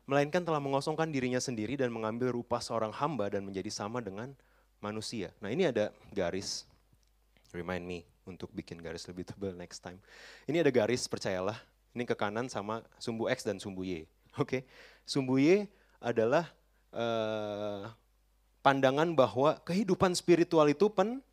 melainkan 0.06 0.46
telah 0.46 0.62
mengosongkan 0.62 1.10
dirinya 1.10 1.42
sendiri 1.42 1.74
dan 1.74 1.90
mengambil 1.90 2.30
rupa 2.30 2.62
seorang 2.62 2.94
hamba 2.94 3.34
dan 3.34 3.42
menjadi 3.42 3.74
sama 3.74 3.98
dengan 3.98 4.38
manusia. 4.78 5.34
Nah 5.42 5.50
ini 5.50 5.66
ada 5.66 5.90
garis, 6.14 6.70
remind 7.50 7.82
me 7.82 8.06
untuk 8.28 8.52
bikin 8.52 8.78
garis 8.84 9.08
lebih 9.08 9.26
tebal 9.26 9.56
next 9.56 9.80
time. 9.80 9.98
Ini 10.46 10.62
ada 10.62 10.72
garis, 10.72 11.08
percayalah, 11.08 11.58
ini 11.96 12.04
ke 12.06 12.14
kanan 12.14 12.52
sama 12.52 12.86
sumbu 13.00 13.32
X 13.32 13.48
dan 13.48 13.58
sumbu 13.58 13.88
Y. 13.88 14.04
Oke, 14.38 14.44
okay? 14.44 14.62
sumbu 15.08 15.42
Y 15.42 15.66
adalah 15.98 16.52
uh, 16.94 17.90
pandangan 18.62 19.08
bahwa 19.18 19.58
kehidupan 19.64 20.14
spiritual 20.14 20.68
itu 20.70 20.92
pen, 20.92 21.24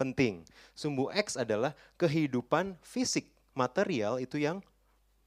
penting. 0.00 0.46
Sumbu 0.72 1.12
X 1.12 1.36
adalah 1.36 1.76
kehidupan 2.00 2.78
fisik, 2.80 3.28
material 3.52 4.22
itu 4.22 4.40
yang 4.40 4.62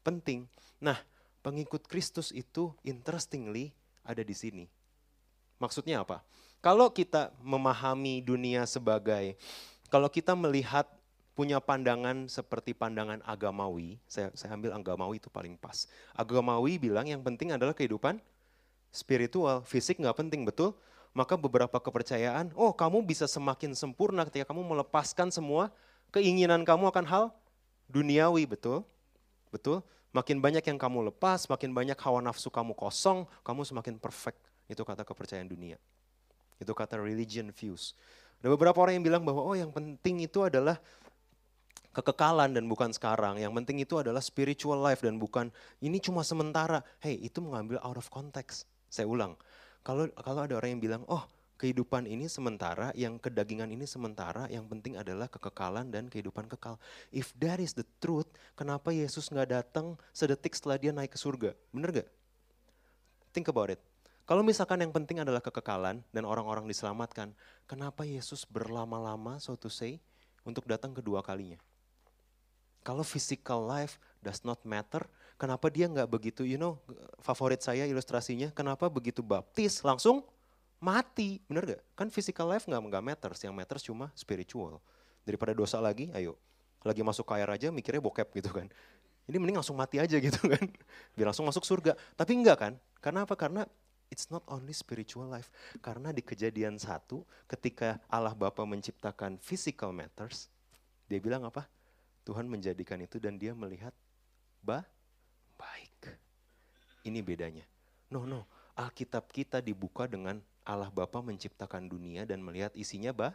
penting. 0.01 0.49
Nah, 0.81 0.97
pengikut 1.45 1.85
Kristus 1.85 2.33
itu 2.33 2.71
interestingly 2.85 3.75
ada 4.05 4.25
di 4.25 4.33
sini. 4.33 4.65
Maksudnya 5.59 6.01
apa? 6.01 6.23
Kalau 6.59 6.91
kita 6.91 7.31
memahami 7.43 8.23
dunia 8.23 8.63
sebagai, 8.67 9.35
kalau 9.87 10.07
kita 10.11 10.35
melihat 10.35 10.87
punya 11.39 11.63
pandangan 11.63 12.27
seperti 12.27 12.75
pandangan 12.75 13.23
agamawi, 13.23 13.95
saya, 14.03 14.27
saya 14.35 14.51
ambil 14.59 14.75
agamawi 14.75 15.23
itu 15.23 15.31
paling 15.31 15.55
pas. 15.55 15.87
Agamawi 16.11 16.75
bilang 16.75 17.07
yang 17.07 17.23
penting 17.23 17.55
adalah 17.55 17.71
kehidupan 17.71 18.19
spiritual, 18.91 19.63
fisik 19.63 20.03
nggak 20.03 20.19
penting, 20.19 20.43
betul? 20.43 20.75
Maka 21.15 21.39
beberapa 21.39 21.79
kepercayaan, 21.79 22.51
oh 22.59 22.75
kamu 22.75 23.07
bisa 23.07 23.23
semakin 23.23 23.71
sempurna 23.71 24.27
ketika 24.27 24.51
kamu 24.51 24.67
melepaskan 24.67 25.31
semua 25.31 25.71
keinginan 26.11 26.67
kamu 26.67 26.91
akan 26.91 27.07
hal 27.07 27.23
duniawi, 27.87 28.43
betul? 28.43 28.83
Betul? 29.47 29.79
Makin 30.11 30.43
banyak 30.43 30.67
yang 30.67 30.75
kamu 30.75 31.07
lepas, 31.07 31.47
makin 31.47 31.71
banyak 31.71 31.95
hawa 32.03 32.19
nafsu 32.19 32.51
kamu 32.51 32.75
kosong, 32.75 33.23
kamu 33.47 33.63
semakin 33.63 33.95
perfect. 33.95 34.43
Itu 34.67 34.83
kata 34.83 35.07
kepercayaan 35.07 35.47
dunia. 35.47 35.79
Itu 36.59 36.75
kata 36.75 36.99
religion 36.99 37.47
views. 37.55 37.95
Ada 38.39 38.55
beberapa 38.55 38.79
orang 38.79 38.99
yang 38.99 39.05
bilang 39.05 39.23
bahwa 39.27 39.43
oh 39.43 39.51
yang 39.51 39.67
penting 39.67 40.23
itu 40.23 40.39
adalah 40.39 40.79
kekekalan 41.93 42.53
dan 42.53 42.69
bukan 42.69 42.93
sekarang. 42.93 43.41
Yang 43.41 43.53
penting 43.63 43.77
itu 43.81 43.95
adalah 43.97 44.21
spiritual 44.21 44.77
life 44.79 45.01
dan 45.01 45.17
bukan 45.17 45.49
ini 45.81 45.97
cuma 45.97 46.21
sementara. 46.21 46.85
Hey, 47.01 47.17
itu 47.17 47.41
mengambil 47.41 47.81
out 47.81 47.97
of 47.97 48.07
context. 48.13 48.69
Saya 48.89 49.09
ulang. 49.09 49.37
Kalau 49.81 50.09
kalau 50.21 50.45
ada 50.45 50.53
orang 50.59 50.77
yang 50.77 50.81
bilang, 50.83 51.03
"Oh, 51.09 51.25
kehidupan 51.59 52.05
ini 52.05 52.27
sementara, 52.29 52.93
yang 52.93 53.17
kedagingan 53.17 53.71
ini 53.71 53.87
sementara, 53.89 54.45
yang 54.51 54.67
penting 54.67 54.99
adalah 54.99 55.31
kekekalan 55.31 55.89
dan 55.89 56.11
kehidupan 56.11 56.45
kekal." 56.51 56.77
If 57.09 57.33
that 57.41 57.63
is 57.63 57.73
the 57.73 57.87
truth, 58.03 58.29
kenapa 58.53 58.93
Yesus 58.93 59.31
nggak 59.31 59.49
datang 59.49 59.97
sedetik 60.13 60.53
setelah 60.53 60.77
dia 60.77 60.91
naik 60.93 61.15
ke 61.15 61.19
surga? 61.19 61.55
Bener 61.73 62.03
gak? 62.03 62.09
Think 63.29 63.49
about 63.49 63.69
it. 63.73 63.81
Kalau 64.29 64.45
misalkan 64.45 64.77
yang 64.77 64.93
penting 64.93 65.17
adalah 65.17 65.41
kekekalan 65.41 66.05
dan 66.13 66.23
orang-orang 66.25 66.69
diselamatkan, 66.69 67.33
kenapa 67.65 68.05
Yesus 68.05 68.45
berlama-lama, 68.45 69.41
so 69.41 69.57
to 69.57 69.73
say, 69.73 69.97
untuk 70.45 70.69
datang 70.69 70.93
kedua 70.93 71.25
kalinya? 71.25 71.57
Kalau 72.89 73.05
physical 73.05 73.69
life 73.69 74.01
does 74.17 74.41
not 74.41 74.57
matter, 74.65 75.05
kenapa 75.37 75.69
dia 75.69 75.85
nggak 75.85 76.09
begitu, 76.09 76.41
you 76.41 76.57
know, 76.57 76.81
favorit 77.21 77.61
saya 77.61 77.85
ilustrasinya, 77.85 78.49
kenapa 78.49 78.89
begitu 78.89 79.21
baptis 79.21 79.85
langsung 79.85 80.25
mati, 80.81 81.37
bener 81.45 81.77
gak? 81.77 81.81
Kan 81.93 82.09
physical 82.09 82.49
life 82.49 82.65
nggak 82.65 82.81
nggak 82.81 83.05
matters, 83.05 83.45
yang 83.45 83.53
matters 83.53 83.85
cuma 83.85 84.09
spiritual. 84.17 84.81
Daripada 85.21 85.53
dosa 85.53 85.77
lagi, 85.77 86.09
ayo, 86.17 86.33
lagi 86.81 87.05
masuk 87.05 87.29
kaya 87.29 87.45
raja 87.45 87.69
mikirnya 87.69 88.01
bokep 88.01 88.25
gitu 88.41 88.49
kan. 88.49 88.65
Ini 89.29 89.37
mending 89.37 89.61
langsung 89.61 89.77
mati 89.77 90.01
aja 90.01 90.17
gitu 90.17 90.49
kan, 90.49 90.65
biar 91.13 91.29
langsung 91.29 91.45
masuk 91.45 91.61
surga. 91.61 91.93
Tapi 92.17 92.41
enggak 92.41 92.57
kan, 92.57 92.73
karena 93.05 93.21
apa? 93.21 93.37
Karena 93.37 93.69
it's 94.09 94.33
not 94.33 94.41
only 94.49 94.73
spiritual 94.73 95.29
life. 95.29 95.53
Karena 95.77 96.09
di 96.09 96.25
kejadian 96.25 96.81
satu, 96.81 97.21
ketika 97.45 98.01
Allah 98.09 98.33
Bapa 98.33 98.65
menciptakan 98.65 99.37
physical 99.37 99.93
matters, 99.93 100.49
dia 101.05 101.21
bilang 101.21 101.45
apa? 101.45 101.69
Tuhan 102.29 102.45
menjadikan 102.45 103.01
itu 103.01 103.17
dan 103.17 103.41
dia 103.41 103.57
melihat 103.57 103.89
ba 104.61 104.85
baik. 105.57 106.13
Ini 107.01 107.25
bedanya. 107.25 107.65
No, 108.13 108.29
no. 108.29 108.45
Alkitab 108.77 109.33
kita 109.33 109.65
dibuka 109.65 110.05
dengan 110.05 110.37
Allah 110.61 110.93
Bapa 110.93 111.25
menciptakan 111.25 111.89
dunia 111.89 112.29
dan 112.29 112.45
melihat 112.45 112.69
isinya 112.77 113.09
ba 113.09 113.33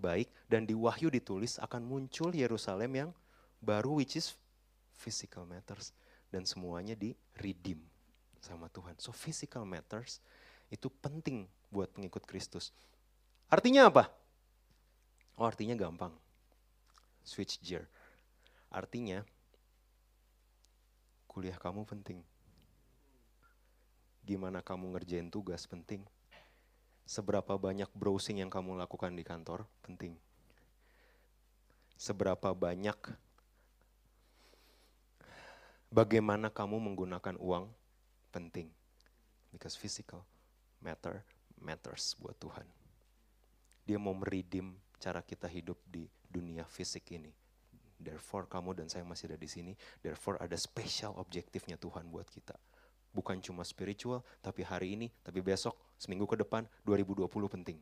baik 0.00 0.32
dan 0.48 0.64
di 0.64 0.72
Wahyu 0.72 1.12
ditulis 1.12 1.60
akan 1.60 1.84
muncul 1.84 2.32
Yerusalem 2.32 2.90
yang 2.96 3.10
baru 3.60 4.00
which 4.00 4.16
is 4.16 4.32
physical 4.96 5.44
matters 5.44 5.92
dan 6.32 6.48
semuanya 6.48 6.96
di 6.96 7.12
redeem 7.36 7.84
sama 8.40 8.72
Tuhan. 8.72 8.96
So 8.96 9.12
physical 9.12 9.68
matters 9.68 10.24
itu 10.72 10.88
penting 10.88 11.44
buat 11.68 11.92
pengikut 11.92 12.24
Kristus. 12.24 12.72
Artinya 13.52 13.92
apa? 13.92 14.08
Oh 15.36 15.44
artinya 15.44 15.76
gampang. 15.76 16.16
Switch 17.20 17.60
gear. 17.60 17.84
Artinya 18.70 19.26
kuliah 21.26 21.58
kamu 21.58 21.82
penting. 21.82 22.22
Gimana 24.22 24.62
kamu 24.62 24.94
ngerjain 24.94 25.26
tugas 25.26 25.66
penting. 25.66 26.06
Seberapa 27.02 27.58
banyak 27.58 27.90
browsing 27.90 28.38
yang 28.38 28.50
kamu 28.50 28.78
lakukan 28.78 29.10
di 29.10 29.26
kantor 29.26 29.66
penting. 29.82 30.14
Seberapa 31.98 32.54
banyak 32.54 32.94
bagaimana 35.90 36.46
kamu 36.54 36.78
menggunakan 36.78 37.34
uang 37.42 37.66
penting. 38.30 38.70
Because 39.50 39.74
physical 39.74 40.22
matter 40.78 41.26
matters 41.58 42.14
buat 42.22 42.38
Tuhan. 42.38 42.64
Dia 43.82 43.98
mau 43.98 44.14
meridim 44.14 44.78
cara 45.02 45.18
kita 45.26 45.50
hidup 45.50 45.82
di 45.90 46.06
dunia 46.30 46.62
fisik 46.70 47.10
ini. 47.10 47.39
Therefore 48.00 48.48
kamu 48.48 48.72
dan 48.80 48.86
saya 48.88 49.04
masih 49.04 49.30
ada 49.30 49.38
di 49.38 49.46
sini. 49.46 49.72
Therefore 50.00 50.40
ada 50.40 50.56
special 50.56 51.14
objektifnya 51.20 51.76
Tuhan 51.76 52.08
buat 52.08 52.26
kita. 52.26 52.56
Bukan 53.12 53.42
cuma 53.44 53.66
spiritual, 53.66 54.22
tapi 54.40 54.62
hari 54.64 54.96
ini, 54.96 55.06
tapi 55.20 55.42
besok, 55.44 55.76
seminggu 55.98 56.24
ke 56.30 56.38
depan, 56.40 56.64
2020 56.86 57.26
penting. 57.50 57.78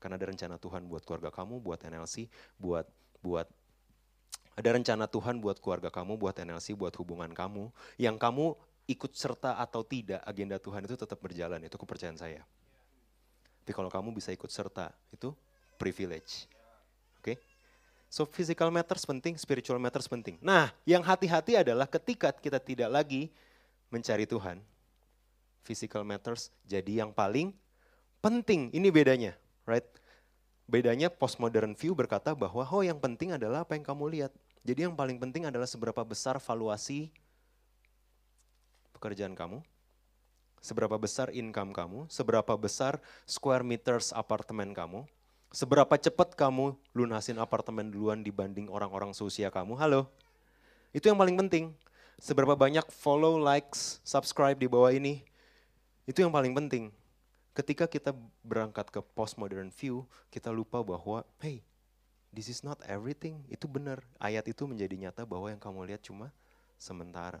Karena 0.00 0.16
ada 0.16 0.26
rencana 0.32 0.56
Tuhan 0.56 0.88
buat 0.88 1.04
keluarga 1.04 1.28
kamu, 1.28 1.60
buat 1.60 1.80
NLC, 1.84 2.26
buat 2.56 2.88
buat 3.20 3.46
ada 4.56 4.76
rencana 4.76 5.08
Tuhan 5.08 5.40
buat 5.40 5.56
keluarga 5.56 5.88
kamu, 5.88 6.20
buat 6.20 6.36
NLC, 6.36 6.76
buat 6.76 6.92
hubungan 7.00 7.32
kamu, 7.32 7.72
yang 7.96 8.20
kamu 8.20 8.52
ikut 8.90 9.12
serta 9.16 9.56
atau 9.56 9.80
tidak 9.86 10.20
agenda 10.26 10.60
Tuhan 10.60 10.84
itu 10.84 10.98
tetap 10.98 11.16
berjalan, 11.16 11.62
itu 11.64 11.76
kepercayaan 11.80 12.18
saya. 12.18 12.42
Tapi 13.62 13.72
kalau 13.72 13.88
kamu 13.88 14.12
bisa 14.12 14.34
ikut 14.34 14.50
serta, 14.50 14.90
itu 15.14 15.32
privilege. 15.78 16.44
So 18.10 18.26
physical 18.26 18.74
matters 18.74 19.06
penting, 19.06 19.38
spiritual 19.38 19.78
matters 19.78 20.10
penting. 20.10 20.34
Nah, 20.42 20.74
yang 20.82 20.98
hati-hati 20.98 21.54
adalah 21.54 21.86
ketika 21.86 22.34
kita 22.34 22.58
tidak 22.58 22.90
lagi 22.90 23.30
mencari 23.86 24.26
Tuhan, 24.26 24.58
physical 25.62 26.02
matters 26.02 26.50
jadi 26.66 27.06
yang 27.06 27.14
paling 27.14 27.54
penting. 28.18 28.66
Ini 28.74 28.90
bedanya, 28.90 29.38
right? 29.62 29.86
Bedanya 30.66 31.06
postmodern 31.06 31.78
view 31.78 31.94
berkata 31.94 32.34
bahwa 32.34 32.66
oh 32.66 32.82
yang 32.82 32.98
penting 32.98 33.30
adalah 33.30 33.62
apa 33.62 33.78
yang 33.78 33.86
kamu 33.86 34.04
lihat. 34.10 34.34
Jadi 34.66 34.90
yang 34.90 34.98
paling 34.98 35.22
penting 35.22 35.46
adalah 35.46 35.70
seberapa 35.70 36.02
besar 36.02 36.42
valuasi 36.42 37.14
pekerjaan 38.90 39.38
kamu, 39.38 39.62
seberapa 40.58 40.98
besar 40.98 41.30
income 41.30 41.70
kamu, 41.70 42.10
seberapa 42.10 42.58
besar 42.58 42.98
square 43.22 43.62
meters 43.62 44.10
apartemen 44.10 44.74
kamu, 44.74 45.06
seberapa 45.50 45.98
cepat 45.98 46.38
kamu 46.38 46.78
lunasin 46.94 47.38
apartemen 47.42 47.90
duluan 47.90 48.22
dibanding 48.22 48.70
orang-orang 48.70 49.10
seusia 49.10 49.50
kamu. 49.50 49.74
Halo, 49.74 50.06
itu 50.94 51.10
yang 51.10 51.18
paling 51.18 51.34
penting. 51.36 51.74
Seberapa 52.20 52.52
banyak 52.54 52.84
follow, 52.92 53.40
likes, 53.40 53.98
subscribe 54.04 54.54
di 54.54 54.68
bawah 54.68 54.92
ini, 54.92 55.24
itu 56.04 56.20
yang 56.20 56.30
paling 56.30 56.52
penting. 56.52 56.92
Ketika 57.56 57.88
kita 57.88 58.14
berangkat 58.44 58.92
ke 58.92 59.00
postmodern 59.16 59.72
view, 59.72 60.06
kita 60.30 60.52
lupa 60.52 60.84
bahwa, 60.84 61.24
hey, 61.40 61.64
this 62.30 62.46
is 62.46 62.60
not 62.60 62.78
everything. 62.84 63.40
Itu 63.48 63.66
benar. 63.66 64.04
Ayat 64.20 64.46
itu 64.46 64.68
menjadi 64.68 64.94
nyata 65.00 65.24
bahwa 65.24 65.48
yang 65.48 65.58
kamu 65.58 65.88
lihat 65.88 66.04
cuma 66.04 66.28
sementara. 66.76 67.40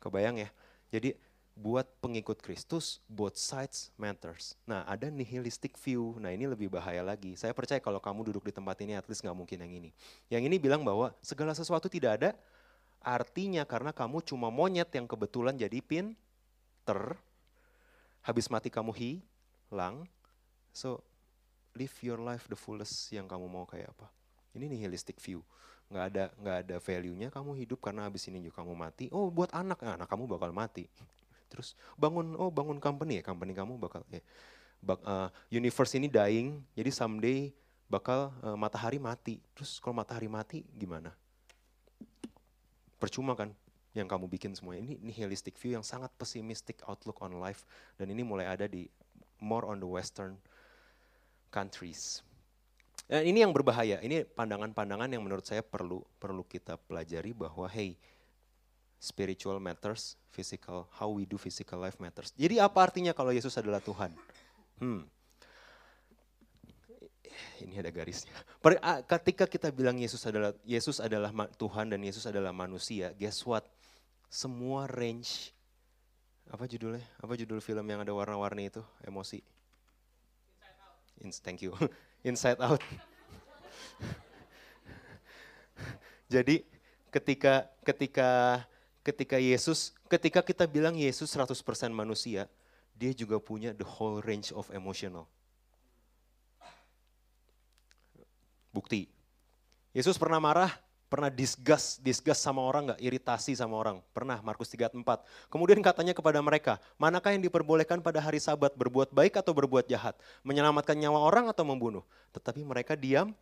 Kebayang 0.00 0.40
ya, 0.40 0.48
jadi 0.88 1.12
buat 1.56 1.88
pengikut 2.04 2.38
Kristus, 2.44 3.00
both 3.08 3.40
sides 3.40 3.88
matters. 3.96 4.54
Nah 4.68 4.84
ada 4.84 5.08
nihilistic 5.08 5.74
view, 5.80 6.14
nah 6.20 6.28
ini 6.28 6.44
lebih 6.44 6.68
bahaya 6.68 7.00
lagi. 7.00 7.32
Saya 7.34 7.56
percaya 7.56 7.80
kalau 7.80 7.96
kamu 7.96 8.28
duduk 8.28 8.44
di 8.44 8.52
tempat 8.52 8.76
ini, 8.84 8.92
at 8.92 9.08
least 9.08 9.24
nggak 9.24 9.34
mungkin 9.34 9.64
yang 9.64 9.72
ini. 9.72 9.90
Yang 10.28 10.42
ini 10.52 10.56
bilang 10.60 10.84
bahwa 10.84 11.16
segala 11.24 11.56
sesuatu 11.56 11.88
tidak 11.88 12.20
ada 12.20 12.30
Artinya 13.06 13.62
karena 13.62 13.94
kamu 13.94 14.18
cuma 14.26 14.50
monyet 14.50 14.90
yang 14.90 15.06
kebetulan 15.06 15.54
jadi 15.54 15.78
pinter, 15.78 17.14
habis 18.26 18.50
mati 18.50 18.66
kamu 18.66 18.90
hilang, 18.90 20.10
so 20.74 20.98
live 21.78 21.94
your 22.02 22.18
life 22.18 22.50
the 22.50 22.58
fullest 22.58 23.14
yang 23.14 23.30
kamu 23.30 23.46
mau 23.46 23.62
kayak 23.62 23.94
apa. 23.94 24.10
Ini 24.58 24.66
nihilistic 24.66 25.22
view. 25.22 25.46
Nggak 25.86 26.04
ada 26.10 26.24
nggak 26.34 26.56
ada 26.66 26.76
value-nya 26.82 27.30
kamu 27.30 27.54
hidup 27.62 27.78
karena 27.78 28.10
habis 28.10 28.26
ini 28.26 28.42
juga 28.42 28.66
kamu 28.66 28.74
mati. 28.74 29.06
Oh 29.14 29.30
buat 29.30 29.54
anak, 29.54 29.86
anak 29.86 30.10
kamu 30.10 30.26
bakal 30.26 30.50
mati. 30.50 30.90
Terus 31.56 31.72
bangun, 31.96 32.36
oh 32.36 32.52
bangun 32.52 32.76
company 32.76 33.18
ya, 33.18 33.22
company 33.24 33.56
kamu 33.56 33.80
bakal 33.80 34.04
ya. 34.12 34.20
Bak, 34.84 35.00
uh, 35.08 35.32
universe 35.48 35.96
ini 35.96 36.06
dying, 36.12 36.60
jadi 36.76 36.92
someday 36.92 37.48
bakal 37.88 38.28
uh, 38.44 38.54
matahari 38.60 39.00
mati. 39.00 39.40
Terus 39.56 39.80
kalau 39.80 39.96
matahari 39.96 40.28
mati 40.28 40.60
gimana? 40.76 41.16
Percuma 43.00 43.32
kan 43.32 43.56
yang 43.96 44.04
kamu 44.04 44.28
bikin 44.28 44.52
semua 44.52 44.76
ini 44.76 45.00
nihilistic 45.00 45.56
view 45.56 45.72
yang 45.72 45.80
sangat 45.80 46.12
pessimistic 46.20 46.84
outlook 46.84 47.16
on 47.24 47.40
life 47.40 47.64
dan 47.96 48.12
ini 48.12 48.20
mulai 48.20 48.44
ada 48.44 48.68
di 48.68 48.84
more 49.40 49.64
on 49.64 49.80
the 49.80 49.88
western 49.88 50.36
countries. 51.48 52.20
Dan 53.08 53.22
ini 53.24 53.40
yang 53.46 53.54
berbahaya. 53.54 54.02
Ini 54.02 54.26
pandangan-pandangan 54.26 55.08
yang 55.08 55.22
menurut 55.22 55.46
saya 55.46 55.62
perlu 55.62 56.02
perlu 56.18 56.42
kita 56.44 56.76
pelajari 56.76 57.32
bahwa 57.32 57.70
hey 57.70 57.94
spiritual 58.98 59.60
matters, 59.60 60.16
physical 60.32 60.88
how 60.96 61.12
we 61.12 61.28
do 61.28 61.36
physical 61.36 61.80
life 61.80 62.00
matters. 62.00 62.32
Jadi 62.34 62.60
apa 62.60 62.82
artinya 62.82 63.16
kalau 63.16 63.30
Yesus 63.30 63.54
adalah 63.56 63.80
Tuhan? 63.80 64.12
Hmm 64.80 65.06
ini 67.60 67.76
ada 67.80 67.90
garisnya. 67.92 68.32
Ketika 69.06 69.46
kita 69.48 69.70
bilang 69.72 69.98
Yesus 70.00 70.26
adalah 70.26 70.52
Yesus 70.64 71.00
adalah 71.00 71.32
Tuhan 71.56 71.90
dan 71.92 72.02
Yesus 72.02 72.26
adalah 72.28 72.52
manusia, 72.52 73.12
guess 73.16 73.44
what? 73.44 73.64
Semua 74.28 74.86
range 74.90 75.52
apa 76.50 76.66
judulnya? 76.68 77.02
Apa 77.18 77.34
judul 77.34 77.60
film 77.62 77.86
yang 77.86 78.00
ada 78.02 78.14
warna-warni 78.14 78.70
itu? 78.70 78.82
Emosi. 79.02 79.42
In, 81.24 81.32
thank 81.32 81.62
you. 81.64 81.72
Inside 82.28 82.60
Out. 82.60 82.80
Jadi 86.32 86.64
ketika 87.08 87.70
ketika 87.86 88.60
ketika 89.06 89.38
Yesus, 89.38 89.94
ketika 90.10 90.42
kita 90.42 90.66
bilang 90.66 90.98
Yesus 90.98 91.30
100% 91.30 91.54
manusia, 91.94 92.50
dia 92.98 93.14
juga 93.14 93.38
punya 93.38 93.70
the 93.70 93.86
whole 93.86 94.18
range 94.18 94.50
of 94.50 94.66
emotional. 94.74 95.30
Bukti. 98.74 99.06
Yesus 99.94 100.18
pernah 100.18 100.42
marah, 100.42 100.74
pernah 101.06 101.30
disgust, 101.30 102.02
disgust 102.02 102.42
sama 102.42 102.60
orang 102.60 102.92
nggak, 102.92 103.00
iritasi 103.00 103.54
sama 103.56 103.78
orang. 103.78 104.02
Pernah, 104.10 104.42
Markus 104.42 104.68
34. 104.68 105.22
Kemudian 105.48 105.80
katanya 105.80 106.12
kepada 106.12 106.42
mereka, 106.42 106.76
manakah 107.00 107.32
yang 107.32 107.40
diperbolehkan 107.46 108.02
pada 108.02 108.18
hari 108.20 108.42
sabat, 108.42 108.74
berbuat 108.74 109.14
baik 109.14 109.38
atau 109.38 109.54
berbuat 109.54 109.86
jahat? 109.88 110.18
Menyelamatkan 110.44 110.98
nyawa 110.98 111.22
orang 111.22 111.46
atau 111.48 111.64
membunuh? 111.64 112.04
Tetapi 112.36 112.60
mereka 112.66 112.98
diam 112.98 113.32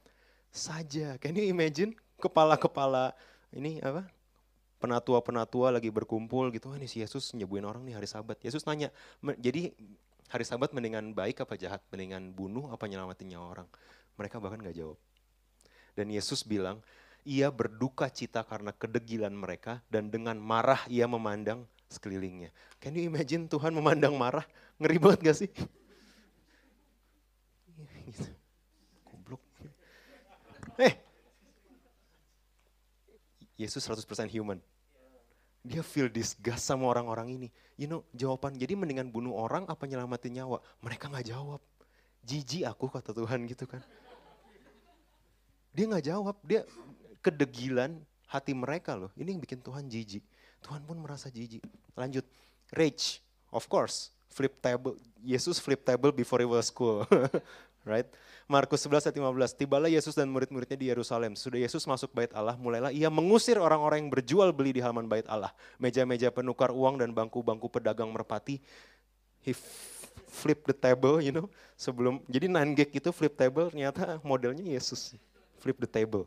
saja. 0.54 1.18
Can 1.18 1.34
you 1.34 1.50
imagine 1.50 1.98
kepala-kepala 2.22 3.10
ini 3.50 3.82
apa? 3.82 4.06
Penatua-penatua 4.84 5.72
lagi 5.72 5.88
berkumpul 5.88 6.52
gitu, 6.52 6.68
oh, 6.68 6.76
ini 6.76 6.84
si 6.84 7.00
Yesus 7.00 7.32
nyebuin 7.32 7.64
orang 7.64 7.88
nih 7.88 7.96
hari 7.96 8.04
sabat. 8.04 8.36
Yesus 8.44 8.68
nanya, 8.68 8.92
jadi 9.40 9.72
hari 10.28 10.44
sabat 10.44 10.76
mendingan 10.76 11.16
baik 11.16 11.40
apa 11.40 11.56
jahat? 11.56 11.80
Mendingan 11.88 12.36
bunuh 12.36 12.68
apa 12.68 12.84
nyelamatin 12.84 13.32
nyawa 13.32 13.46
orang? 13.48 13.68
Mereka 14.20 14.44
bahkan 14.44 14.60
gak 14.60 14.76
jawab. 14.76 15.00
Dan 15.96 16.12
Yesus 16.12 16.44
bilang, 16.44 16.84
ia 17.24 17.48
berduka 17.48 18.12
cita 18.12 18.44
karena 18.44 18.76
kedegilan 18.76 19.32
mereka 19.32 19.80
dan 19.88 20.12
dengan 20.12 20.36
marah 20.36 20.84
ia 20.92 21.08
memandang 21.08 21.64
sekelilingnya. 21.88 22.52
Can 22.76 22.92
you 22.92 23.08
imagine 23.08 23.48
Tuhan 23.48 23.72
memandang 23.72 24.12
marah? 24.20 24.44
Ngeri 24.76 25.00
banget 25.00 25.20
gak 25.32 25.38
sih? 25.40 25.50
Gitu. 28.04 28.28
Goblok. 29.08 29.40
Eh, 30.76 30.92
Yesus 33.56 33.80
100% 33.80 34.04
human. 34.28 34.60
Dia 35.64 35.80
feel 35.80 36.12
disgust 36.12 36.68
sama 36.68 36.84
orang-orang 36.92 37.40
ini. 37.40 37.48
You 37.80 37.88
know, 37.88 38.04
jawaban, 38.12 38.54
jadi 38.60 38.76
mendingan 38.76 39.08
bunuh 39.08 39.32
orang 39.32 39.64
apa 39.64 39.88
nyelamatin 39.88 40.36
nyawa? 40.36 40.60
Mereka 40.84 41.08
gak 41.08 41.26
jawab. 41.26 41.58
Jiji 42.24 42.68
aku 42.68 42.88
kata 42.88 43.16
Tuhan 43.16 43.48
gitu 43.48 43.64
kan. 43.68 43.80
Dia 45.74 45.84
nggak 45.90 46.06
jawab, 46.06 46.36
dia 46.46 46.62
kedegilan 47.18 47.98
hati 48.30 48.54
mereka 48.54 48.94
loh. 48.94 49.10
Ini 49.18 49.34
yang 49.34 49.42
bikin 49.42 49.58
Tuhan 49.60 49.90
jijik. 49.90 50.22
Tuhan 50.64 50.86
pun 50.86 50.96
merasa 51.02 51.28
jijik. 51.28 51.60
Lanjut, 51.98 52.24
rage, 52.72 53.20
of 53.50 53.66
course. 53.66 54.14
Flip 54.30 54.54
table, 54.62 54.98
Yesus 55.22 55.62
flip 55.62 55.82
table 55.86 56.10
before 56.10 56.42
he 56.42 56.48
was 56.48 56.70
cool. 56.70 57.06
right? 57.84 58.08
Markus 58.44 58.84
11 58.84 59.08
ayat 59.08 59.16
15, 59.16 59.60
tibalah 59.60 59.88
Yesus 59.88 60.12
dan 60.16 60.28
murid-muridnya 60.28 60.76
di 60.76 60.88
Yerusalem. 60.92 61.36
Sudah 61.36 61.60
Yesus 61.60 61.84
masuk 61.84 62.12
bait 62.12 62.32
Allah, 62.36 62.56
mulailah 62.56 62.92
ia 62.92 63.08
mengusir 63.08 63.56
orang-orang 63.56 64.04
yang 64.04 64.10
berjual 64.12 64.52
beli 64.52 64.76
di 64.76 64.80
halaman 64.84 65.08
bait 65.08 65.24
Allah. 65.30 65.52
Meja-meja 65.80 66.28
penukar 66.28 66.72
uang 66.72 67.00
dan 67.00 67.12
bangku-bangku 67.12 67.70
pedagang 67.72 68.10
merpati. 68.12 68.60
He 69.44 69.52
flip 70.34 70.64
the 70.66 70.76
table, 70.76 71.20
you 71.20 71.30
know. 71.30 71.46
Sebelum, 71.78 72.24
jadi 72.26 72.50
nine 72.50 72.74
gag 72.74 72.90
itu 72.90 73.10
flip 73.14 73.38
table 73.38 73.70
ternyata 73.70 74.18
modelnya 74.26 74.64
Yesus 74.64 75.14
flip 75.62 75.78
the 75.80 75.88
table 75.88 76.26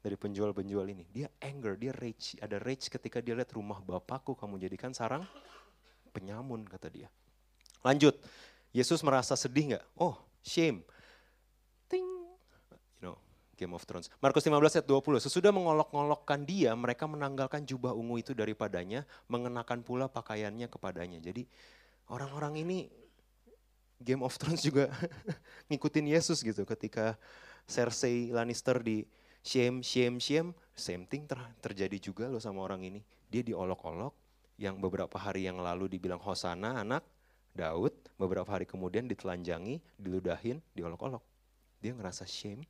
dari 0.00 0.14
penjual-penjual 0.14 0.86
ini. 0.88 1.04
Dia 1.10 1.28
anger, 1.42 1.74
dia 1.74 1.92
rage. 1.92 2.38
Ada 2.38 2.56
rage 2.62 2.86
ketika 2.86 3.18
dia 3.18 3.34
lihat 3.34 3.50
rumah 3.52 3.82
bapakku 3.82 4.38
kamu 4.38 4.56
jadikan 4.62 4.94
sarang 4.94 5.26
penyamun 6.14 6.64
kata 6.64 6.88
dia. 6.88 7.08
Lanjut, 7.82 8.16
Yesus 8.74 9.02
merasa 9.04 9.34
sedih 9.34 9.74
nggak? 9.74 9.84
Oh, 9.98 10.18
shame. 10.42 10.82
Game 13.58 13.74
of 13.74 13.82
Thrones. 13.82 14.06
Markus 14.22 14.46
15 14.46 14.78
ayat 14.78 14.86
20. 14.86 15.26
Sesudah 15.26 15.50
mengolok-ngolokkan 15.50 16.46
dia, 16.46 16.70
mereka 16.78 17.10
menanggalkan 17.10 17.66
jubah 17.66 17.90
ungu 17.90 18.22
itu 18.22 18.30
daripadanya, 18.32 19.02
mengenakan 19.26 19.82
pula 19.82 20.06
pakaiannya 20.06 20.70
kepadanya. 20.70 21.18
Jadi 21.18 21.42
orang-orang 22.06 22.62
ini 22.62 22.78
Game 23.98 24.22
of 24.22 24.38
Thrones 24.38 24.62
juga 24.62 24.94
ngikutin 25.68 26.06
Yesus 26.06 26.46
gitu 26.46 26.62
ketika 26.62 27.18
Cersei 27.66 28.30
Lannister 28.30 28.78
di 28.78 29.02
shame, 29.42 29.82
shame, 29.82 30.22
shame, 30.22 30.54
same 30.78 31.02
thing 31.10 31.26
ter 31.26 31.42
terjadi 31.58 31.98
juga 31.98 32.30
loh 32.30 32.38
sama 32.38 32.62
orang 32.62 32.86
ini. 32.86 33.02
Dia 33.26 33.42
diolok-olok, 33.42 34.14
yang 34.58 34.82
beberapa 34.82 35.14
hari 35.16 35.46
yang 35.46 35.62
lalu 35.62 35.86
dibilang 35.86 36.18
Hosana 36.18 36.82
anak 36.82 37.06
Daud, 37.54 37.94
beberapa 38.18 38.46
hari 38.54 38.66
kemudian 38.66 39.06
ditelanjangi, 39.06 39.82
diludahin, 39.98 40.62
diolok-olok. 40.74 41.22
Dia 41.82 41.94
ngerasa 41.94 42.26
shame, 42.26 42.62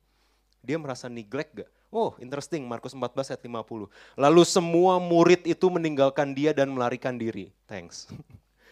dia 0.63 0.77
merasa 0.79 1.07
neglect 1.07 1.63
gak? 1.63 1.69
Oh 1.89 2.13
interesting, 2.21 2.69
Markus 2.69 2.93
14 2.93 3.33
ayat 3.33 3.41
50. 3.41 3.89
Lalu 4.13 4.41
semua 4.45 5.01
murid 5.01 5.41
itu 5.49 5.65
meninggalkan 5.73 6.37
dia 6.37 6.53
dan 6.53 6.69
melarikan 6.69 7.17
diri. 7.17 7.49
Thanks. 7.65 8.05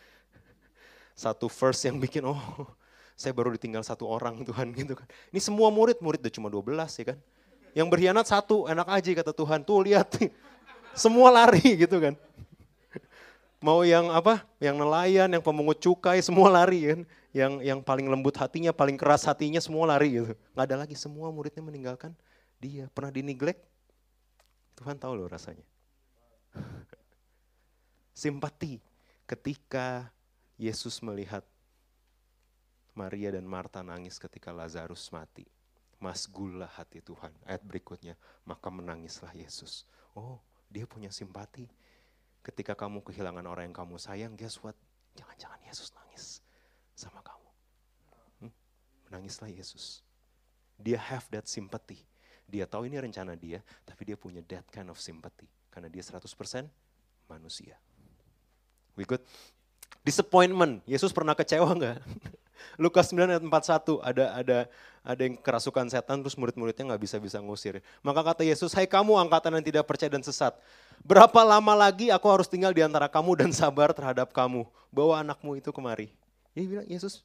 Satu 1.17 1.49
verse 1.49 1.89
yang 1.89 1.97
bikin, 1.97 2.21
oh 2.29 2.37
saya 3.17 3.33
baru 3.33 3.49
ditinggal 3.57 3.81
satu 3.81 4.05
orang 4.05 4.45
Tuhan 4.45 4.69
gitu 4.77 4.93
kan. 4.93 5.09
Ini 5.33 5.41
semua 5.41 5.73
murid, 5.73 5.97
murid 5.97 6.21
udah 6.21 6.29
cuma 6.29 6.53
12 6.53 7.01
ya 7.01 7.05
kan. 7.09 7.17
Yang 7.73 7.87
berkhianat 7.89 8.25
satu, 8.29 8.69
enak 8.69 8.85
aja 8.85 9.09
kata 9.17 9.33
Tuhan. 9.33 9.65
Tuh 9.65 9.81
lihat, 9.81 10.05
semua 10.93 11.33
lari 11.33 11.81
gitu 11.81 11.97
kan. 11.97 12.13
Mau 13.57 13.81
yang 13.81 14.13
apa, 14.13 14.45
yang 14.61 14.77
nelayan, 14.77 15.25
yang 15.33 15.41
pemungut 15.41 15.81
cukai, 15.81 16.21
semua 16.21 16.53
lari 16.53 16.93
kan. 16.93 16.99
Yang 17.35 17.53
yang 17.63 17.79
paling 17.83 18.07
lembut 18.07 18.35
hatinya, 18.39 18.71
paling 18.71 18.95
keras 18.95 19.27
hatinya, 19.27 19.59
semua 19.59 19.83
lari 19.85 20.15
gitu. 20.15 20.33
Nggak 20.55 20.65
ada 20.67 20.77
lagi, 20.85 20.95
semua 20.95 21.27
muridnya 21.29 21.63
meninggalkan 21.63 22.15
dia. 22.57 22.87
Pernah 22.91 23.11
dineglect? 23.11 23.61
Tuhan 24.77 24.95
tahu 24.97 25.13
loh 25.17 25.27
rasanya. 25.27 25.65
Simpati 28.21 28.79
ketika 29.27 30.09
Yesus 30.57 31.03
melihat 31.05 31.45
Maria 32.97 33.29
dan 33.29 33.45
Marta 33.45 33.85
nangis 33.85 34.17
ketika 34.17 34.49
Lazarus 34.49 35.13
mati. 35.13 35.45
Masgullah 35.97 36.69
hati 36.77 37.01
Tuhan. 37.01 37.33
Ayat 37.45 37.61
berikutnya, 37.65 38.13
maka 38.45 38.69
menangislah 38.69 39.33
Yesus. 39.33 39.85
Oh, 40.13 40.37
dia 40.69 40.85
punya 40.85 41.09
simpati. 41.09 41.65
Ketika 42.45 42.77
kamu 42.77 43.01
kehilangan 43.01 43.45
orang 43.49 43.69
yang 43.69 43.77
kamu 43.77 43.97
sayang, 43.97 44.33
guess 44.37 44.61
what? 44.61 44.77
Jangan-jangan 45.17 45.57
Yesus 45.65 45.89
nangis 45.93 46.06
sama 46.97 47.21
kamu. 47.21 47.49
Hmm? 48.41 48.53
Menangislah 49.05 49.53
Yesus. 49.53 50.01
Dia 50.81 50.97
have 50.97 51.29
that 51.29 51.45
sympathy. 51.45 52.01
Dia 52.49 52.65
tahu 52.65 52.89
ini 52.89 52.97
rencana 52.97 53.37
dia, 53.37 53.61
tapi 53.85 54.09
dia 54.09 54.17
punya 54.17 54.41
that 54.49 54.65
kind 54.73 54.89
of 54.89 54.97
sympathy. 54.97 55.45
Karena 55.69 55.93
dia 55.93 56.01
100% 56.01 56.25
manusia. 57.29 57.77
We 58.97 59.05
good? 59.05 59.21
Disappointment. 60.01 60.81
Yesus 60.89 61.13
pernah 61.13 61.37
kecewa 61.37 61.69
nggak? 61.69 61.97
Lukas 62.81 63.13
9 63.13 63.29
ayat 63.29 63.43
41 63.45 64.01
ada 64.01 64.25
ada 64.33 64.57
ada 65.05 65.21
yang 65.21 65.37
kerasukan 65.37 65.87
setan 65.93 66.25
terus 66.25 66.33
murid-muridnya 66.33 66.93
nggak 66.93 67.01
bisa 67.05 67.21
bisa 67.21 67.37
ngusir. 67.37 67.85
Maka 68.01 68.25
kata 68.25 68.41
Yesus, 68.41 68.73
"Hai 68.73 68.89
kamu 68.89 69.13
angkatan 69.13 69.53
yang 69.53 69.65
tidak 69.65 69.83
percaya 69.85 70.09
dan 70.09 70.25
sesat, 70.25 70.57
berapa 71.05 71.39
lama 71.45 71.73
lagi 71.77 72.09
aku 72.09 72.25
harus 72.25 72.49
tinggal 72.49 72.73
di 72.73 72.81
antara 72.81 73.05
kamu 73.05 73.45
dan 73.45 73.51
sabar 73.53 73.93
terhadap 73.93 74.33
kamu? 74.33 74.65
Bawa 74.89 75.21
anakmu 75.21 75.61
itu 75.61 75.69
kemari. 75.69 76.09
Dia 76.57 76.65
bilang, 76.65 76.87
Yesus 76.89 77.21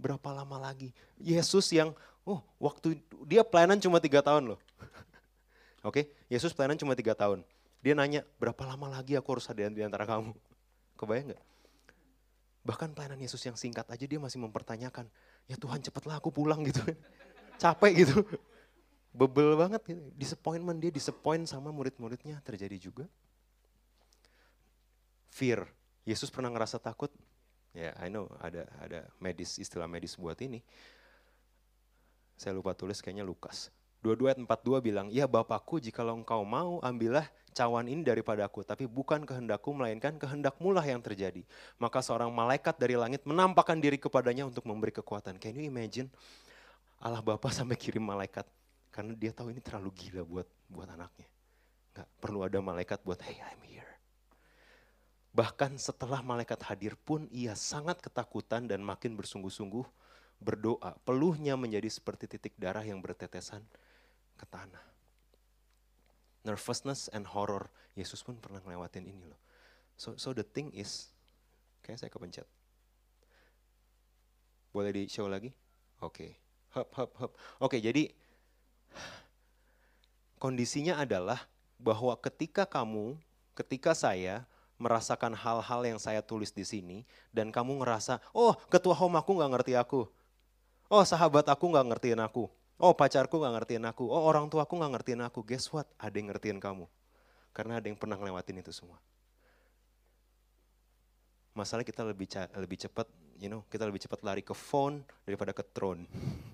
berapa 0.00 0.32
lama 0.32 0.56
lagi? 0.56 0.96
Yesus 1.20 1.68
yang, 1.76 1.92
oh 2.24 2.40
waktu 2.56 2.96
dia 3.28 3.44
pelayanan 3.44 3.76
cuma 3.76 4.00
tiga 4.00 4.24
tahun 4.24 4.56
loh. 4.56 4.60
Oke, 5.84 5.92
okay? 5.92 6.04
Yesus 6.32 6.56
pelayanan 6.56 6.80
cuma 6.80 6.96
tiga 6.96 7.12
tahun. 7.12 7.44
Dia 7.84 7.92
nanya, 7.92 8.24
berapa 8.40 8.64
lama 8.64 8.88
lagi 8.88 9.12
aku 9.20 9.36
harus 9.36 9.44
ada 9.52 9.68
di 9.68 9.84
antara 9.84 10.08
kamu? 10.08 10.32
Kebayang 10.98 11.36
gak? 11.36 11.42
Bahkan 12.64 12.96
pelayanan 12.96 13.20
Yesus 13.20 13.44
yang 13.44 13.60
singkat 13.60 13.84
aja 13.92 14.04
dia 14.08 14.16
masih 14.16 14.40
mempertanyakan, 14.40 15.04
ya 15.44 15.60
Tuhan 15.60 15.84
cepatlah 15.84 16.16
aku 16.16 16.32
pulang 16.32 16.64
gitu. 16.64 16.80
Capek 17.60 17.92
gitu 18.08 18.24
bebel 19.14 19.54
banget 19.54 19.80
gitu. 19.86 20.02
Disappointment 20.18 20.82
dia 20.82 20.90
disappoint 20.90 21.46
sama 21.46 21.70
murid-muridnya 21.70 22.42
terjadi 22.42 22.90
juga. 22.90 23.06
Fear. 25.30 25.70
Yesus 26.02 26.28
pernah 26.28 26.50
ngerasa 26.50 26.82
takut? 26.82 27.08
Ya, 27.74 27.90
yeah, 27.90 27.92
I 27.98 28.06
know 28.06 28.30
ada 28.38 28.70
ada 28.78 29.10
medis 29.18 29.58
istilah 29.58 29.90
medis 29.90 30.14
buat 30.14 30.38
ini. 30.38 30.62
Saya 32.38 32.54
lupa 32.54 32.70
tulis 32.70 33.02
kayaknya 33.02 33.26
Lukas. 33.26 33.74
22 34.04 34.30
ayat 34.30 34.38
42 34.38 34.84
bilang, 34.84 35.06
"Ya 35.10 35.24
Bapakku, 35.24 35.80
jikalau 35.80 36.14
engkau 36.14 36.44
mau, 36.44 36.78
ambillah 36.84 37.24
cawan 37.56 37.88
ini 37.88 38.04
daripada 38.04 38.44
aku, 38.44 38.60
tapi 38.60 38.84
bukan 38.84 39.24
kehendakku 39.24 39.72
melainkan 39.74 40.14
kehendakmu 40.20 40.70
lah 40.70 40.84
yang 40.86 41.00
terjadi." 41.00 41.42
Maka 41.80 41.98
seorang 42.04 42.30
malaikat 42.30 42.78
dari 42.78 42.94
langit 42.94 43.26
menampakkan 43.26 43.80
diri 43.80 43.98
kepadanya 43.98 44.46
untuk 44.46 44.62
memberi 44.68 44.94
kekuatan. 44.94 45.40
Can 45.40 45.58
you 45.58 45.66
imagine? 45.66 46.06
Allah 47.02 47.24
Bapa 47.24 47.50
sampai 47.58 47.74
kirim 47.74 48.06
malaikat 48.06 48.46
karena 48.94 49.18
dia 49.18 49.34
tahu 49.34 49.50
ini 49.50 49.58
terlalu 49.58 49.90
gila 49.98 50.22
buat 50.22 50.46
buat 50.70 50.86
anaknya. 50.94 51.26
Nggak 51.96 52.08
perlu 52.22 52.38
ada 52.46 52.58
malaikat 52.62 53.02
buat, 53.02 53.18
hey 53.18 53.42
I'm 53.42 53.62
here. 53.66 53.73
Bahkan 55.34 55.76
setelah 55.82 56.22
malaikat 56.22 56.62
hadir 56.62 56.94
pun 56.94 57.26
ia 57.34 57.58
sangat 57.58 57.98
ketakutan 57.98 58.70
dan 58.70 58.80
makin 58.80 59.18
bersungguh-sungguh 59.18 59.82
berdoa. 60.38 60.94
Peluhnya 61.02 61.58
menjadi 61.58 61.90
seperti 61.90 62.30
titik 62.30 62.54
darah 62.54 62.86
yang 62.86 63.02
bertetesan 63.02 63.66
ke 64.38 64.46
tanah. 64.46 64.82
Nervousness 66.46 67.10
and 67.10 67.26
horror. 67.26 67.66
Yesus 67.98 68.22
pun 68.22 68.38
pernah 68.38 68.62
ngelewatin 68.62 69.10
ini 69.10 69.26
loh. 69.26 69.40
So, 69.98 70.14
so 70.14 70.30
the 70.30 70.46
thing 70.46 70.70
is, 70.70 71.10
kayak 71.82 71.98
saya 71.98 72.10
kepencet. 72.10 72.46
Boleh 74.70 74.90
di 74.90 75.02
show 75.10 75.26
lagi? 75.26 75.50
Oke. 76.02 76.14
Okay. 76.14 76.30
Hup, 76.74 76.90
hup, 76.94 77.10
hup. 77.22 77.32
Oke, 77.62 77.78
okay, 77.78 77.80
jadi 77.82 78.10
Kondisinya 80.44 81.00
adalah 81.00 81.48
bahwa 81.80 82.12
ketika 82.20 82.68
kamu, 82.68 83.16
ketika 83.56 83.96
saya 83.96 84.44
merasakan 84.84 85.32
hal-hal 85.32 85.80
yang 85.80 85.96
saya 85.96 86.20
tulis 86.20 86.52
di 86.52 86.60
sini 86.60 87.08
dan 87.32 87.48
kamu 87.48 87.80
ngerasa, 87.80 88.20
oh 88.36 88.52
ketua 88.68 88.92
home 88.92 89.16
aku 89.16 89.40
nggak 89.40 89.50
ngerti 89.56 89.72
aku, 89.80 90.04
oh 90.92 91.04
sahabat 91.08 91.48
aku 91.48 91.72
nggak 91.72 91.86
ngertiin 91.88 92.20
aku, 92.20 92.52
oh 92.76 92.92
pacarku 92.92 93.40
nggak 93.40 93.54
ngertiin 93.56 93.84
aku, 93.88 94.04
oh 94.04 94.22
orang 94.28 94.52
tua 94.52 94.68
aku 94.68 94.76
nggak 94.76 94.92
ngertiin 95.00 95.24
aku, 95.24 95.40
guess 95.40 95.72
what? 95.72 95.88
Ada 95.96 96.12
yang 96.20 96.28
ngertiin 96.36 96.60
kamu, 96.60 96.84
karena 97.56 97.80
ada 97.80 97.86
yang 97.88 97.96
pernah 97.96 98.20
ngelewatin 98.20 98.60
itu 98.60 98.76
semua. 98.76 99.00
Masalah 101.56 101.80
kita 101.80 102.04
lebih 102.04 102.28
lebih 102.60 102.78
cepat, 102.84 103.08
you 103.40 103.48
know, 103.48 103.64
kita 103.72 103.88
lebih 103.88 104.04
cepat 104.04 104.20
lari 104.20 104.44
ke 104.44 104.52
phone 104.52 105.00
daripada 105.24 105.56
ke 105.56 105.64
throne. 105.72 106.04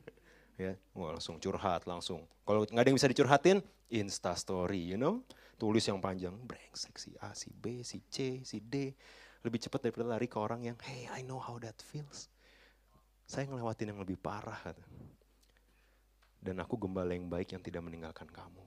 ya 0.61 0.77
Wah, 0.95 1.17
langsung 1.17 1.41
curhat 1.43 1.89
langsung. 1.89 2.29
Kalau 2.47 2.63
nggak 2.69 2.85
ada 2.85 2.89
yang 2.93 3.01
bisa 3.01 3.09
dicurhatin 3.09 3.65
insta 3.91 4.33
story 4.39 4.95
you 4.95 4.99
know 4.99 5.21
tulis 5.61 5.85
yang 5.85 6.01
panjang 6.01 6.33
brengsek 6.33 6.97
si 6.97 7.13
A 7.21 7.37
si 7.37 7.53
B 7.53 7.85
si 7.85 8.01
C 8.09 8.41
si 8.41 8.65
D. 8.65 8.97
Lebih 9.45 9.61
cepat 9.69 9.89
daripada 9.89 10.17
lari 10.17 10.25
ke 10.25 10.41
orang 10.41 10.65
yang 10.65 10.77
hey 10.81 11.05
I 11.13 11.21
know 11.21 11.37
how 11.37 11.61
that 11.61 11.77
feels. 11.85 12.33
Saya 13.29 13.45
ngelewatin 13.45 13.93
yang 13.93 14.01
lebih 14.01 14.17
parah 14.17 14.57
kata. 14.57 14.81
dan 16.41 16.57
aku 16.57 16.81
gembala 16.81 17.13
yang 17.13 17.29
baik 17.29 17.53
yang 17.53 17.61
tidak 17.61 17.85
meninggalkan 17.85 18.25
kamu. 18.33 18.65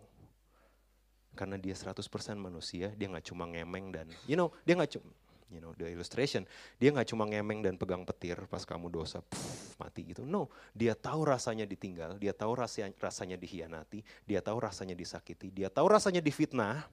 Karena 1.34 1.58
dia 1.58 1.74
100% 1.74 2.06
manusia 2.38 2.94
dia 2.94 3.10
nggak 3.10 3.34
cuma 3.34 3.50
ngemeng 3.50 3.90
dan 3.90 4.06
you 4.30 4.38
know 4.38 4.54
dia 4.62 4.78
nggak 4.78 4.94
cuma 4.94 5.10
you 5.52 5.60
know 5.60 5.76
the 5.76 5.90
illustration. 5.90 6.48
Dia 6.78 6.94
nggak 6.94 7.10
cuma 7.12 7.28
ngemeng 7.28 7.66
dan 7.66 7.76
pegang 7.76 8.06
petir 8.08 8.40
pas 8.48 8.64
kamu 8.64 8.88
dosa 8.94 9.20
pff, 9.20 9.76
mati 9.82 10.14
gitu. 10.14 10.24
No 10.24 10.54
dia 10.72 10.94
tahu 10.94 11.26
rasanya 11.28 11.68
ditinggal 11.68 12.22
dia 12.22 12.32
tahu 12.32 12.54
rasanya 12.56 12.94
rasanya 13.02 13.36
dihianati 13.40 14.04
dia 14.24 14.40
tahu 14.40 14.58
rasanya 14.62 14.96
disakiti 14.96 15.50
dia 15.50 15.68
tahu 15.68 15.88
rasanya 15.90 16.22
difitnah. 16.24 16.86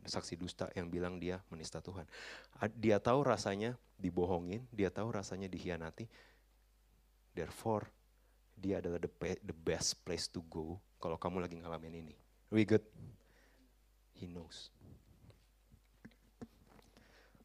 Ada 0.00 0.16
saksi 0.16 0.34
dusta 0.40 0.64
yang 0.72 0.88
bilang 0.88 1.20
dia 1.20 1.44
menista 1.52 1.84
Tuhan. 1.84 2.08
Dia 2.80 2.96
tahu 2.96 3.20
rasanya 3.20 3.76
dibohongin 4.00 4.64
dia 4.72 4.88
tahu 4.88 5.12
rasanya 5.12 5.46
dihianati. 5.46 6.08
Therefore 7.36 7.84
dia 8.56 8.80
adalah 8.80 9.00
the, 9.00 9.08
the 9.44 9.56
best 9.56 10.00
place 10.04 10.28
to 10.28 10.40
go 10.48 10.80
kalau 11.00 11.16
kamu 11.16 11.44
lagi 11.44 11.56
ngalamin 11.60 12.04
ini. 12.04 12.16
We 12.48 12.64
good? 12.64 12.84
He 14.16 14.28
knows 14.28 14.68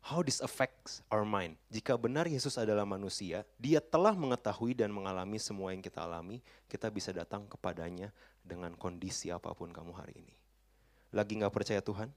How 0.06 0.22
this 0.22 0.38
affects 0.38 1.01
our 1.10 1.26
mind. 1.26 1.58
Jika 1.74 1.97
benar 1.97 2.30
Yesus 2.30 2.62
adalah 2.62 2.86
manusia, 2.86 3.41
dia 3.58 3.82
telah 3.82 4.14
mengetahui 4.14 4.78
dan 4.78 4.93
mengalami 4.93 5.41
semua 5.41 5.74
yang 5.74 5.82
kita 5.82 6.06
alami, 6.06 6.45
kita 6.70 6.93
bisa 6.93 7.10
datang 7.10 7.49
kepadanya 7.49 8.14
dengan 8.45 8.78
kondisi 8.78 9.34
apa 9.34 9.49
pun 9.58 9.74
kamu 9.74 9.97
hari 9.97 10.22
ini. 10.22 10.38
Lagi 11.10 11.41
gak 11.41 11.49
percaya 11.49 11.82
Tuhan? 11.82 12.14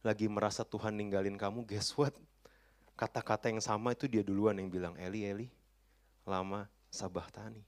Lagi 0.00 0.24
merasa 0.32 0.64
Tuhan 0.64 0.96
ninggalin 0.96 1.36
kamu, 1.36 1.68
guess 1.68 1.92
what? 1.92 2.16
Kata-kata 2.96 3.52
yang 3.52 3.60
sama 3.60 3.92
itu 3.92 4.08
dia 4.08 4.24
duluan 4.24 4.56
yang 4.56 4.72
bilang, 4.72 4.96
Eli, 4.96 5.28
Eli, 5.28 5.52
lama 6.24 6.72
sabah 6.88 7.28
tani. 7.28 7.60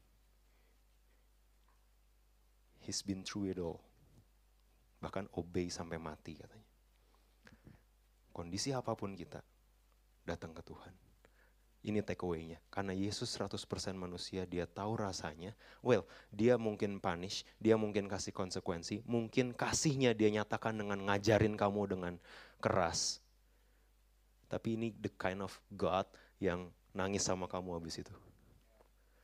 He's 2.81 3.05
been 3.05 3.21
through 3.21 3.53
it 3.53 3.61
all. 3.61 3.85
Bahkan 5.05 5.29
obey 5.37 5.69
sampai 5.69 6.01
mati 6.01 6.41
katanya 6.41 6.64
kondisi 8.35 8.74
apa 8.74 8.99
pun 8.99 9.14
kita, 9.14 9.39
datang 10.26 10.51
ke 10.51 10.66
Tuhan. 10.66 10.91
Ini 11.85 12.01
takeaway-nya. 12.01 12.59
Karena 12.72 12.97
Yesus 12.97 13.28
100% 13.37 13.61
manusia, 13.93 14.49
dia 14.49 14.64
tahu 14.64 14.97
rasanya. 14.99 15.53
Well, 15.85 16.09
dia 16.32 16.57
mungkin 16.57 16.97
punish, 16.97 17.45
dia 17.61 17.76
mungkin 17.76 18.09
kasih 18.09 18.32
konsekuensi, 18.32 19.05
mungkin 19.05 19.53
kasihnya 19.53 20.16
dia 20.16 20.32
nyatakan 20.32 20.74
dengan 20.80 20.97
ngajarin 21.07 21.55
kamu 21.55 21.95
dengan 21.95 22.16
keras. 22.59 23.20
Tapi 24.49 24.80
ini 24.80 24.89
the 24.97 25.12
kind 25.12 25.45
of 25.45 25.53
God 25.76 26.09
yang 26.41 26.72
nangis 26.97 27.28
sama 27.28 27.45
kamu 27.45 27.76
habis 27.76 28.01
itu. 28.01 28.16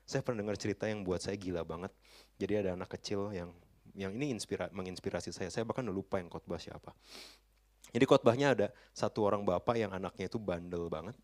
Saya 0.04 0.20
pernah 0.20 0.44
dengar 0.44 0.60
cerita 0.60 0.84
yang 0.84 1.00
buat 1.00 1.24
saya 1.24 1.40
gila 1.40 1.64
banget. 1.64 1.94
Jadi 2.36 2.52
ada 2.60 2.76
anak 2.76 2.92
kecil 2.92 3.32
yang 3.32 3.50
yang 3.94 4.12
ini 4.14 4.36
inspira, 4.36 4.68
menginspirasi 4.70 5.32
saya. 5.32 5.48
Saya 5.48 5.64
bahkan 5.64 5.86
lupa 5.88 6.20
yang 6.20 6.28
khotbah 6.28 6.60
siapa. 6.60 6.92
Jadi 7.90 8.04
khotbahnya 8.06 8.54
ada 8.54 8.66
satu 8.94 9.26
orang 9.26 9.42
bapak 9.42 9.76
yang 9.78 9.90
anaknya 9.90 10.30
itu 10.30 10.38
bandel 10.38 10.86
banget. 10.86 11.14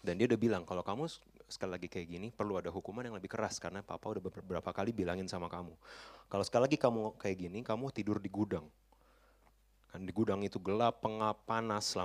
Dan 0.00 0.16
dia 0.16 0.24
udah 0.30 0.40
bilang, 0.40 0.62
kalau 0.64 0.80
kamu 0.80 1.10
sekali 1.50 1.76
lagi 1.76 1.88
kayak 1.90 2.08
gini, 2.08 2.28
perlu 2.32 2.56
ada 2.56 2.72
hukuman 2.72 3.04
yang 3.04 3.18
lebih 3.18 3.28
keras. 3.28 3.60
Karena 3.60 3.84
papa 3.84 4.08
udah 4.08 4.22
beberapa 4.22 4.70
kali 4.72 4.96
bilangin 4.96 5.28
sama 5.28 5.50
kamu. 5.50 5.74
Kalau 6.30 6.44
sekali 6.46 6.70
lagi 6.70 6.78
kamu 6.80 7.20
kayak 7.20 7.36
gini, 7.36 7.58
kamu 7.60 7.92
tidur 7.92 8.16
di 8.22 8.30
gudang. 8.32 8.64
Kan 9.90 10.06
di 10.06 10.14
gudang 10.14 10.40
itu 10.46 10.62
gelap, 10.62 11.02
pengap, 11.02 11.42
panas, 11.44 11.98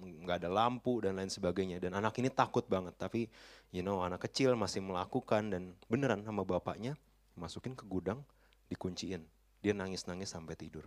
nggak 0.00 0.44
ada 0.44 0.50
lampu 0.52 1.00
dan 1.00 1.16
lain 1.16 1.32
sebagainya. 1.32 1.80
Dan 1.80 1.96
anak 1.96 2.12
ini 2.20 2.28
takut 2.28 2.68
banget, 2.68 2.92
tapi 3.00 3.26
you 3.72 3.80
know 3.80 4.04
anak 4.04 4.20
kecil 4.28 4.52
masih 4.54 4.84
melakukan 4.84 5.48
dan 5.48 5.72
beneran 5.88 6.20
sama 6.20 6.44
bapaknya 6.44 6.94
masukin 7.40 7.72
ke 7.72 7.88
gudang, 7.88 8.20
dikunciin. 8.68 9.24
Dia 9.64 9.72
nangis-nangis 9.72 10.28
sampai 10.28 10.52
tidur. 10.54 10.84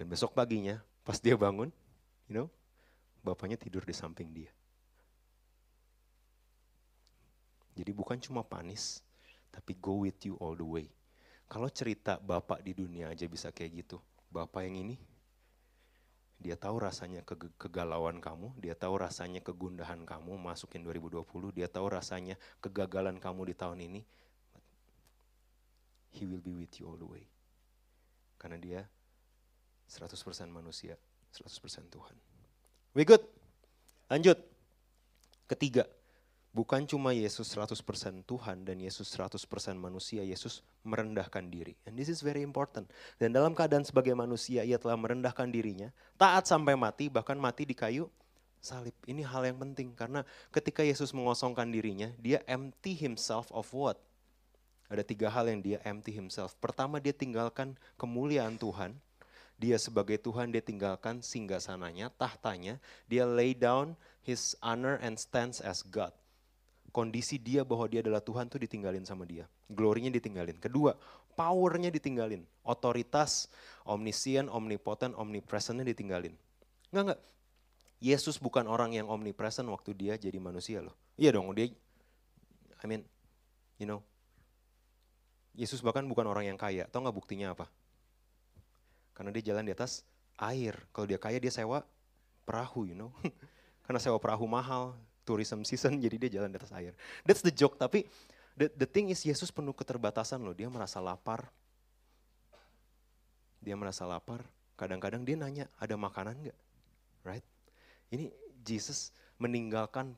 Dan 0.00 0.08
besok 0.08 0.32
paginya 0.32 0.80
pas 1.04 1.20
dia 1.20 1.36
bangun, 1.36 1.68
you 2.24 2.40
know, 2.40 2.48
bapaknya 3.20 3.60
tidur 3.60 3.84
di 3.84 3.92
samping 3.92 4.32
dia. 4.32 4.48
Jadi 7.76 7.92
bukan 7.92 8.16
cuma 8.16 8.40
panis, 8.40 9.04
tapi 9.52 9.76
go 9.76 10.08
with 10.08 10.16
you 10.24 10.40
all 10.40 10.56
the 10.56 10.64
way. 10.64 10.88
Kalau 11.52 11.68
cerita 11.68 12.16
bapak 12.16 12.64
di 12.64 12.72
dunia 12.72 13.12
aja 13.12 13.28
bisa 13.28 13.52
kayak 13.52 13.84
gitu, 13.84 14.00
bapak 14.32 14.64
yang 14.64 14.88
ini, 14.88 14.96
dia 16.40 16.56
tahu 16.56 16.80
rasanya 16.80 17.20
ke 17.20 17.36
kegalauan 17.60 18.24
kamu, 18.24 18.56
dia 18.56 18.72
tahu 18.72 19.04
rasanya 19.04 19.44
kegundahan 19.44 20.08
kamu 20.08 20.40
masukin 20.40 20.80
2020, 20.80 21.28
dia 21.52 21.68
tahu 21.68 21.92
rasanya 21.92 22.40
kegagalan 22.64 23.20
kamu 23.20 23.52
di 23.52 23.54
tahun 23.58 23.84
ini. 23.84 24.00
He 26.16 26.24
will 26.24 26.40
be 26.40 26.56
with 26.56 26.72
you 26.80 26.88
all 26.88 26.96
the 26.96 27.04
way. 27.04 27.28
Karena 28.40 28.56
dia 28.56 28.80
100% 29.90 30.14
manusia, 30.54 30.94
100% 31.34 31.90
Tuhan. 31.90 32.16
We 32.94 33.02
good? 33.02 33.22
Lanjut. 34.06 34.38
Ketiga, 35.50 35.82
bukan 36.54 36.86
cuma 36.86 37.10
Yesus 37.10 37.50
100% 37.50 37.74
Tuhan 38.22 38.62
dan 38.62 38.78
Yesus 38.78 39.10
100% 39.10 39.34
manusia, 39.74 40.22
Yesus 40.22 40.62
merendahkan 40.86 41.42
diri. 41.50 41.74
And 41.86 41.98
this 41.98 42.06
is 42.06 42.22
very 42.22 42.46
important. 42.46 42.86
Dan 43.18 43.34
dalam 43.34 43.54
keadaan 43.54 43.82
sebagai 43.82 44.14
manusia, 44.14 44.62
ia 44.62 44.78
telah 44.78 44.94
merendahkan 44.94 45.50
dirinya, 45.50 45.90
taat 46.14 46.46
sampai 46.46 46.78
mati, 46.78 47.10
bahkan 47.10 47.34
mati 47.34 47.66
di 47.66 47.74
kayu 47.74 48.06
salib. 48.62 48.94
Ini 49.08 49.26
hal 49.26 49.42
yang 49.50 49.58
penting 49.58 49.96
karena 49.96 50.22
ketika 50.54 50.86
Yesus 50.86 51.10
mengosongkan 51.10 51.66
dirinya, 51.66 52.12
dia 52.20 52.44
empty 52.46 52.94
himself 52.94 53.50
of 53.50 53.66
what? 53.74 53.98
Ada 54.90 55.06
tiga 55.06 55.30
hal 55.30 55.46
yang 55.46 55.62
dia 55.62 55.78
empty 55.86 56.10
himself. 56.10 56.58
Pertama 56.58 56.98
dia 56.98 57.14
tinggalkan 57.14 57.78
kemuliaan 57.94 58.58
Tuhan. 58.58 58.98
Dia 59.60 59.76
sebagai 59.76 60.16
Tuhan 60.16 60.56
dia 60.56 60.64
tinggalkan 60.64 61.20
singgasananya, 61.20 62.08
tahtanya. 62.16 62.80
Dia 63.12 63.28
lay 63.28 63.52
down 63.52 63.92
his 64.24 64.56
honor 64.64 64.96
and 65.04 65.20
stands 65.20 65.60
as 65.60 65.84
God 65.84 66.16
kondisi 66.90 67.38
dia 67.38 67.62
bahwa 67.62 67.86
dia 67.86 68.02
adalah 68.02 68.20
Tuhan 68.20 68.50
tuh 68.50 68.60
ditinggalin 68.60 69.06
sama 69.06 69.24
dia. 69.24 69.46
Glorinya 69.70 70.10
ditinggalin. 70.10 70.58
Kedua, 70.58 70.98
powernya 71.38 71.88
ditinggalin. 71.88 72.42
Otoritas, 72.66 73.46
omniscient, 73.86 74.50
omnipotent, 74.50 75.14
omnipresentnya 75.14 75.86
ditinggalin. 75.86 76.34
Enggak, 76.90 77.02
enggak. 77.06 77.20
Yesus 78.00 78.36
bukan 78.40 78.66
orang 78.66 78.96
yang 78.96 79.06
omnipresent 79.06 79.64
waktu 79.70 79.94
dia 79.94 80.14
jadi 80.18 80.36
manusia 80.42 80.82
loh. 80.82 80.96
Iya 81.20 81.36
dong, 81.36 81.52
dia, 81.52 81.68
I 82.80 82.84
mean, 82.88 83.04
you 83.76 83.84
know, 83.84 84.00
Yesus 85.52 85.84
bahkan 85.84 86.08
bukan 86.08 86.24
orang 86.24 86.48
yang 86.48 86.58
kaya. 86.58 86.88
Tahu 86.88 87.04
nggak 87.04 87.16
buktinya 87.16 87.52
apa? 87.52 87.68
Karena 89.20 89.36
dia 89.36 89.52
jalan 89.52 89.68
di 89.68 89.76
atas 89.76 90.00
air. 90.40 90.72
Kalau 90.96 91.04
dia 91.04 91.20
kaya 91.20 91.36
dia 91.36 91.52
sewa 91.52 91.84
perahu, 92.48 92.88
you 92.88 92.96
know. 92.96 93.12
Karena 93.84 94.00
sewa 94.00 94.16
perahu 94.16 94.48
mahal, 94.48 94.96
tourism 95.28 95.60
season 95.60 96.00
jadi 96.00 96.16
dia 96.16 96.40
jalan 96.40 96.48
di 96.48 96.56
atas 96.56 96.72
air. 96.72 96.96
That's 97.28 97.44
the 97.44 97.52
joke, 97.52 97.76
tapi 97.76 98.08
the, 98.56 98.72
the 98.72 98.88
thing 98.88 99.12
is 99.12 99.20
Yesus 99.20 99.52
penuh 99.52 99.76
keterbatasan 99.76 100.40
loh, 100.40 100.56
dia 100.56 100.72
merasa 100.72 101.04
lapar. 101.04 101.52
Dia 103.60 103.76
merasa 103.76 104.08
lapar, 104.08 104.40
kadang-kadang 104.80 105.20
dia 105.20 105.36
nanya, 105.36 105.68
ada 105.76 106.00
makanan 106.00 106.40
nggak? 106.40 106.58
Right? 107.20 107.44
Ini 108.08 108.32
Jesus 108.64 109.12
meninggalkan 109.36 110.16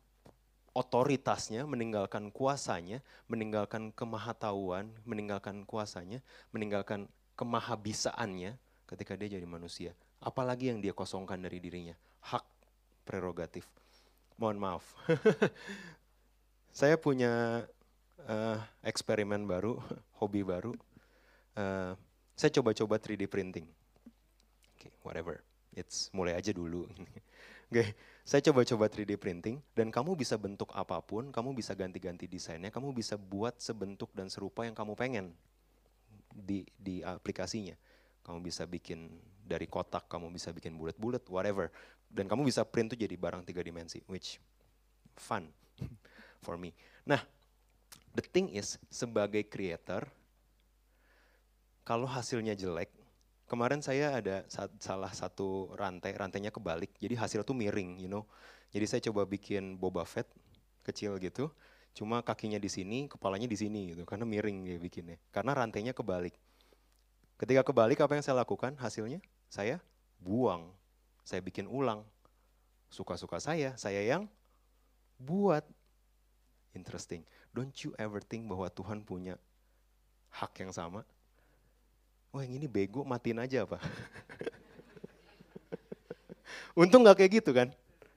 otoritasnya, 0.79 1.67
meninggalkan 1.67 2.31
kuasanya, 2.31 3.03
meninggalkan 3.27 3.91
kemahatauan, 3.99 4.95
meninggalkan 5.03 5.67
kuasanya, 5.67 6.23
meninggalkan 6.55 7.11
kemahabisaannya 7.35 8.63
ketika 8.93 9.17
dia 9.17 9.41
jadi 9.41 9.49
manusia. 9.49 9.97
Apalagi 10.21 10.69
yang 10.69 10.79
dia 10.85 10.93
kosongkan 10.93 11.41
dari 11.41 11.59
dirinya, 11.59 11.97
hak 12.29 12.45
prerogatif 13.09 13.65
mohon 14.43 14.59
maaf. 14.59 14.85
saya 16.79 16.99
punya 16.99 17.65
uh, 18.27 18.59
eksperimen 18.83 19.47
baru, 19.47 19.79
hobi 20.19 20.43
baru. 20.43 20.75
Uh, 21.55 21.95
saya 22.35 22.51
coba-coba 22.59 22.99
3D 22.99 23.31
printing. 23.31 23.71
Okay, 24.75 24.91
whatever. 25.07 25.39
It's 25.73 26.11
mulai 26.11 26.35
aja 26.35 26.51
dulu. 26.51 26.91
Okay, 27.73 27.97
saya 28.21 28.45
coba-coba 28.45 28.85
3D 28.85 29.17
printing 29.17 29.57
dan 29.73 29.89
kamu 29.89 30.13
bisa 30.13 30.37
bentuk 30.37 30.69
apa 30.77 31.01
pun, 31.01 31.33
kamu 31.33 31.57
bisa 31.57 31.73
ganti-ganti 31.73 32.29
desainnya, 32.29 32.69
kamu 32.69 32.93
bisa 32.93 33.17
buat 33.17 33.57
sebentuk 33.57 34.13
dan 34.13 34.29
serupa 34.29 34.69
yang 34.69 34.77
kamu 34.77 34.93
pengen 34.93 35.33
di 36.29 36.69
di 36.77 37.01
aplikasinya. 37.01 37.73
Kamu 38.23 38.39
bisa 38.41 38.63
bikin 38.65 39.11
dari 39.43 39.67
kotak, 39.67 40.07
kamu 40.07 40.31
bisa 40.31 40.55
bikin 40.55 40.79
bulat-bulat, 40.79 41.27
whatever 41.27 41.69
dan 42.13 42.29
kamu 42.29 42.45
bisa 42.45 42.61
print 42.69 42.93
tuh 42.93 43.01
jadi 43.01 43.17
barang 43.17 43.43
tiga 43.49 43.65
dimensi, 43.65 44.05
which 44.05 44.37
fun 45.17 45.49
for 46.45 46.61
me. 46.61 46.77
Nah, 47.09 47.25
the 48.13 48.21
thing 48.21 48.53
is 48.53 48.77
sebagai 48.93 49.49
creator, 49.49 50.05
kalau 51.89 52.05
hasilnya 52.05 52.53
jelek, 52.53 52.93
kemarin 53.49 53.81
saya 53.81 54.21
ada 54.21 54.45
salah 54.77 55.11
satu 55.11 55.73
rantai, 55.81 56.13
rantainya 56.13 56.53
kebalik, 56.53 56.93
jadi 57.01 57.17
hasil 57.17 57.49
tuh 57.49 57.57
miring, 57.57 57.97
you 57.97 58.13
know. 58.13 58.29
Jadi 58.73 58.85
saya 58.89 59.01
coba 59.09 59.25
bikin 59.29 59.81
Boba 59.81 60.05
Fett 60.05 60.29
kecil 60.85 61.17
gitu, 61.21 61.49
cuma 61.97 62.21
kakinya 62.21 62.61
di 62.61 62.69
sini, 62.69 63.09
kepalanya 63.09 63.49
di 63.49 63.57
sini 63.57 63.93
gitu, 63.97 64.05
karena 64.05 64.29
miring 64.29 64.69
dia 64.69 64.77
bikinnya. 64.81 65.17
Karena 65.33 65.57
rantainya 65.57 65.97
kebalik. 65.97 66.37
Ketika 67.43 67.67
kebalik 67.67 67.99
apa 67.99 68.15
yang 68.15 68.23
saya 68.23 68.39
lakukan 68.39 68.79
hasilnya? 68.79 69.19
Saya 69.51 69.83
buang 70.23 70.71
saya 71.27 71.41
bikin 71.43 71.71
ulang. 71.71 72.03
Suka-suka 72.93 73.41
saya, 73.41 73.73
saya 73.81 74.05
yang 74.05 74.29
buat. 75.17 75.65
Interesting. 76.77 77.25
Don't 77.51 77.73
you 77.83 77.97
ever 77.97 78.21
think 78.21 78.45
bahwa 78.47 78.69
Tuhan 78.69 79.01
punya 79.01 79.41
hak 80.29 80.61
yang 80.61 80.73
sama? 80.73 81.03
Wah 82.33 82.45
yang 82.45 82.61
ini 82.61 82.69
bego, 82.69 83.05
matiin 83.05 83.41
aja 83.41 83.65
apa? 83.65 83.81
Untung 86.81 87.05
gak 87.05 87.21
kayak 87.21 87.45
gitu 87.45 87.53
kan? 87.53 87.69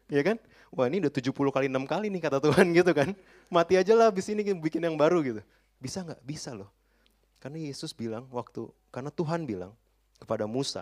Ya 0.08 0.24
kan? 0.24 0.40
Wah 0.72 0.88
ini 0.88 1.04
udah 1.04 1.12
70 1.12 1.32
kali 1.34 1.68
6 1.72 1.88
kali 1.88 2.08
nih 2.12 2.22
kata 2.24 2.40
Tuhan 2.44 2.68
gitu 2.80 2.92
kan. 2.92 3.12
Mati 3.48 3.76
aja 3.80 3.96
lah 3.96 4.12
abis 4.12 4.28
ini 4.32 4.44
bikin 4.56 4.84
yang 4.84 4.96
baru 4.96 5.24
gitu. 5.24 5.42
Bisa 5.80 6.04
nggak? 6.04 6.20
Bisa 6.24 6.56
loh. 6.56 6.72
Karena 7.46 7.62
Yesus 7.62 7.94
bilang 7.94 8.26
waktu, 8.34 8.66
karena 8.90 9.14
Tuhan 9.14 9.46
bilang 9.46 9.70
kepada 10.18 10.50
Musa, 10.50 10.82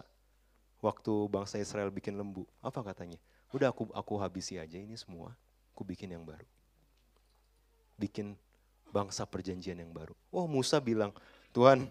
waktu 0.79 1.11
bangsa 1.27 1.59
Israel 1.59 1.91
bikin 1.91 2.15
lembu. 2.15 2.47
Apa 2.63 2.79
katanya? 2.79 3.19
Udah 3.51 3.75
aku 3.75 3.91
aku 3.91 4.15
habisi 4.15 4.55
aja 4.55 4.79
ini 4.79 4.95
semua, 4.95 5.35
aku 5.75 5.83
bikin 5.83 6.15
yang 6.15 6.23
baru. 6.23 6.47
Bikin 7.99 8.39
bangsa 8.95 9.27
perjanjian 9.27 9.75
yang 9.75 9.91
baru. 9.91 10.15
Oh 10.31 10.47
Musa 10.47 10.79
bilang, 10.79 11.11
Tuhan 11.51 11.83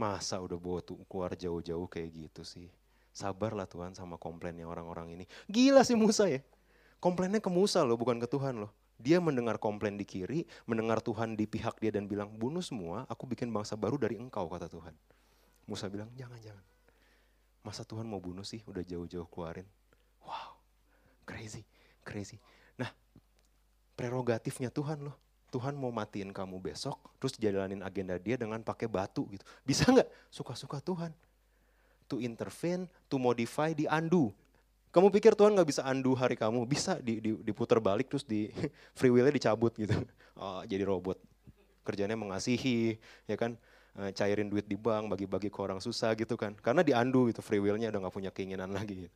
masa 0.00 0.40
udah 0.40 0.56
bawa 0.56 0.80
tuh 0.80 0.96
keluar 1.04 1.36
jauh-jauh 1.36 1.84
kayak 1.84 2.08
gitu 2.08 2.40
sih. 2.40 2.72
Sabarlah 3.12 3.68
Tuhan 3.68 3.92
sama 3.92 4.16
komplainnya 4.16 4.64
orang-orang 4.64 5.12
ini. 5.12 5.24
Gila 5.44 5.84
sih 5.84 5.92
Musa 5.92 6.24
ya. 6.24 6.40
Komplainnya 7.04 7.44
ke 7.44 7.52
Musa 7.52 7.84
loh, 7.84 8.00
bukan 8.00 8.16
ke 8.16 8.24
Tuhan 8.24 8.64
loh. 8.64 8.72
Dia 8.98 9.18
mendengar 9.18 9.58
komplain 9.58 9.98
di 9.98 10.06
kiri, 10.06 10.46
mendengar 10.64 11.02
Tuhan 11.02 11.34
di 11.34 11.44
pihak 11.50 11.82
dia 11.82 11.90
dan 11.90 12.06
bilang, 12.06 12.30
bunuh 12.30 12.62
semua, 12.62 13.04
aku 13.10 13.26
bikin 13.26 13.50
bangsa 13.50 13.74
baru 13.74 13.98
dari 13.98 14.16
engkau, 14.16 14.46
kata 14.46 14.70
Tuhan. 14.70 14.94
Musa 15.66 15.90
bilang, 15.90 16.08
jangan, 16.14 16.38
jangan. 16.38 16.64
Masa 17.64 17.82
Tuhan 17.82 18.04
mau 18.04 18.20
bunuh 18.20 18.44
sih, 18.44 18.60
udah 18.68 18.84
jauh-jauh 18.84 19.26
keluarin. 19.32 19.66
Wow, 20.22 20.60
crazy, 21.26 21.64
crazy. 22.04 22.38
Nah, 22.76 22.92
prerogatifnya 23.96 24.68
Tuhan 24.68 25.00
loh. 25.10 25.16
Tuhan 25.48 25.78
mau 25.78 25.94
matiin 25.94 26.34
kamu 26.34 26.58
besok, 26.58 26.98
terus 27.22 27.38
jalanin 27.38 27.86
agenda 27.86 28.18
dia 28.18 28.34
dengan 28.34 28.58
pakai 28.58 28.90
batu 28.90 29.22
gitu. 29.30 29.46
Bisa 29.62 29.86
nggak? 29.86 30.10
Suka-suka 30.26 30.82
Tuhan. 30.82 31.14
To 32.10 32.18
intervene, 32.18 32.90
to 33.06 33.22
modify, 33.22 33.70
di 33.70 33.86
undo. 33.86 34.34
Kamu 34.94 35.10
pikir 35.10 35.34
Tuhan 35.34 35.58
nggak 35.58 35.66
bisa 35.66 35.82
undo 35.90 36.14
hari 36.14 36.38
kamu? 36.38 36.70
Bisa 36.70 37.02
di, 37.02 37.18
di, 37.18 37.34
diputar 37.42 37.82
balik 37.82 38.14
terus 38.14 38.22
di 38.22 38.46
free 38.98 39.10
will-nya 39.10 39.34
dicabut 39.34 39.74
gitu. 39.74 39.98
Oh, 40.38 40.62
jadi 40.62 40.86
robot. 40.86 41.18
Kerjanya 41.82 42.14
mengasihi, 42.14 42.94
ya 43.26 43.34
kan? 43.34 43.58
Eh, 43.98 44.14
cairin 44.14 44.46
duit 44.46 44.70
di 44.70 44.78
bank, 44.78 45.10
bagi-bagi 45.10 45.50
ke 45.50 45.58
orang 45.58 45.82
susah 45.82 46.14
gitu 46.14 46.38
kan. 46.38 46.54
Karena 46.62 46.86
diandu 46.86 47.26
gitu, 47.26 47.42
free 47.42 47.58
will-nya 47.58 47.90
udah 47.90 48.06
gak 48.06 48.14
punya 48.14 48.30
keinginan 48.30 48.70
lagi. 48.78 49.10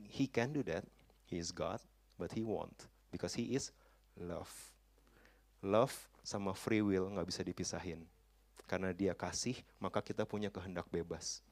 He 0.00 0.24
can 0.24 0.48
do 0.56 0.64
that, 0.64 0.88
he 1.28 1.36
is 1.36 1.52
God, 1.52 1.84
but 2.16 2.32
he 2.32 2.40
won't. 2.40 2.88
Because 3.12 3.36
he 3.36 3.52
is 3.52 3.68
love. 4.16 4.48
Love 5.60 5.92
sama 6.24 6.56
free 6.56 6.80
will 6.80 7.12
gak 7.12 7.28
bisa 7.28 7.44
dipisahin. 7.44 8.00
Karena 8.64 8.96
dia 8.96 9.12
kasih, 9.12 9.60
maka 9.76 10.00
kita 10.00 10.24
punya 10.24 10.48
kehendak 10.48 10.88
bebas. 10.88 11.44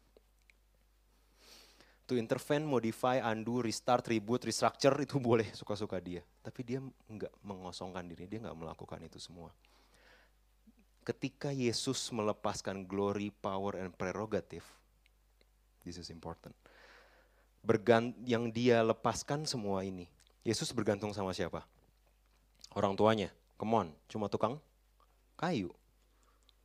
To 2.10 2.18
intervene, 2.18 2.66
modify, 2.66 3.22
undo, 3.22 3.62
restart, 3.62 4.10
reboot, 4.10 4.42
restructure 4.42 4.98
itu 4.98 5.22
boleh 5.30 5.46
suka-suka 5.54 6.02
dia. 6.02 6.26
Tapi 6.42 6.60
dia 6.66 6.82
nggak 6.82 7.30
mengosongkan 7.46 8.02
diri, 8.10 8.26
dia 8.26 8.42
nggak 8.42 8.58
melakukan 8.58 8.98
itu 9.06 9.22
semua 9.22 9.54
ketika 11.04 11.50
Yesus 11.50 12.12
melepaskan 12.12 12.84
glory, 12.84 13.32
power, 13.42 13.74
and 13.80 13.90
prerogative, 13.96 14.64
this 15.82 15.96
is 15.98 16.12
important. 16.12 16.54
Bergant 17.60 18.16
yang 18.24 18.48
dia 18.48 18.80
lepaskan 18.80 19.44
semua 19.44 19.84
ini. 19.84 20.08
Yesus 20.46 20.72
bergantung 20.72 21.12
sama 21.12 21.36
siapa? 21.36 21.66
Orang 22.72 22.96
tuanya. 22.96 23.28
Come 23.60 23.74
on, 23.76 23.88
cuma 24.08 24.30
tukang 24.30 24.56
kayu. 25.36 25.68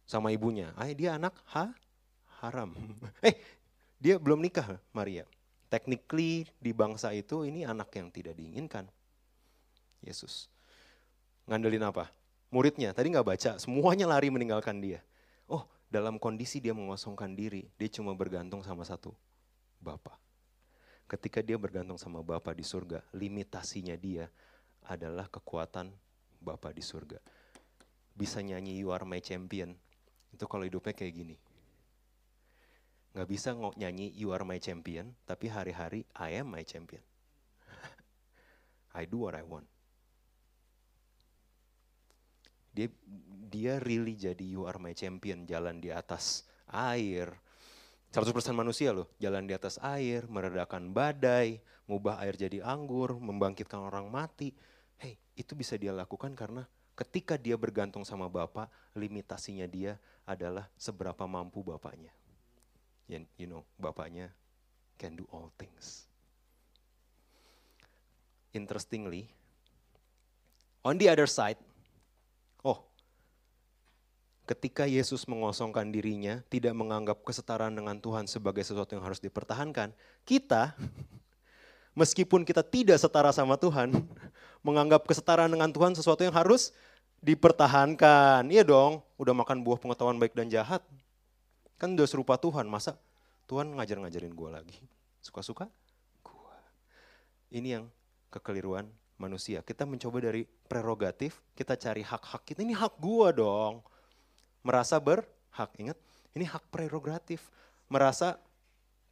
Sama 0.07 0.31
ibunya. 0.31 0.71
Ah, 0.77 0.87
dia 0.93 1.17
anak 1.17 1.35
ha? 1.51 1.73
haram. 2.39 2.71
eh, 3.27 3.35
dia 3.99 4.15
belum 4.15 4.39
nikah 4.39 4.79
Maria. 4.95 5.27
Technically 5.75 6.47
di 6.55 6.71
bangsa 6.71 7.11
itu 7.11 7.43
ini 7.43 7.67
anak 7.67 7.91
yang 7.99 8.07
tidak 8.07 8.39
diinginkan. 8.39 8.87
Yesus. 9.99 10.47
Ngandelin 11.51 11.83
apa? 11.83 12.15
muridnya, 12.55 12.95
tadi 12.95 13.11
nggak 13.11 13.27
baca, 13.27 13.51
semuanya 13.59 14.07
lari 14.07 14.31
meninggalkan 14.31 14.79
dia. 14.79 15.03
Oh, 15.51 15.67
dalam 15.91 16.15
kondisi 16.15 16.63
dia 16.63 16.71
mengosongkan 16.71 17.35
diri, 17.35 17.67
dia 17.75 17.91
cuma 17.91 18.15
bergantung 18.15 18.63
sama 18.63 18.87
satu, 18.87 19.11
Bapa. 19.83 20.15
Ketika 21.05 21.43
dia 21.43 21.59
bergantung 21.59 21.99
sama 21.99 22.23
Bapa 22.23 22.55
di 22.55 22.63
surga, 22.63 23.03
limitasinya 23.11 23.99
dia 23.99 24.31
adalah 24.87 25.27
kekuatan 25.27 25.91
Bapa 26.39 26.71
di 26.71 26.79
surga. 26.79 27.19
Bisa 28.15 28.39
nyanyi 28.39 28.79
You 28.79 28.95
Are 28.95 29.03
My 29.03 29.19
Champion, 29.19 29.75
itu 30.31 30.45
kalau 30.47 30.63
hidupnya 30.63 30.95
kayak 30.95 31.11
gini. 31.11 31.35
Nggak 33.15 33.27
bisa 33.31 33.55
nyanyi 33.55 34.11
You 34.11 34.35
Are 34.35 34.43
My 34.43 34.59
Champion, 34.59 35.15
tapi 35.23 35.47
hari-hari 35.47 36.03
I 36.19 36.35
am 36.35 36.51
my 36.51 36.67
champion. 36.67 36.99
I 38.99 39.07
do 39.07 39.23
what 39.23 39.39
I 39.39 39.43
want. 39.47 39.63
Dia 42.75 42.91
dia 43.47 43.79
really 43.79 44.19
jadi 44.19 44.43
You 44.43 44.67
Are 44.67 44.75
My 44.75 44.91
Champion, 44.91 45.47
jalan 45.47 45.79
di 45.79 45.95
atas 45.95 46.43
air. 46.67 47.31
100% 48.11 48.27
manusia 48.51 48.91
loh, 48.91 49.11
jalan 49.15 49.47
di 49.47 49.55
atas 49.55 49.79
air, 49.79 50.27
meredakan 50.27 50.91
badai, 50.91 51.63
mengubah 51.87 52.19
air 52.19 52.35
jadi 52.35 52.63
anggur, 52.63 53.15
membangkitkan 53.15 53.79
orang 53.79 54.07
mati 54.11 54.55
Hey, 54.95 55.19
itu 55.35 55.51
bisa 55.55 55.75
dia 55.75 55.91
lakukan 55.91 56.31
karena 56.35 56.63
ketika 56.95 57.35
dia 57.35 57.59
bergantung 57.59 58.07
sama 58.07 58.31
Bapak, 58.31 58.71
limitasinya 58.95 59.67
dia 59.67 59.99
adalah 60.23 60.71
seberapa 60.79 61.27
mampu 61.27 61.59
Bapaknya. 61.63 62.15
You 63.05 63.45
know, 63.45 63.61
Bapaknya 63.77 64.33
can 64.97 65.13
do 65.13 65.29
all 65.29 65.53
things. 65.61 66.09
Interestingly, 68.55 69.29
on 70.81 70.97
the 70.97 71.11
other 71.11 71.29
side, 71.29 71.59
oh, 72.65 72.81
ketika 74.49 74.89
Yesus 74.89 75.27
mengosongkan 75.29 75.91
dirinya, 75.91 76.41
tidak 76.49 76.73
menganggap 76.73 77.21
kesetaraan 77.21 77.77
dengan 77.77 77.99
Tuhan 77.99 78.25
sebagai 78.25 78.63
sesuatu 78.65 78.97
yang 78.97 79.05
harus 79.05 79.21
dipertahankan, 79.21 79.93
kita 80.23 80.73
meskipun 81.93 82.41
kita 82.41 82.65
tidak 82.65 82.97
setara 82.97 83.29
sama 83.35 83.59
Tuhan, 83.59 83.91
menganggap 84.65 85.05
kesetaraan 85.05 85.51
dengan 85.53 85.69
Tuhan 85.69 85.93
sesuatu 85.93 86.25
yang 86.25 86.33
harus 86.33 86.73
dipertahankan. 87.21 88.49
Iya 88.49 88.65
dong, 88.65 89.01
udah 89.17 89.33
makan 89.33 89.61
buah 89.61 89.77
pengetahuan 89.77 90.17
baik 90.17 90.33
dan 90.33 90.49
jahat. 90.49 90.81
Kan 91.75 91.99
udah 91.99 92.07
serupa 92.07 92.39
Tuhan, 92.39 92.67
masa 92.67 92.95
Tuhan 93.45 93.75
ngajar-ngajarin 93.75 94.31
gue 94.31 94.49
lagi? 94.49 94.77
Suka-suka? 95.19 95.67
Gue. 96.23 96.55
Ini 97.51 97.79
yang 97.79 97.85
kekeliruan 98.31 98.87
manusia. 99.19 99.63
Kita 99.63 99.83
mencoba 99.83 100.31
dari 100.31 100.43
prerogatif, 100.43 101.43
kita 101.55 101.75
cari 101.75 102.03
hak-hak 102.03 102.43
kita. 102.47 102.63
Ini 102.63 102.75
hak 102.75 102.99
gue 102.99 103.29
dong. 103.35 103.83
Merasa 104.63 104.99
berhak, 104.99 105.71
ingat? 105.77 105.97
Ini 106.35 106.47
hak 106.47 106.71
prerogatif. 106.71 107.47
Merasa 107.91 108.39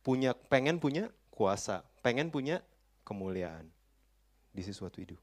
punya 0.03 0.35
pengen 0.35 0.79
punya 0.79 1.07
kuasa, 1.31 1.83
pengen 2.03 2.31
punya 2.31 2.59
kemuliaan. 3.07 3.67
This 4.51 4.69
is 4.69 4.79
what 4.79 4.95
we 4.99 5.07
do. 5.07 5.17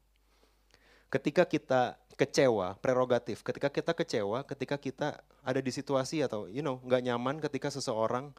Ketika 1.11 1.43
kita 1.43 1.99
kecewa, 2.15 2.77
prerogatif. 2.77 3.41
Ketika 3.41 3.67
kita 3.73 3.91
kecewa, 3.97 4.45
ketika 4.45 4.77
kita 4.77 5.07
ada 5.41 5.59
di 5.59 5.73
situasi 5.73 6.21
atau 6.21 6.45
you 6.45 6.61
know 6.61 6.77
nggak 6.85 7.01
nyaman 7.01 7.41
ketika 7.41 7.73
seseorang 7.73 8.29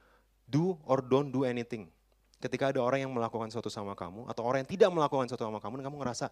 do 0.47 0.79
or 0.87 1.03
don't 1.03 1.35
do 1.35 1.43
anything. 1.43 1.91
Ketika 2.39 2.75
ada 2.75 2.83
orang 2.83 3.07
yang 3.07 3.13
melakukan 3.15 3.51
sesuatu 3.51 3.71
sama 3.71 3.95
kamu 3.95 4.27
atau 4.27 4.43
orang 4.43 4.67
yang 4.67 4.71
tidak 4.71 4.91
melakukan 4.91 5.31
sesuatu 5.31 5.47
sama 5.47 5.61
kamu 5.63 5.83
dan 5.83 5.85
kamu 5.91 5.99
ngerasa 6.03 6.27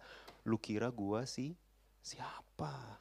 lu 0.47 0.59
kira 0.59 0.91
gua 0.91 1.23
sih 1.27 1.55
siapa? 2.03 2.99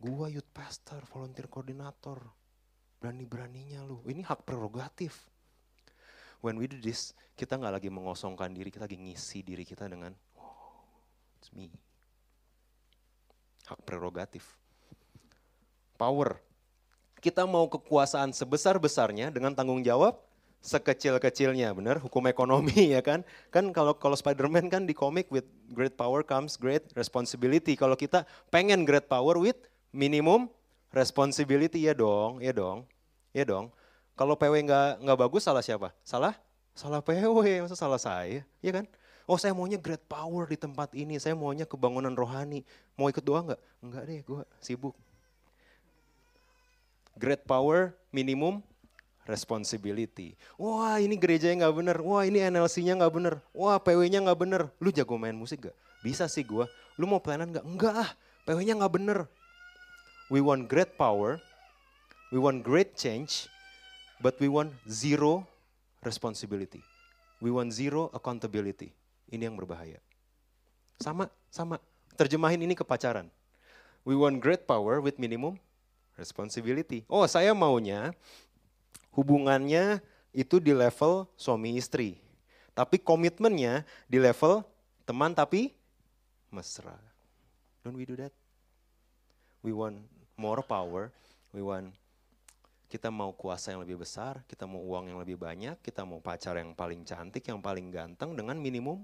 Gua 0.00 0.28
youth 0.28 0.48
pastor, 0.52 1.00
volunteer 1.08 1.48
koordinator. 1.48 2.20
Berani-beraninya 3.00 3.84
lu. 3.84 4.00
Ini 4.08 4.24
hak 4.24 4.48
prerogatif 4.48 5.34
when 6.44 6.60
we 6.60 6.68
do 6.68 6.76
this, 6.76 7.16
kita 7.40 7.56
nggak 7.56 7.80
lagi 7.80 7.88
mengosongkan 7.88 8.52
diri, 8.52 8.68
kita 8.68 8.84
lagi 8.84 9.00
ngisi 9.00 9.40
diri 9.40 9.64
kita 9.64 9.88
dengan, 9.88 10.12
oh, 10.36 10.84
it's 11.40 11.48
me. 11.56 11.72
Hak 13.64 13.80
prerogatif. 13.88 14.44
Power. 15.96 16.36
Kita 17.24 17.48
mau 17.48 17.64
kekuasaan 17.68 18.36
sebesar-besarnya 18.36 19.32
dengan 19.32 19.56
tanggung 19.56 19.80
jawab 19.80 20.20
sekecil-kecilnya, 20.64 21.72
benar? 21.76 22.00
Hukum 22.00 22.24
ekonomi 22.24 22.72
ya 22.96 23.04
kan? 23.04 23.20
Kan 23.52 23.72
kalau 23.72 23.96
kalau 23.96 24.16
Spider-Man 24.16 24.72
kan 24.72 24.88
di 24.88 24.96
komik 24.96 25.28
with 25.28 25.44
great 25.72 25.96
power 25.96 26.24
comes 26.24 26.56
great 26.56 26.88
responsibility. 26.96 27.76
Kalau 27.76 27.96
kita 27.96 28.24
pengen 28.48 28.88
great 28.88 29.08
power 29.08 29.36
with 29.36 29.56
minimum 29.92 30.48
responsibility 30.92 31.84
ya 31.84 31.92
dong, 31.92 32.40
ya 32.40 32.52
dong, 32.56 32.88
ya 33.36 33.44
dong. 33.44 33.68
Kalau 34.16 34.36
PW 34.36 34.64
nggak 34.64 35.04
nggak 35.04 35.18
bagus 35.20 35.44
salah 35.44 35.60
siapa? 35.60 35.92
Salah? 36.00 36.32
Salah 36.74 37.04
PW, 37.04 37.64
masa 37.64 37.76
salah 37.76 38.00
saya? 38.00 38.42
Iya 38.64 38.82
kan? 38.82 38.84
Oh 39.24 39.40
saya 39.40 39.56
maunya 39.56 39.80
great 39.80 40.04
power 40.04 40.44
di 40.44 40.56
tempat 40.60 40.92
ini, 40.92 41.16
saya 41.16 41.32
maunya 41.32 41.64
kebangunan 41.64 42.12
rohani. 42.12 42.60
Mau 42.96 43.08
ikut 43.08 43.24
doa 43.24 43.40
nggak? 43.40 43.60
Enggak 43.80 44.02
deh, 44.04 44.20
gue 44.20 44.40
sibuk. 44.60 44.92
Great 47.16 47.46
power, 47.48 47.96
minimum 48.12 48.60
responsibility. 49.24 50.36
Wah 50.60 51.00
ini 51.00 51.16
gerejanya 51.16 51.64
nggak 51.64 51.76
bener, 51.80 51.96
wah 52.04 52.22
ini 52.26 52.44
NLC-nya 52.44 53.00
nggak 53.00 53.14
bener, 53.14 53.34
wah 53.56 53.80
PW-nya 53.80 54.20
nggak 54.28 54.40
bener. 54.40 54.62
Lu 54.76 54.92
jago 54.92 55.16
main 55.16 55.32
musik 55.32 55.70
gak? 55.70 55.76
Bisa 56.04 56.28
sih 56.28 56.44
gue. 56.44 56.68
Lu 57.00 57.08
mau 57.08 57.22
pelayanan 57.22 57.48
nggak? 57.54 57.64
Enggak 57.64 57.94
ah, 57.96 58.10
PW-nya 58.44 58.76
nggak 58.76 58.92
bener. 58.92 59.18
We 60.28 60.44
want 60.44 60.68
great 60.68 61.00
power, 61.00 61.40
we 62.28 62.36
want 62.36 62.60
great 62.60 62.96
change, 62.98 63.48
But 64.24 64.40
we 64.40 64.48
want 64.48 64.72
zero 64.88 65.44
responsibility. 66.00 66.80
We 67.44 67.50
want 67.50 67.76
zero 67.76 68.08
accountability. 68.14 68.96
Ini 69.28 69.48
yang 69.48 69.56
berbahaya. 69.56 69.98
Sama, 71.00 71.30
sama. 71.50 71.80
Terjemahin 72.14 72.62
ini 72.62 72.78
ke 72.78 72.86
pacaran. 72.86 73.26
We 74.04 74.14
want 74.14 74.38
great 74.38 74.68
power 74.68 75.00
with 75.00 75.16
minimum 75.16 75.58
responsibility. 76.14 77.02
Oh, 77.10 77.24
saya 77.26 77.56
maunya 77.56 78.12
hubungannya 79.16 79.98
itu 80.34 80.60
di 80.60 80.74
level 80.74 81.26
suami 81.34 81.78
istri. 81.78 82.20
Tapi 82.74 82.98
komitmennya 82.98 83.86
di 84.10 84.18
level 84.18 84.66
teman 85.06 85.32
tapi 85.32 85.72
mesra. 86.50 86.98
Don't 87.82 87.96
we 87.96 88.06
do 88.06 88.18
that? 88.18 88.32
We 89.64 89.72
want 89.72 90.04
more 90.36 90.60
power, 90.60 91.14
we 91.54 91.64
want 91.64 91.94
kita 92.88 93.08
mau 93.10 93.32
kuasa 93.34 93.72
yang 93.74 93.82
lebih 93.82 94.04
besar, 94.04 94.44
kita 94.46 94.68
mau 94.68 94.80
uang 94.80 95.10
yang 95.10 95.18
lebih 95.18 95.40
banyak, 95.40 95.80
kita 95.80 96.04
mau 96.04 96.20
pacar 96.20 96.54
yang 96.60 96.76
paling 96.76 97.02
cantik, 97.02 97.42
yang 97.48 97.58
paling 97.58 97.90
ganteng 97.90 98.36
dengan 98.36 98.60
minimum 98.60 99.02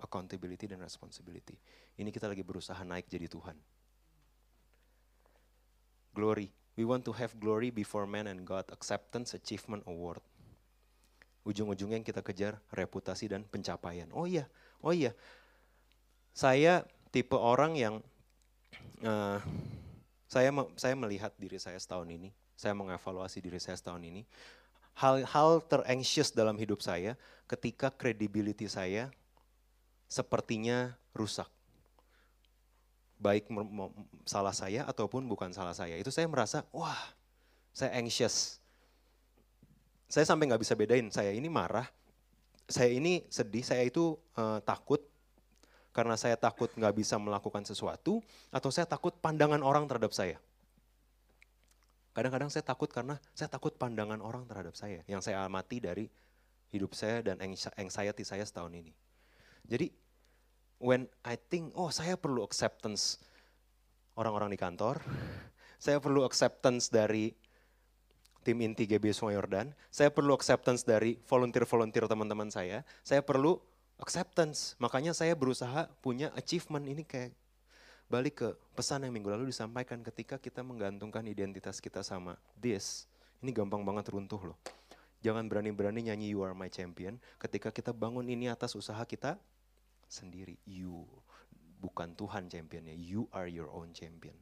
accountability 0.00 0.70
dan 0.70 0.80
responsibility. 0.82 1.58
Ini 1.98 2.08
kita 2.08 2.30
lagi 2.30 2.42
berusaha 2.42 2.78
naik 2.82 3.10
jadi 3.10 3.26
Tuhan. 3.26 3.56
Glory. 6.14 6.50
We 6.78 6.86
want 6.86 7.02
to 7.10 7.12
have 7.14 7.34
glory 7.42 7.74
before 7.74 8.06
man 8.06 8.30
and 8.30 8.46
God. 8.46 8.70
Acceptance, 8.70 9.34
achievement, 9.34 9.82
award. 9.90 10.22
Ujung-ujungnya 11.42 11.98
yang 11.98 12.06
kita 12.06 12.22
kejar 12.22 12.62
reputasi 12.70 13.26
dan 13.26 13.42
pencapaian. 13.42 14.06
Oh 14.14 14.30
iya, 14.30 14.46
oh 14.78 14.94
iya. 14.94 15.10
Saya 16.30 16.86
tipe 17.10 17.34
orang 17.34 17.74
yang 17.74 17.94
uh, 19.02 19.42
saya 20.30 20.54
saya 20.78 20.94
melihat 20.94 21.34
diri 21.34 21.58
saya 21.58 21.80
setahun 21.80 22.06
ini 22.06 22.30
saya 22.58 22.74
mengevaluasi 22.74 23.38
diri 23.38 23.62
saya 23.62 23.78
setahun 23.78 24.02
ini. 24.02 24.26
Hal-hal 24.98 25.62
teranxious 25.62 26.34
dalam 26.34 26.58
hidup 26.58 26.82
saya 26.82 27.14
ketika 27.46 27.86
credibility 27.94 28.66
saya 28.66 29.14
sepertinya 30.10 30.98
rusak. 31.14 31.46
Baik 33.22 33.46
salah 34.26 34.50
saya 34.50 34.82
ataupun 34.90 35.22
bukan 35.30 35.54
salah 35.54 35.70
saya. 35.70 35.94
Itu 35.94 36.10
saya 36.10 36.26
merasa, 36.26 36.66
wah 36.74 36.98
saya 37.70 37.94
anxious. 37.94 38.58
Saya 40.10 40.26
sampai 40.26 40.50
nggak 40.50 40.62
bisa 40.66 40.74
bedain, 40.74 41.06
saya 41.14 41.30
ini 41.30 41.46
marah, 41.46 41.86
saya 42.66 42.90
ini 42.90 43.22
sedih, 43.30 43.62
saya 43.62 43.86
itu 43.86 44.18
uh, 44.34 44.58
takut 44.66 44.98
karena 45.94 46.18
saya 46.18 46.34
takut 46.34 46.70
nggak 46.74 46.94
bisa 46.94 47.18
melakukan 47.18 47.62
sesuatu, 47.66 48.22
atau 48.54 48.70
saya 48.70 48.86
takut 48.86 49.14
pandangan 49.18 49.62
orang 49.62 49.86
terhadap 49.86 50.14
saya. 50.14 50.38
Kadang-kadang 52.18 52.50
saya 52.50 52.66
takut 52.66 52.90
karena 52.90 53.14
saya 53.30 53.46
takut 53.46 53.78
pandangan 53.78 54.18
orang 54.18 54.42
terhadap 54.50 54.74
saya 54.74 55.06
yang 55.06 55.22
saya 55.22 55.46
amati 55.46 55.78
dari 55.78 56.10
hidup 56.74 56.90
saya 56.90 57.22
dan 57.22 57.38
anxiety 57.78 58.26
saya 58.26 58.42
setahun 58.42 58.74
ini. 58.74 58.90
Jadi 59.62 59.86
when 60.82 61.06
I 61.22 61.38
think, 61.38 61.70
oh 61.78 61.94
saya 61.94 62.18
perlu 62.18 62.42
acceptance 62.42 63.22
orang-orang 64.18 64.50
di 64.50 64.58
kantor, 64.58 64.98
saya 65.78 66.02
perlu 66.02 66.26
acceptance 66.26 66.90
dari 66.90 67.38
tim 68.42 68.58
inti 68.66 68.82
GB 68.90 69.14
Sungai 69.14 69.38
Yordan, 69.38 69.70
saya 69.86 70.10
perlu 70.10 70.34
acceptance 70.34 70.82
dari 70.82 71.22
volunteer-volunteer 71.22 72.10
teman-teman 72.10 72.50
saya, 72.50 72.82
saya 73.06 73.22
perlu 73.22 73.62
acceptance. 74.02 74.74
Makanya 74.82 75.14
saya 75.14 75.38
berusaha 75.38 75.86
punya 76.02 76.34
achievement 76.34 76.82
ini 76.82 77.06
kayak 77.06 77.30
balik 78.08 78.34
ke 78.40 78.48
pesan 78.72 79.04
yang 79.04 79.12
minggu 79.12 79.28
lalu 79.28 79.52
disampaikan 79.52 80.00
ketika 80.00 80.40
kita 80.40 80.64
menggantungkan 80.64 81.22
identitas 81.28 81.78
kita 81.78 82.00
sama 82.00 82.40
this, 82.56 83.04
ini 83.44 83.52
gampang 83.52 83.84
banget 83.84 84.08
runtuh 84.08 84.52
loh. 84.52 84.58
Jangan 85.20 85.46
berani-berani 85.46 86.08
nyanyi 86.08 86.32
You 86.32 86.42
Are 86.42 86.56
My 86.56 86.72
Champion 86.72 87.20
ketika 87.36 87.68
kita 87.68 87.92
bangun 87.92 88.26
ini 88.26 88.48
atas 88.48 88.72
usaha 88.74 89.00
kita 89.04 89.36
sendiri. 90.08 90.56
You. 90.64 91.04
bukan 91.78 92.10
Tuhan 92.18 92.50
championnya. 92.50 92.90
You 92.90 93.30
are 93.30 93.46
your 93.46 93.70
own 93.70 93.94
champion. 93.94 94.34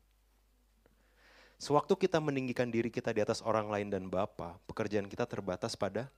Sewaktu 1.57 1.97
kita 1.97 2.21
meninggikan 2.21 2.69
diri 2.69 2.93
kita 2.93 3.13
di 3.13 3.21
atas 3.25 3.41
orang 3.41 3.69
lain 3.73 3.89
dan 3.89 4.09
Bapa, 4.13 4.61
pekerjaan 4.69 5.09
kita 5.09 5.25
terbatas 5.25 5.73
pada 5.77 6.13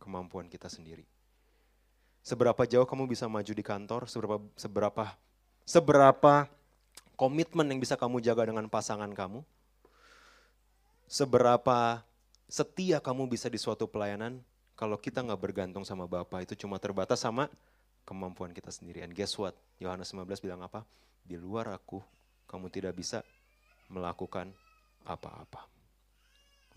kemampuan 0.00 0.48
kita 0.48 0.68
sendiri. 0.68 1.04
Seberapa 2.24 2.64
jauh 2.64 2.84
kamu 2.88 3.08
bisa 3.08 3.28
maju 3.28 3.52
di 3.52 3.64
kantor, 3.64 4.08
seberapa 4.08 4.44
seberapa 4.56 5.04
seberapa 5.64 6.48
komitmen 7.18 7.66
yang 7.66 7.82
bisa 7.82 7.98
kamu 7.98 8.22
jaga 8.22 8.46
dengan 8.46 8.70
pasangan 8.70 9.10
kamu, 9.10 9.42
seberapa 11.10 12.06
setia 12.46 13.02
kamu 13.02 13.26
bisa 13.26 13.50
di 13.50 13.58
suatu 13.58 13.90
pelayanan, 13.90 14.38
kalau 14.78 14.94
kita 14.94 15.26
nggak 15.26 15.42
bergantung 15.42 15.82
sama 15.82 16.06
Bapa 16.06 16.38
itu 16.38 16.54
cuma 16.54 16.78
terbatas 16.78 17.18
sama 17.18 17.50
kemampuan 18.06 18.54
kita 18.54 18.70
sendiri. 18.70 19.02
And 19.02 19.10
guess 19.10 19.34
what? 19.34 19.58
Yohanes 19.82 20.14
15 20.14 20.38
bilang 20.38 20.62
apa? 20.62 20.86
Di 21.26 21.34
luar 21.34 21.74
aku, 21.74 21.98
kamu 22.46 22.70
tidak 22.70 22.94
bisa 22.94 23.26
melakukan 23.90 24.54
apa-apa. 25.02 25.66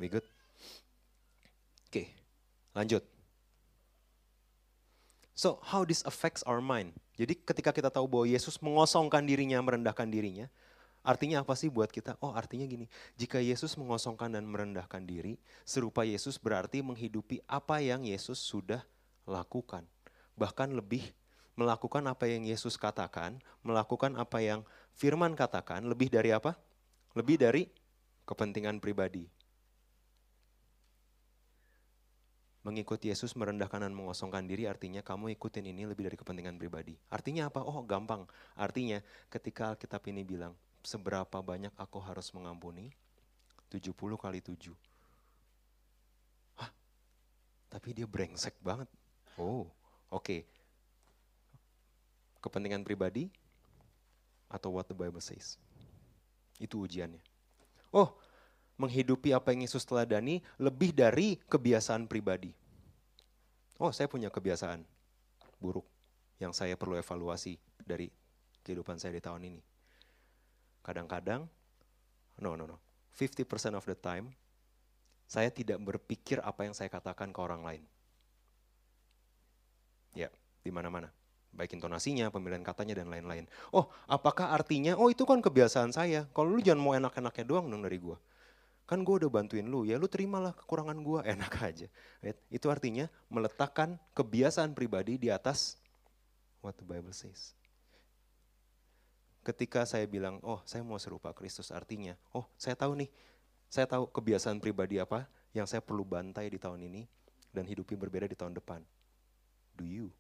We 0.02 0.10
good? 0.10 0.26
Oke, 1.86 1.94
okay, 1.94 2.08
lanjut. 2.74 3.21
So, 5.42 5.58
how 5.66 5.82
this 5.82 6.06
affects 6.06 6.46
our 6.46 6.62
mind? 6.62 6.94
Jadi 7.18 7.34
ketika 7.34 7.74
kita 7.74 7.90
tahu 7.90 8.06
bahwa 8.06 8.30
Yesus 8.30 8.62
mengosongkan 8.62 9.26
dirinya, 9.26 9.58
merendahkan 9.58 10.06
dirinya, 10.06 10.46
artinya 11.02 11.42
apa 11.42 11.58
sih 11.58 11.66
buat 11.66 11.90
kita? 11.90 12.14
Oh 12.22 12.38
artinya 12.38 12.70
gini, 12.70 12.86
jika 13.18 13.42
Yesus 13.42 13.74
mengosongkan 13.74 14.38
dan 14.38 14.46
merendahkan 14.46 15.02
diri, 15.02 15.42
serupa 15.66 16.06
Yesus 16.06 16.38
berarti 16.38 16.86
menghidupi 16.86 17.42
apa 17.50 17.82
yang 17.82 18.06
Yesus 18.06 18.38
sudah 18.38 18.86
lakukan. 19.26 19.90
Bahkan 20.38 20.78
lebih 20.78 21.10
melakukan 21.58 22.06
apa 22.06 22.30
yang 22.30 22.46
Yesus 22.46 22.78
katakan, 22.78 23.42
melakukan 23.66 24.22
apa 24.22 24.46
yang 24.46 24.62
firman 24.94 25.34
katakan, 25.34 25.90
lebih 25.90 26.14
dari 26.14 26.38
apa? 26.38 26.54
Lebih 27.18 27.42
dari 27.42 27.66
kepentingan 28.30 28.78
pribadi. 28.78 29.26
Mengikuti 32.62 33.10
Yesus 33.10 33.34
merendahkan 33.34 33.82
dan 33.82 33.90
mengosongkan 33.90 34.46
diri 34.46 34.70
artinya 34.70 35.02
kamu 35.02 35.34
ikutin 35.34 35.66
ini 35.66 35.90
lebih 35.90 36.06
dari 36.06 36.18
kepentingan 36.18 36.62
pribadi. 36.62 36.94
Artinya 37.10 37.50
apa? 37.50 37.66
Oh 37.66 37.82
gampang. 37.82 38.30
Artinya 38.54 39.02
ketika 39.34 39.74
Alkitab 39.74 40.06
ini 40.06 40.22
bilang, 40.22 40.54
seberapa 40.86 41.42
banyak 41.42 41.74
aku 41.74 41.98
harus 41.98 42.30
mengampuni? 42.38 42.94
70 43.74 43.98
kali 44.20 44.40
7. 44.46 44.78
Hah? 46.62 46.70
Tapi 47.72 47.90
dia 47.98 48.06
brengsek 48.06 48.54
banget. 48.62 48.86
Oh, 49.42 49.66
oke. 50.14 50.22
Okay. 50.22 50.42
Kepentingan 52.44 52.86
pribadi 52.86 53.32
atau 54.52 54.76
what 54.76 54.86
the 54.86 54.94
Bible 54.94 55.24
says. 55.24 55.58
Itu 56.62 56.86
ujiannya. 56.86 57.24
Oh, 57.90 58.14
menghidupi 58.82 59.30
apa 59.38 59.54
yang 59.54 59.62
Yesus 59.62 59.86
teladani 59.86 60.42
lebih 60.58 60.90
dari 60.90 61.38
kebiasaan 61.46 62.10
pribadi. 62.10 62.50
Oh, 63.78 63.94
saya 63.94 64.10
punya 64.10 64.34
kebiasaan 64.34 64.82
buruk 65.62 65.86
yang 66.42 66.54
saya 66.58 66.74
perlu 66.74 66.98
evaluasi 66.98 67.62
dari 67.86 68.10
kehidupan 68.66 68.98
saya 68.98 69.14
di 69.14 69.22
tahun 69.22 69.42
ini. 69.54 69.62
Kadang-kadang, 70.82 71.46
no, 72.42 72.58
no, 72.58 72.66
no. 72.66 72.78
50% 73.14 73.78
of 73.78 73.86
the 73.86 73.94
time, 73.94 74.34
saya 75.30 75.54
tidak 75.54 75.78
berpikir 75.80 76.42
apa 76.42 76.66
yang 76.66 76.74
saya 76.74 76.90
katakan 76.90 77.30
ke 77.30 77.40
orang 77.42 77.62
lain. 77.62 77.84
Ya, 80.18 80.34
di 80.66 80.74
mana-mana. 80.74 81.14
Baik 81.52 81.76
intonasinya, 81.76 82.32
pemilihan 82.32 82.64
katanya, 82.64 83.04
dan 83.04 83.12
lain-lain. 83.12 83.46
Oh, 83.76 83.92
apakah 84.08 84.56
artinya, 84.56 84.96
oh 84.96 85.12
itu 85.12 85.28
kan 85.28 85.44
kebiasaan 85.44 85.92
saya. 85.92 86.26
Kalau 86.32 86.48
lu 86.48 86.64
jangan 86.64 86.82
mau 86.82 86.94
enak-enaknya 86.96 87.44
doang 87.44 87.68
dong 87.68 87.84
dari 87.84 88.00
gua. 88.00 88.16
Kan 88.92 89.08
gue 89.08 89.24
udah 89.24 89.32
bantuin 89.32 89.64
lu, 89.64 89.88
ya 89.88 89.96
lu 89.96 90.12
terimalah 90.12 90.52
kekurangan 90.52 91.00
gue, 91.00 91.20
enak 91.40 91.54
aja. 91.64 91.88
Right? 92.20 92.36
Itu 92.52 92.68
artinya 92.68 93.08
meletakkan 93.32 93.96
kebiasaan 94.12 94.76
pribadi 94.76 95.16
di 95.16 95.32
atas 95.32 95.80
what 96.60 96.76
the 96.76 96.84
Bible 96.84 97.16
says. 97.16 97.56
Ketika 99.48 99.88
saya 99.88 100.04
bilang, 100.12 100.44
oh 100.44 100.60
saya 100.68 100.84
mau 100.84 101.00
serupa 101.00 101.32
Kristus, 101.32 101.72
artinya, 101.72 102.20
oh 102.36 102.52
saya 102.60 102.76
tahu 102.76 103.00
nih, 103.00 103.10
saya 103.72 103.88
tahu 103.88 104.12
kebiasaan 104.12 104.60
pribadi 104.60 105.00
apa 105.00 105.24
yang 105.56 105.64
saya 105.64 105.80
perlu 105.80 106.04
bantai 106.04 106.52
di 106.52 106.60
tahun 106.60 106.84
ini 106.92 107.08
dan 107.56 107.64
hidupi 107.64 107.96
berbeda 107.96 108.28
di 108.28 108.36
tahun 108.36 108.60
depan. 108.60 108.84
Do 109.80 109.88
you? 109.88 110.12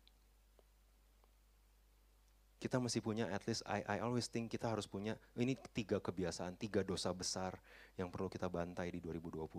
Kita 2.62 2.78
mesti 2.78 3.01
punya 3.01 3.26
at 3.34 3.41
least 3.49 3.66
I, 3.66 3.82
I 3.89 3.97
always 4.05 4.30
think 4.30 4.53
kita 4.53 4.70
harus 4.70 4.86
punya 4.86 5.18
ini 5.34 5.57
tiga 5.74 5.97
kebiasaan, 5.97 6.62
tiga 6.62 6.86
dosa 6.86 7.09
besar 7.09 7.57
yang 7.97 8.14
perlu 8.14 8.30
kita 8.30 8.45
bantai 8.45 8.93
di 8.93 9.01
2020. 9.01 9.49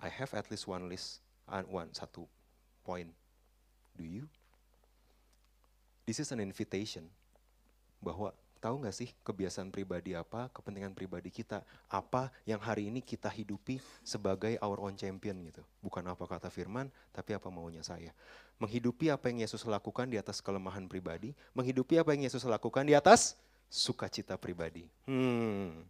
I 0.00 0.08
have 0.08 0.32
at 0.32 0.48
least 0.48 0.64
one 0.64 0.88
list, 0.88 1.20
uh, 1.52 1.60
one 1.68 1.92
satu 1.92 2.24
point. 2.80 3.12
Do 3.92 4.08
you? 4.08 4.24
This 6.08 6.16
is 6.16 6.32
an 6.32 6.40
invitation 6.40 7.12
bahwa 8.00 8.32
tahu 8.58 8.82
nggak 8.82 8.96
sih 8.96 9.08
kebiasaan 9.22 9.70
pribadi 9.70 10.16
apa, 10.16 10.48
kepentingan 10.50 10.92
pribadi 10.96 11.30
kita, 11.30 11.62
apa 11.86 12.32
yang 12.48 12.58
hari 12.58 12.88
ini 12.90 13.04
kita 13.04 13.28
hidupi 13.30 13.78
sebagai 14.02 14.58
our 14.64 14.80
own 14.82 14.96
champion 14.96 15.36
gitu. 15.46 15.62
Bukan 15.80 16.02
apa 16.06 16.24
kata 16.26 16.48
firman, 16.50 16.90
tapi 17.12 17.36
apa 17.36 17.48
maunya 17.52 17.84
saya. 17.84 18.10
Menghidupi 18.56 19.12
apa 19.12 19.28
yang 19.28 19.44
Yesus 19.44 19.62
lakukan 19.68 20.08
di 20.08 20.16
atas 20.16 20.40
kelemahan 20.40 20.88
pribadi, 20.88 21.36
menghidupi 21.52 22.00
apa 22.00 22.16
yang 22.16 22.24
Yesus 22.24 22.42
lakukan 22.48 22.88
di 22.88 22.96
atas 22.96 23.36
sukacita 23.68 24.38
pribadi. 24.38 24.88
Hmm. 25.04 25.84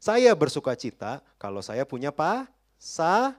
Saya 0.00 0.34
bersuka 0.34 0.74
cita 0.74 1.22
kalau 1.36 1.62
saya 1.62 1.84
punya 1.86 2.10
pasangan. 2.10 3.38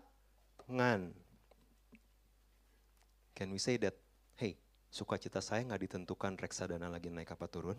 Can 3.35 3.49
we 3.51 3.59
say 3.59 3.79
that, 3.79 3.95
hey, 4.35 4.55
sukacita 4.91 5.39
saya 5.39 5.63
nggak 5.63 5.87
ditentukan 5.89 6.35
reksadana 6.39 6.91
lagi 6.91 7.07
naik 7.07 7.31
apa 7.31 7.47
turun? 7.47 7.77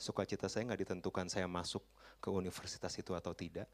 Sukacita 0.00 0.48
saya 0.48 0.64
nggak 0.64 0.80
ditentukan 0.88 1.28
saya 1.28 1.44
masuk 1.44 1.84
ke 2.24 2.32
universitas 2.32 2.88
itu 2.96 3.12
atau 3.12 3.36
tidak. 3.36 3.68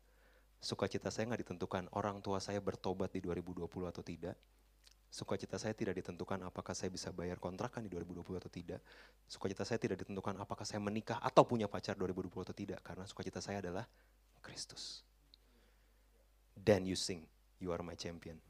Sukacita 0.59 1.07
saya 1.07 1.31
nggak 1.31 1.47
ditentukan 1.47 1.87
orang 1.95 2.18
tua 2.18 2.43
saya 2.43 2.59
bertobat 2.59 3.14
di 3.14 3.22
2020 3.22 3.62
atau 3.87 4.03
tidak. 4.03 4.35
Sukacita 5.07 5.55
saya 5.55 5.70
tidak 5.79 5.95
ditentukan 6.03 6.43
apakah 6.43 6.74
saya 6.74 6.91
bisa 6.91 7.14
bayar 7.14 7.39
kontrakan 7.39 7.87
di 7.87 7.91
2020 7.95 8.43
atau 8.43 8.51
tidak. 8.51 8.83
Sukacita 9.31 9.62
saya 9.62 9.79
tidak 9.79 10.03
ditentukan 10.03 10.35
apakah 10.43 10.66
saya 10.66 10.83
menikah 10.83 11.22
atau 11.22 11.47
punya 11.47 11.70
pacar 11.70 11.95
2020 11.95 12.43
atau 12.43 12.57
tidak. 12.59 12.83
Karena 12.83 13.07
sukacita 13.07 13.39
saya 13.39 13.62
adalah 13.62 13.87
Kristus. 14.43 15.07
Then 16.59 16.91
you 16.91 16.99
sing, 16.99 17.22
you 17.62 17.70
are 17.70 17.87
my 17.87 17.95
champion. 17.95 18.43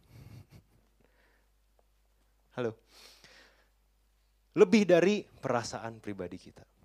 Halo. 2.56 2.72
Lebih 4.56 4.88
dari 4.88 5.20
perasaan 5.28 6.00
pribadi 6.00 6.40
kita. 6.40 6.75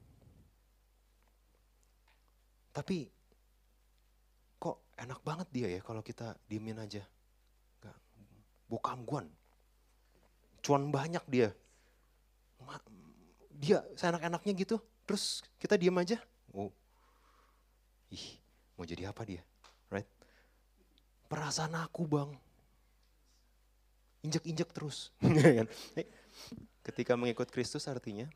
Tapi 2.72 3.12
kok 4.56 4.96
enak 4.96 5.20
banget 5.28 5.48
dia 5.52 5.68
ya 5.68 5.82
kalau 5.84 6.00
kita 6.00 6.40
diemin 6.48 6.80
aja. 6.80 7.04
Gak, 7.84 7.98
bokam 8.72 9.04
guan. 9.04 9.28
Cuan 10.64 10.88
banyak 10.88 11.24
dia. 11.28 11.50
Dia 13.62 13.84
seenak-enaknya 14.00 14.54
gitu. 14.56 14.80
Terus 15.06 15.44
kita 15.60 15.76
diem 15.76 15.96
aja. 16.00 16.18
Oh. 16.56 16.72
Ih, 18.12 18.40
mau 18.80 18.88
jadi 18.88 19.12
apa 19.12 19.28
dia? 19.28 19.44
Right? 19.92 20.08
Perasaan 21.28 21.76
aku 21.76 22.08
bang. 22.08 22.32
Injek-injek 24.22 24.70
terus. 24.72 25.10
Kan? 25.58 25.68
Ketika 26.82 27.14
mengikut 27.18 27.50
Kristus 27.50 27.90
artinya 27.90 28.30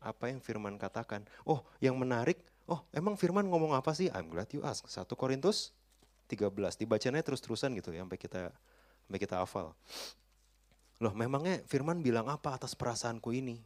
apa 0.00 0.32
yang 0.32 0.40
firman 0.40 0.80
katakan. 0.80 1.22
Oh 1.44 1.60
yang 1.78 1.94
menarik 2.00 2.40
oh 2.70 2.80
emang 2.94 3.18
firman 3.18 3.44
ngomong 3.50 3.74
apa 3.74 3.90
sih? 3.92 4.06
I'm 4.14 4.30
glad 4.30 4.46
you 4.54 4.62
ask. 4.62 4.86
1 4.86 5.04
Korintus 5.18 5.74
13, 6.30 6.78
dibacanya 6.78 7.20
terus-terusan 7.26 7.74
gitu 7.74 7.90
ya 7.90 8.06
sampai 8.06 8.18
kita 8.18 8.54
sampai 9.10 9.20
kita 9.20 9.42
hafal. 9.42 9.74
Loh 11.02 11.10
memangnya 11.16 11.58
firman 11.66 11.98
bilang 11.98 12.30
apa 12.30 12.54
atas 12.54 12.78
perasaanku 12.78 13.34
ini? 13.34 13.58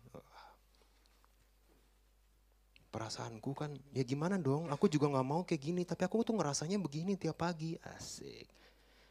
Perasaanku 2.88 3.52
kan, 3.58 3.74
ya 3.90 4.06
gimana 4.06 4.38
dong, 4.38 4.70
aku 4.70 4.86
juga 4.86 5.10
gak 5.10 5.26
mau 5.26 5.42
kayak 5.42 5.58
gini, 5.58 5.82
tapi 5.82 6.06
aku 6.06 6.22
tuh 6.22 6.38
ngerasanya 6.38 6.78
begini 6.78 7.18
tiap 7.18 7.42
pagi, 7.42 7.74
asik. 7.98 8.46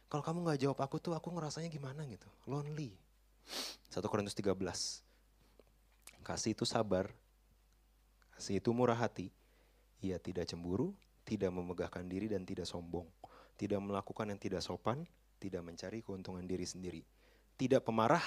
Kalau 0.08 0.24
kamu 0.24 0.48
gak 0.48 0.60
jawab 0.64 0.80
aku 0.80 1.04
tuh, 1.04 1.12
aku 1.12 1.28
ngerasanya 1.36 1.68
gimana 1.68 2.08
gitu, 2.08 2.24
lonely. 2.48 2.96
1 3.92 4.00
Korintus 4.08 4.40
13, 4.40 4.56
kasih 6.24 6.56
itu 6.56 6.64
sabar, 6.64 7.12
kasih 8.40 8.64
itu 8.64 8.72
murah 8.72 8.96
hati, 8.96 9.36
ia 10.04 10.20
tidak 10.20 10.46
cemburu, 10.52 10.92
tidak 11.24 11.56
memegahkan 11.56 12.04
diri 12.04 12.28
dan 12.28 12.44
tidak 12.44 12.68
sombong. 12.68 13.08
Tidak 13.56 13.80
melakukan 13.80 14.28
yang 14.28 14.40
tidak 14.42 14.60
sopan, 14.60 15.08
tidak 15.40 15.64
mencari 15.64 16.04
keuntungan 16.04 16.44
diri 16.44 16.68
sendiri. 16.68 17.02
Tidak 17.56 17.80
pemarah, 17.80 18.24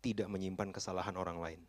tidak 0.00 0.26
menyimpan 0.32 0.72
kesalahan 0.72 1.12
orang 1.20 1.38
lain. 1.38 1.60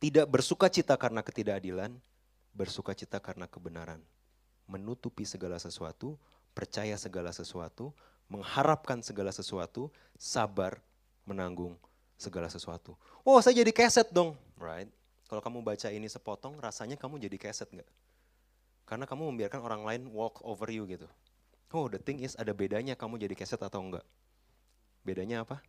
Tidak 0.00 0.28
bersuka 0.28 0.68
cita 0.68 0.96
karena 1.00 1.24
ketidakadilan, 1.24 1.96
bersuka 2.52 2.92
cita 2.92 3.20
karena 3.20 3.48
kebenaran. 3.48 4.00
Menutupi 4.68 5.24
segala 5.24 5.56
sesuatu, 5.56 6.20
percaya 6.52 6.96
segala 7.00 7.32
sesuatu, 7.32 7.96
mengharapkan 8.28 9.00
segala 9.00 9.32
sesuatu, 9.32 9.88
sabar 10.20 10.78
menanggung 11.24 11.76
segala 12.20 12.52
sesuatu. 12.52 12.96
Oh 13.24 13.40
saya 13.40 13.64
jadi 13.64 13.72
keset 13.72 14.12
dong, 14.12 14.36
right? 14.60 14.88
Kalau 15.30 15.38
kamu 15.38 15.62
baca 15.62 15.86
ini 15.94 16.10
sepotong, 16.10 16.58
rasanya 16.58 16.98
kamu 16.98 17.22
jadi 17.22 17.38
keset 17.38 17.70
nggak? 17.70 17.86
Karena 18.82 19.06
kamu 19.06 19.30
membiarkan 19.30 19.62
orang 19.62 19.86
lain 19.86 20.02
walk 20.10 20.42
over 20.42 20.66
you 20.74 20.82
gitu. 20.90 21.06
Oh 21.70 21.86
the 21.86 22.02
thing 22.02 22.18
is 22.18 22.34
ada 22.34 22.50
bedanya 22.50 22.98
kamu 22.98 23.22
jadi 23.22 23.38
keset 23.38 23.62
atau 23.62 23.78
enggak. 23.78 24.02
Bedanya 25.06 25.46
apa? 25.46 25.62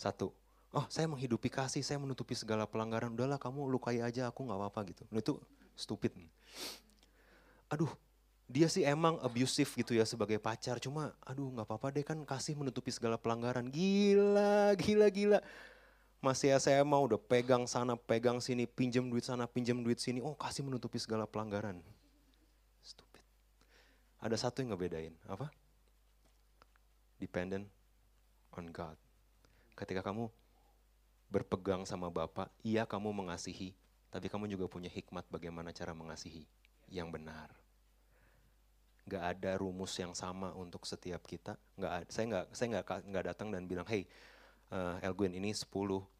Satu, 0.00 0.32
oh 0.72 0.88
saya 0.88 1.04
menghidupi 1.12 1.52
kasih, 1.52 1.84
saya 1.84 2.00
menutupi 2.00 2.32
segala 2.32 2.64
pelanggaran, 2.64 3.12
udahlah 3.12 3.36
kamu 3.36 3.68
lukai 3.68 4.00
aja 4.00 4.32
aku 4.32 4.48
nggak 4.48 4.56
apa-apa 4.64 4.80
gitu. 4.88 5.04
Nah, 5.12 5.20
itu 5.20 5.36
stupid. 5.76 6.16
Aduh, 7.68 7.92
dia 8.48 8.72
sih 8.72 8.80
emang 8.80 9.20
abusive 9.20 9.68
gitu 9.76 9.92
ya 9.92 10.08
sebagai 10.08 10.40
pacar, 10.40 10.80
cuma 10.80 11.12
aduh 11.20 11.52
nggak 11.52 11.68
apa-apa 11.68 11.92
deh 11.92 12.04
kan 12.06 12.16
kasih 12.24 12.56
menutupi 12.56 12.88
segala 12.88 13.20
pelanggaran. 13.20 13.68
Gila, 13.68 14.72
gila, 14.80 15.12
gila. 15.12 15.38
Masih 16.24 16.56
SMA 16.56 16.96
udah 16.96 17.20
pegang 17.20 17.68
sana, 17.68 17.94
pegang 17.94 18.40
sini, 18.40 18.64
pinjam 18.64 19.06
duit 19.06 19.22
sana, 19.22 19.44
pinjam 19.44 19.78
duit 19.84 20.00
sini. 20.00 20.24
Oh 20.24 20.34
kasih 20.34 20.64
menutupi 20.64 20.96
segala 20.96 21.28
pelanggaran. 21.28 21.78
Stupid. 22.80 23.22
Ada 24.18 24.48
satu 24.48 24.64
yang 24.64 24.74
ngebedain, 24.74 25.14
apa? 25.28 25.52
Dependent 27.20 27.68
on 28.56 28.72
God. 28.72 28.96
Ketika 29.76 30.00
kamu 30.00 30.32
berpegang 31.28 31.84
sama 31.84 32.08
Bapak, 32.08 32.48
iya 32.64 32.88
kamu 32.88 33.12
mengasihi, 33.12 33.76
tapi 34.08 34.32
kamu 34.32 34.48
juga 34.48 34.64
punya 34.70 34.88
hikmat 34.88 35.28
bagaimana 35.28 35.74
cara 35.74 35.92
mengasihi 35.92 36.48
yang 36.88 37.12
benar. 37.12 37.52
Gak 39.06 39.22
ada 39.38 39.54
rumus 39.54 39.94
yang 40.00 40.16
sama 40.16 40.50
untuk 40.56 40.82
setiap 40.82 41.22
kita. 41.22 41.54
Gak, 41.78 42.10
saya 42.10 42.24
nggak 42.26 42.46
saya 42.50 42.66
nggak 42.74 42.86
nggak 43.06 43.24
datang 43.30 43.48
dan 43.54 43.62
bilang, 43.70 43.86
hey, 43.86 44.08
uh, 44.72 44.98
Elgwin 45.02 45.34
ini 45.34 45.52
10 45.54 45.66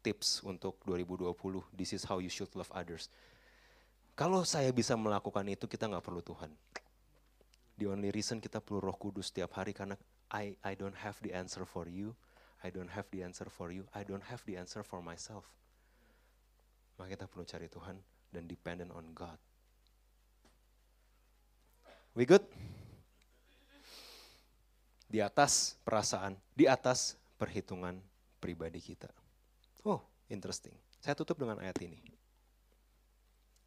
tips 0.03 0.43
untuk 0.43 0.79
2020. 0.85 1.33
This 1.75 1.95
is 1.95 2.03
how 2.07 2.21
you 2.21 2.31
should 2.31 2.51
love 2.55 2.69
others. 2.75 3.11
Kalau 4.17 4.41
saya 4.47 4.73
bisa 4.73 4.97
melakukan 4.97 5.45
itu, 5.45 5.69
kita 5.69 5.85
nggak 5.85 6.05
perlu 6.05 6.25
Tuhan. 6.25 6.49
The 7.77 7.85
only 7.85 8.09
reason 8.09 8.41
kita 8.41 8.57
perlu 8.57 8.81
Roh 8.81 8.97
Kudus 8.97 9.29
setiap 9.29 9.53
hari 9.53 9.69
karena 9.69 9.93
I 10.33 10.57
I 10.65 10.73
don't 10.73 10.97
have 10.97 11.21
the 11.21 11.37
answer 11.37 11.61
for 11.61 11.85
you. 11.85 12.17
I 12.65 12.73
don't 12.73 12.89
have 12.89 13.05
the 13.13 13.21
answer 13.21 13.45
for 13.53 13.69
you, 13.69 13.85
I 13.93 14.01
don't 14.01 14.25
have 14.25 14.41
the 14.49 14.57
answer 14.57 14.81
for 14.81 15.05
myself. 15.05 15.45
Maka 16.97 17.13
kita 17.13 17.25
perlu 17.29 17.45
cari 17.45 17.69
Tuhan 17.69 18.01
dan 18.33 18.43
dependent 18.49 18.89
on 18.89 19.13
God. 19.13 19.37
We 22.17 22.25
good? 22.25 22.41
Di 25.05 25.21
atas 25.21 25.77
perasaan, 25.85 26.33
di 26.57 26.65
atas 26.65 27.13
perhitungan 27.37 28.01
pribadi 28.37 28.79
kita. 28.79 29.09
Oh, 29.85 30.01
interesting. 30.29 30.75
Saya 31.01 31.13
tutup 31.13 31.37
dengan 31.41 31.61
ayat 31.61 31.77
ini. 31.81 31.99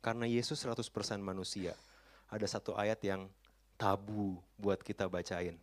Karena 0.00 0.24
Yesus 0.24 0.56
100% 0.64 0.80
manusia, 1.20 1.76
ada 2.32 2.46
satu 2.48 2.72
ayat 2.72 2.98
yang 3.04 3.28
tabu 3.76 4.40
buat 4.56 4.80
kita 4.80 5.08
bacain. 5.08 5.60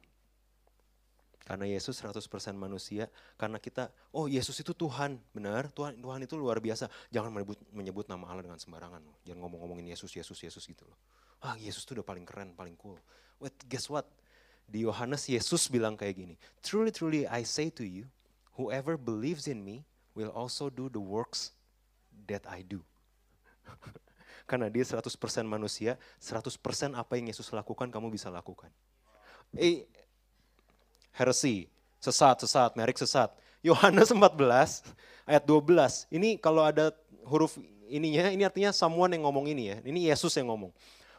Karena 1.48 1.64
Yesus 1.64 1.96
100% 2.04 2.28
manusia, 2.60 3.08
karena 3.40 3.56
kita, 3.56 3.88
oh 4.12 4.28
Yesus 4.28 4.60
itu 4.60 4.76
Tuhan, 4.76 5.16
benar, 5.32 5.72
Tuhan 5.72 5.96
Tuhan 5.96 6.20
itu 6.28 6.36
luar 6.36 6.60
biasa. 6.60 6.92
Jangan 7.08 7.32
menyebut, 7.32 7.56
menyebut 7.72 8.06
nama 8.12 8.28
Allah 8.28 8.44
dengan 8.52 8.60
sembarangan. 8.60 9.00
Jangan 9.24 9.40
ngomong-ngomongin 9.48 9.88
Yesus, 9.96 10.12
Yesus, 10.12 10.36
Yesus 10.44 10.68
gitu 10.68 10.84
loh. 10.84 11.00
Ah 11.40 11.56
Yesus 11.56 11.88
itu 11.88 11.96
udah 11.96 12.04
paling 12.04 12.28
keren, 12.28 12.52
paling 12.52 12.76
cool. 12.76 13.00
Wait, 13.40 13.56
guess 13.72 13.88
what? 13.88 14.04
Di 14.68 14.84
Yohanes 14.84 15.24
Yesus 15.32 15.72
bilang 15.72 15.96
kayak 15.96 16.20
gini, 16.20 16.36
Truly, 16.60 16.92
truly 16.92 17.24
I 17.24 17.48
say 17.48 17.72
to 17.80 17.88
you, 17.88 18.12
whoever 18.58 18.98
believes 18.98 19.46
in 19.46 19.62
me 19.62 19.86
will 20.18 20.34
also 20.34 20.68
do 20.68 20.90
the 20.90 21.00
works 21.00 21.54
that 22.26 22.44
I 22.50 22.66
do. 22.66 22.82
Karena 24.50 24.68
dia 24.68 24.82
100% 24.82 25.06
manusia, 25.46 25.96
100% 26.18 26.58
apa 26.98 27.14
yang 27.22 27.30
Yesus 27.30 27.54
lakukan 27.54 27.94
kamu 27.94 28.10
bisa 28.10 28.34
lakukan. 28.34 28.74
Eh, 29.54 29.86
heresi, 31.14 31.70
sesat, 32.02 32.42
sesat, 32.42 32.74
merek 32.74 32.98
sesat. 32.98 33.30
Yohanes 33.62 34.10
14 34.10 34.82
ayat 35.30 35.44
12. 35.46 36.10
Ini 36.10 36.42
kalau 36.42 36.66
ada 36.66 36.90
huruf 37.28 37.60
ininya, 37.86 38.32
ini 38.32 38.44
artinya 38.48 38.72
someone 38.74 39.14
yang 39.14 39.28
ngomong 39.28 39.46
ini 39.52 39.76
ya. 39.76 39.78
Ini 39.84 40.10
Yesus 40.10 40.34
yang 40.40 40.50
ngomong. 40.50 40.72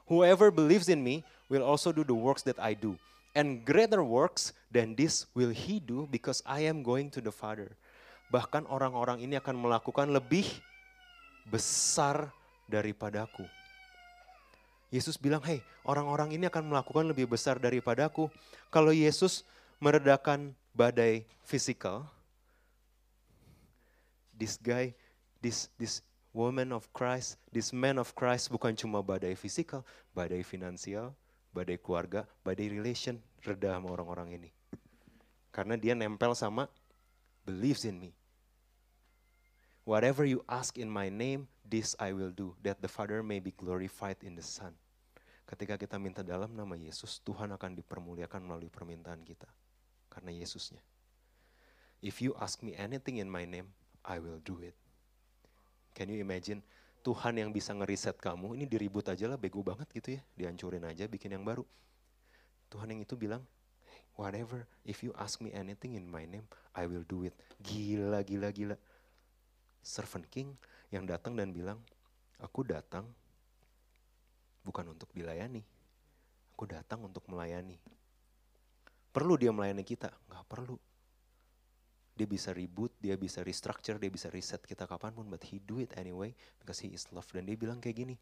Whoever 0.09 0.49
believes 0.49 0.89
in 0.89 1.05
me 1.05 1.21
will 1.53 1.63
also 1.63 1.93
do 1.93 2.01
the 2.01 2.17
works 2.17 2.41
that 2.49 2.57
I 2.57 2.73
do. 2.73 2.97
And 3.39 3.63
greater 3.63 4.03
works 4.03 4.51
than 4.67 4.99
this 4.99 5.31
will 5.31 5.55
he 5.55 5.79
do 5.79 6.11
because 6.11 6.43
I 6.43 6.67
am 6.67 6.83
going 6.83 7.07
to 7.15 7.23
the 7.23 7.31
Father. 7.31 7.71
Bahkan 8.35 8.67
orang-orang 8.67 9.23
ini 9.23 9.39
akan 9.39 9.55
melakukan 9.55 10.11
lebih 10.11 10.51
besar 11.47 12.35
daripadaku. 12.67 13.47
Yesus 14.91 15.15
bilang, 15.15 15.39
hei 15.47 15.63
orang-orang 15.87 16.35
ini 16.35 16.51
akan 16.51 16.67
melakukan 16.67 17.07
lebih 17.07 17.31
besar 17.31 17.63
daripadaku. 17.63 18.27
Kalau 18.75 18.91
Yesus 18.91 19.47
meredakan 19.79 20.51
badai 20.75 21.23
fisikal. 21.47 22.11
This 24.35 24.59
guy, 24.59 24.99
this 25.39 25.71
this 25.79 26.03
woman 26.35 26.75
of 26.75 26.91
Christ, 26.91 27.39
this 27.55 27.71
man 27.71 28.03
of 28.03 28.15
Christ 28.19 28.51
bukan 28.51 28.75
cuma 28.75 29.03
badai 29.03 29.39
fisikal, 29.39 29.87
badai 30.15 30.43
finansial, 30.43 31.15
badai 31.51 31.79
keluarga, 31.79 32.23
badai 32.47 32.71
relation, 32.71 33.19
reda 33.45 33.79
sama 33.79 33.89
orang-orang 33.93 34.39
ini. 34.39 34.51
Karena 35.51 35.75
dia 35.75 35.95
nempel 35.95 36.35
sama 36.39 36.71
believes 37.43 37.83
in 37.89 37.99
me. 37.99 38.11
Whatever 39.89 40.29
you 40.29 40.45
ask 40.45 40.77
in 40.77 40.93
my 40.93 41.09
name, 41.09 41.49
this 41.65 41.97
I 41.97 42.13
will 42.13 42.29
do, 42.29 42.53
that 42.61 42.85
the 42.85 42.93
Father 42.93 43.25
may 43.25 43.41
be 43.41 43.57
glorified 43.57 44.21
in 44.21 44.37
the 44.37 44.45
Son. 44.45 44.77
Ketika 45.49 45.81
kita 45.81 45.97
minta 45.97 46.21
dalam 46.21 46.53
nama 46.53 46.77
Yesus, 46.77 47.25
Tuhan 47.25 47.49
akan 47.57 47.73
dipermuliakan 47.73 48.45
melalui 48.45 48.69
permintaan 48.69 49.25
kita 49.25 49.49
karena 50.13 50.29
Yesusnya. 50.29 50.85
If 52.05 52.21
you 52.21 52.37
ask 52.37 52.61
me 52.61 52.77
anything 52.77 53.17
in 53.17 53.33
my 53.33 53.49
name, 53.49 53.73
I 54.05 54.21
will 54.21 54.45
do 54.45 54.61
it. 54.61 54.77
Can 55.97 56.13
you 56.13 56.21
imagine 56.21 56.61
Tuhan 57.01 57.41
yang 57.41 57.49
bisa 57.49 57.73
ngeriset 57.73 58.21
kamu, 58.21 58.61
ini 58.61 58.69
diribut 58.69 59.09
aja 59.09 59.25
lah, 59.25 59.41
bego 59.41 59.65
banget 59.65 59.89
gitu 59.97 60.21
ya, 60.21 60.23
dihancurin 60.37 60.85
aja, 60.85 61.09
bikin 61.09 61.33
yang 61.33 61.49
baru. 61.49 61.65
Tuhan 62.69 62.93
yang 62.93 63.01
itu 63.05 63.17
bilang, 63.17 63.43
whatever, 64.19 64.67
if 64.85 65.01
you 65.01 65.15
ask 65.17 65.41
me 65.41 65.55
anything 65.55 65.97
in 65.97 66.05
my 66.05 66.27
name, 66.29 66.45
I 66.77 66.85
will 66.85 67.07
do 67.07 67.25
it. 67.25 67.35
Gila, 67.63 68.21
gila, 68.27 68.51
gila. 68.53 68.77
Servant 69.81 70.27
King 70.29 70.53
yang 70.93 71.09
datang 71.09 71.39
dan 71.39 71.55
bilang, 71.55 71.81
aku 72.43 72.67
datang 72.67 73.09
bukan 74.67 74.93
untuk 74.93 75.09
dilayani, 75.17 75.65
aku 76.53 76.65
datang 76.69 77.07
untuk 77.07 77.25
melayani. 77.31 77.81
Perlu 79.09 79.41
dia 79.41 79.49
melayani 79.49 79.87
kita? 79.87 80.13
Nggak 80.29 80.45
perlu. 80.45 80.77
Dia 82.19 82.27
bisa 82.27 82.51
reboot, 82.51 82.93
dia 82.99 83.15
bisa 83.15 83.47
restructure, 83.47 83.97
dia 83.97 84.11
bisa 84.11 84.27
reset 84.29 84.59
kita 84.61 84.85
kapan 84.91 85.15
pun, 85.15 85.31
but 85.31 85.41
he 85.47 85.63
do 85.63 85.79
it 85.79 85.95
anyway 85.95 86.35
because 86.59 86.83
he 86.83 86.91
is 86.91 87.07
love. 87.15 87.27
Dan 87.31 87.47
dia 87.47 87.55
bilang 87.55 87.79
kayak 87.79 87.95
gini, 88.05 88.19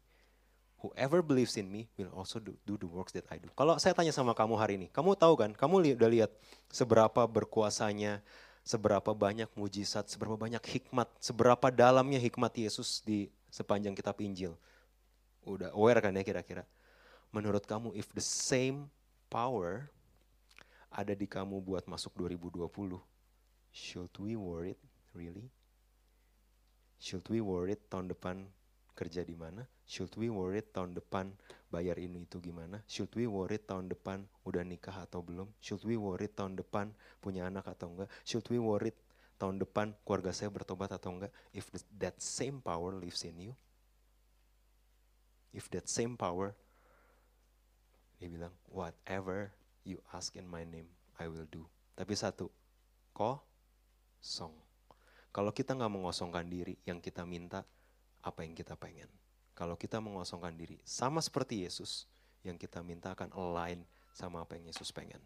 whoever 0.81 1.25
believes 1.25 1.57
in 1.57 1.65
me 1.65 1.89
will 1.97 2.13
also 2.13 2.37
do, 2.37 2.53
do 2.65 2.77
the 2.77 2.89
works 2.89 3.13
that 3.13 3.25
I 3.33 3.41
do. 3.41 3.49
Kalau 3.57 3.81
saya 3.81 3.97
tanya 3.97 4.13
sama 4.13 4.37
kamu 4.37 4.53
hari 4.57 4.77
ini, 4.77 4.87
kamu 4.93 5.17
tahu 5.17 5.33
kan, 5.33 5.51
kamu 5.53 5.75
li 5.81 5.89
udah 5.97 6.09
lihat 6.09 6.31
seberapa 6.69 7.25
berkuasanya, 7.25 8.21
seberapa 8.61 9.11
banyak 9.17 9.49
mujizat, 9.57 10.05
seberapa 10.05 10.37
banyak 10.37 10.61
hikmat, 10.61 11.09
seberapa 11.17 11.67
dalamnya 11.73 12.21
hikmat 12.21 12.53
Yesus 12.53 13.01
di 13.01 13.31
sepanjang 13.49 13.97
kitab 13.97 14.19
Injil. 14.21 14.53
Udah 15.47 15.73
aware 15.73 16.03
kan 16.03 16.13
ya 16.13 16.21
kira-kira? 16.21 16.67
Menurut 17.33 17.65
kamu, 17.65 17.95
if 17.97 18.11
the 18.13 18.23
same 18.23 18.87
power 19.27 19.89
ada 20.93 21.11
di 21.11 21.27
kamu 21.27 21.59
buat 21.59 21.83
masuk 21.89 22.15
2020, 22.15 22.97
should 23.73 24.13
we 24.21 24.37
worried 24.37 24.79
really? 25.17 25.49
Should 26.97 27.25
we 27.29 27.41
worried 27.41 27.77
tahun 27.93 28.09
depan 28.09 28.49
kerja 28.97 29.21
di 29.21 29.37
mana? 29.37 29.61
Should 29.85 30.17
we 30.17 30.33
worried 30.33 30.73
tahun 30.73 30.97
depan 30.97 31.29
bayar 31.69 32.01
ini 32.01 32.25
itu 32.25 32.41
gimana? 32.41 32.81
Should 32.89 33.13
we 33.13 33.29
worried 33.29 33.69
tahun 33.69 33.93
depan 33.93 34.25
udah 34.41 34.65
nikah 34.65 35.05
atau 35.05 35.21
belum? 35.21 35.45
Should 35.61 35.85
we 35.85 35.93
worried 35.93 36.33
tahun 36.33 36.57
depan 36.57 36.89
punya 37.21 37.45
anak 37.45 37.69
atau 37.69 37.93
enggak? 37.93 38.09
Should 38.25 38.49
we 38.49 38.57
worried 38.57 38.97
tahun 39.37 39.61
depan 39.61 39.93
keluarga 40.01 40.33
saya 40.33 40.49
bertobat 40.49 40.89
atau 40.89 41.13
enggak? 41.13 41.29
If 41.53 41.69
that 42.01 42.17
same 42.17 42.57
power 42.57 42.97
lives 42.97 43.21
in 43.21 43.37
you, 43.37 43.53
if 45.53 45.69
that 45.69 45.85
same 45.85 46.17
power, 46.17 46.57
dia 48.17 48.33
bilang, 48.33 48.53
whatever 48.73 49.53
you 49.85 50.01
ask 50.09 50.33
in 50.33 50.49
my 50.49 50.65
name, 50.65 50.89
I 51.21 51.29
will 51.29 51.45
do. 51.45 51.69
Tapi 51.93 52.17
satu, 52.17 52.49
kosong. 53.13 54.53
Kalau 55.29 55.53
kita 55.53 55.77
nggak 55.77 55.93
mengosongkan 55.93 56.49
diri, 56.49 56.73
yang 56.81 56.97
kita 56.97 57.21
minta 57.21 57.61
apa 58.27 58.43
yang 58.43 58.51
kita 58.51 58.75
pengen. 58.75 59.07
Kalau 59.55 59.79
kita 59.79 60.03
mengosongkan 60.03 60.53
diri, 60.53 60.77
sama 60.83 61.23
seperti 61.23 61.63
Yesus, 61.63 62.05
yang 62.43 62.59
kita 62.59 62.83
minta 62.83 63.15
akan 63.15 63.33
align 63.33 63.87
sama 64.13 64.43
apa 64.43 64.59
yang 64.59 64.69
Yesus 64.69 64.91
pengen. 64.91 65.23